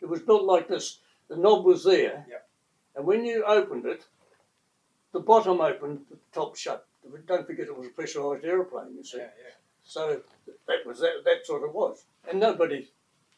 [0.00, 0.98] it was built like this.
[1.28, 2.26] The knob was there.
[2.28, 2.48] Yep.
[2.96, 4.06] And when you opened it,
[5.12, 6.86] the bottom opened, the top shut.
[7.26, 9.18] Don't forget it was a pressurised aeroplane, you see.
[9.18, 9.54] Yeah, yeah.
[9.84, 10.20] So
[10.68, 12.04] that was that, that's what it was.
[12.30, 12.88] And nobody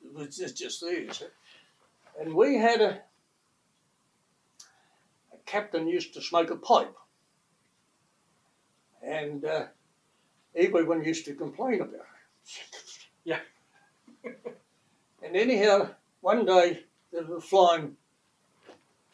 [0.05, 1.27] it was just, just there, you see.
[2.21, 3.01] And we had a,
[5.33, 6.95] a captain used to smoke a pipe.
[9.03, 9.67] And uh,
[10.55, 12.01] everyone used to complain about it.
[13.27, 13.41] Yeah.
[14.23, 15.89] and anyhow,
[16.21, 17.97] one day they were flying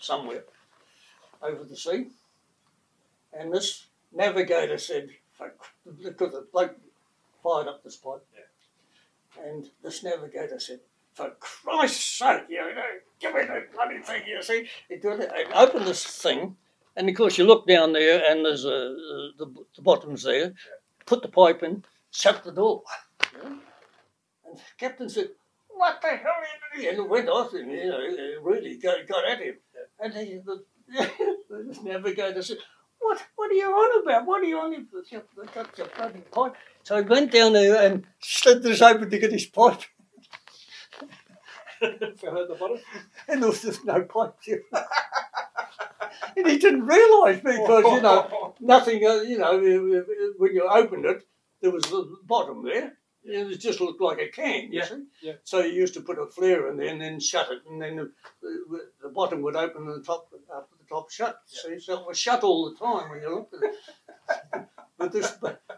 [0.00, 0.42] somewhere
[1.40, 2.08] over the sea.
[3.32, 6.76] And this navigator said, "Fuck," because the bloke
[7.42, 8.24] fired up this pipe.
[9.42, 10.80] And this navigator said,
[11.14, 12.82] for Christ's sake, you know,
[13.20, 14.68] give me that bloody thing, you see.
[14.88, 16.56] He did it, and opened this thing,
[16.96, 18.94] and of course you look down there and there's a,
[19.38, 20.52] the, the bottom's there,
[21.06, 22.82] put the pipe in, shut the door.
[23.34, 23.58] know.
[24.46, 25.28] And the captain said,
[25.68, 26.88] what the hell are you doing?
[26.88, 29.54] And it went off and, you know, really got, got at him.
[29.98, 30.64] And he, the,
[31.50, 32.58] this navigator said,
[33.10, 34.26] what, what are you on about?
[34.26, 35.54] What are you on about?
[35.54, 36.54] Got your bloody pipe.
[36.84, 39.80] So he went down there and slid this open to get his pipe.
[41.80, 42.78] Fell at the bottom.
[43.26, 44.60] and there was just no pipe there.
[46.36, 49.58] and he didn't realise because, you know, nothing, uh, you know,
[50.38, 51.24] when you opened it,
[51.60, 52.92] there was the bottom there.
[53.24, 55.04] It just looked like a can, you Yeah, see.
[55.20, 55.32] yeah.
[55.44, 57.96] So you used to put a flare in there and then shut it, and then
[57.96, 58.12] the,
[59.02, 61.40] the, bottom would open and the top would, the top shut.
[61.46, 64.68] See, so it was shut all the time when you looked at it.
[64.98, 65.32] but this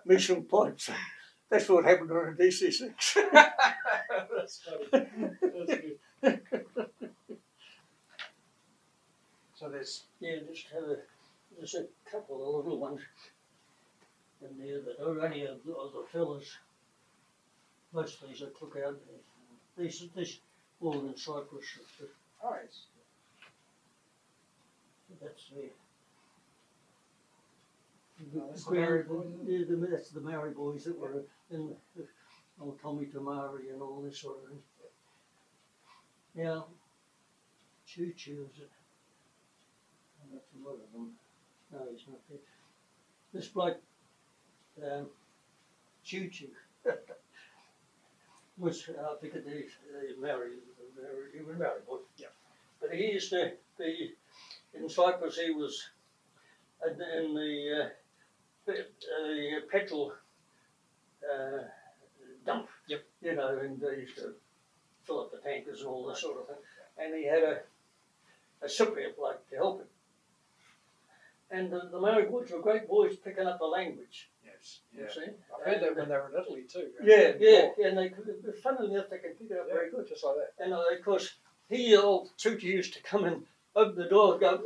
[0.05, 0.93] mission pipe, so
[1.51, 3.17] that's what happened on a DC six.
[4.35, 4.61] That's
[4.91, 5.09] funny.
[5.43, 5.81] That's
[6.23, 6.41] good.
[9.55, 10.97] So there's Yeah, just have a
[11.61, 13.01] just a couple of little ones
[14.41, 16.57] in there that are only of the, of the fellas.
[17.93, 18.99] Most of these I took out.
[19.77, 20.41] These these
[20.81, 21.79] all in Cyprus.
[22.01, 22.09] but
[22.43, 22.57] oh,
[25.23, 25.71] That's the.
[28.37, 31.69] Oh, that's the Maori boys, isn't Yeah, the, that's the Maori boys that were in
[31.69, 32.07] the, the
[32.61, 34.61] old Tommy Tamari and all this sort of thing.
[36.35, 36.67] Now,
[37.87, 38.61] Choo Choo is?
[38.63, 41.11] Oh, That's a lot of them.
[41.73, 42.39] No, he's not there.
[43.35, 43.81] This bloke,
[44.83, 45.09] um,
[46.05, 46.49] Choo Choo,
[48.59, 50.51] was, uh, I think is, uh, Maori,
[50.97, 51.99] Maori, he was a Maori boy.
[52.17, 52.27] Yeah.
[52.81, 54.15] But he used to be,
[54.75, 55.89] in Cyprus, he was
[56.87, 56.93] in,
[57.25, 57.89] in the, uh,
[58.67, 60.13] the, uh, petrol
[61.23, 61.63] uh,
[62.45, 62.69] dump.
[62.89, 63.05] Yep.
[63.23, 64.35] You know, and they used to
[65.05, 66.57] fill up the tankers and all this sort of thing.
[66.99, 67.61] And he had a,
[68.63, 69.87] a Cypriot bloke to help him.
[71.51, 74.31] And the, the Maori boys were great boys picking up the language.
[74.45, 74.81] yes.
[74.93, 75.13] You Yeah.
[75.13, 75.31] see?
[75.55, 76.91] I've heard that when they were in Italy too.
[77.05, 77.87] yeah, yeah, Before.
[77.87, 80.09] and they could, funnily enough, they can pick it up Yeah, very good.
[80.09, 80.65] Just like that.
[80.65, 81.35] And uh, of course,
[81.69, 83.43] he, old Tutu, used to come and
[83.75, 84.61] open the door and go,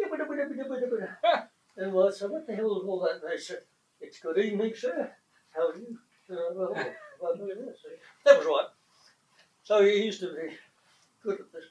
[1.76, 3.22] and well, I said, what the hell is all that?
[3.22, 3.60] And they said,
[4.00, 5.10] it's good evening, sir.
[5.54, 5.98] How are you?
[6.30, 7.76] Uh, well, well, well, yes,
[8.24, 8.66] that was right.
[9.62, 10.54] So he used to be
[11.22, 11.64] good at this.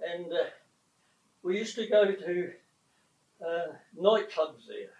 [0.00, 0.50] And uh,
[1.42, 2.50] we used to go to
[3.46, 4.94] uh, nightclubs there.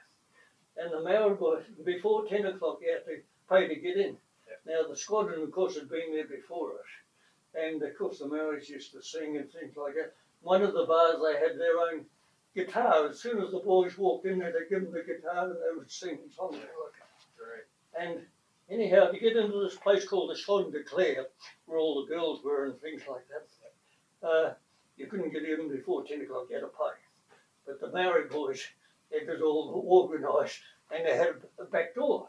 [0.77, 4.17] And the Maori boys, before 10 o'clock, you had to pay to get in.
[4.67, 6.87] Now, the squadron, of course, had been there before us.
[7.55, 10.15] And of course, the Maoris used to sing and things like that.
[10.43, 12.07] One of the bars, they had their own
[12.55, 13.09] guitar.
[13.09, 15.77] As soon as the boys walked in there, they'd give them the guitar and they
[15.77, 16.57] would sing songs
[17.37, 17.65] Great.
[17.99, 18.21] And
[18.71, 21.27] anyhow, to get into this place called the Champ de Claire,
[21.67, 24.55] where all the girls were and things like that, uh,
[24.97, 27.37] you couldn't get in before 10 o'clock, you had to pay.
[27.67, 28.67] But the Maori boys,
[29.11, 30.61] it was all organised
[30.91, 32.29] and they had a back door.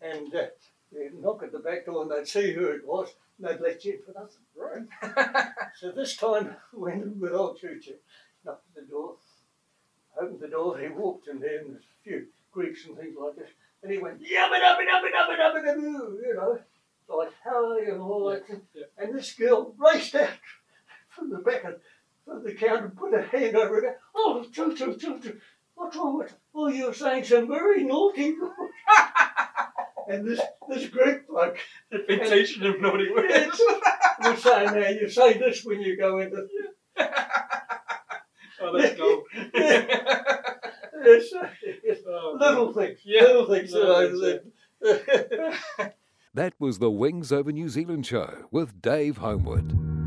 [0.00, 0.46] And uh,
[0.92, 3.08] they'd knock at the back door and they'd see who it was
[3.38, 4.44] and they'd let you in for nothing.
[4.56, 5.48] Right.
[5.78, 7.94] So this time we went in with old Choo Choo,
[8.44, 9.14] knocked at the door,
[10.20, 13.36] opened the door, he walked in there and there's a few Greeks and things like
[13.36, 13.50] this.
[13.82, 16.58] And he went, yabba dabba dabba dabba dabba dabba, you know,
[17.16, 18.46] like how are you and all that.
[18.46, 18.62] thing.
[18.74, 18.84] yeah.
[18.98, 20.30] And this girl raced out
[21.08, 21.76] from the back of
[22.26, 23.98] of the counter put her hand over it.
[24.14, 25.40] Oh, Choo Choo, Choo Choo,
[25.74, 28.52] what's wrong with Oh, you're saying some very naughty words."
[30.08, 31.58] And this, this Greek bloke
[31.90, 33.60] They've been teaching him naughty words.
[34.20, 36.46] was saying, now you say this when you go into
[38.60, 39.22] Oh, that's gold.
[39.54, 41.32] Yes,
[42.08, 44.40] Oh, little things, Yeah, little things that I little
[44.82, 45.32] things,
[45.76, 45.92] said.
[46.34, 49.97] That was the Wings Over New Zealand show with Dave Homewood.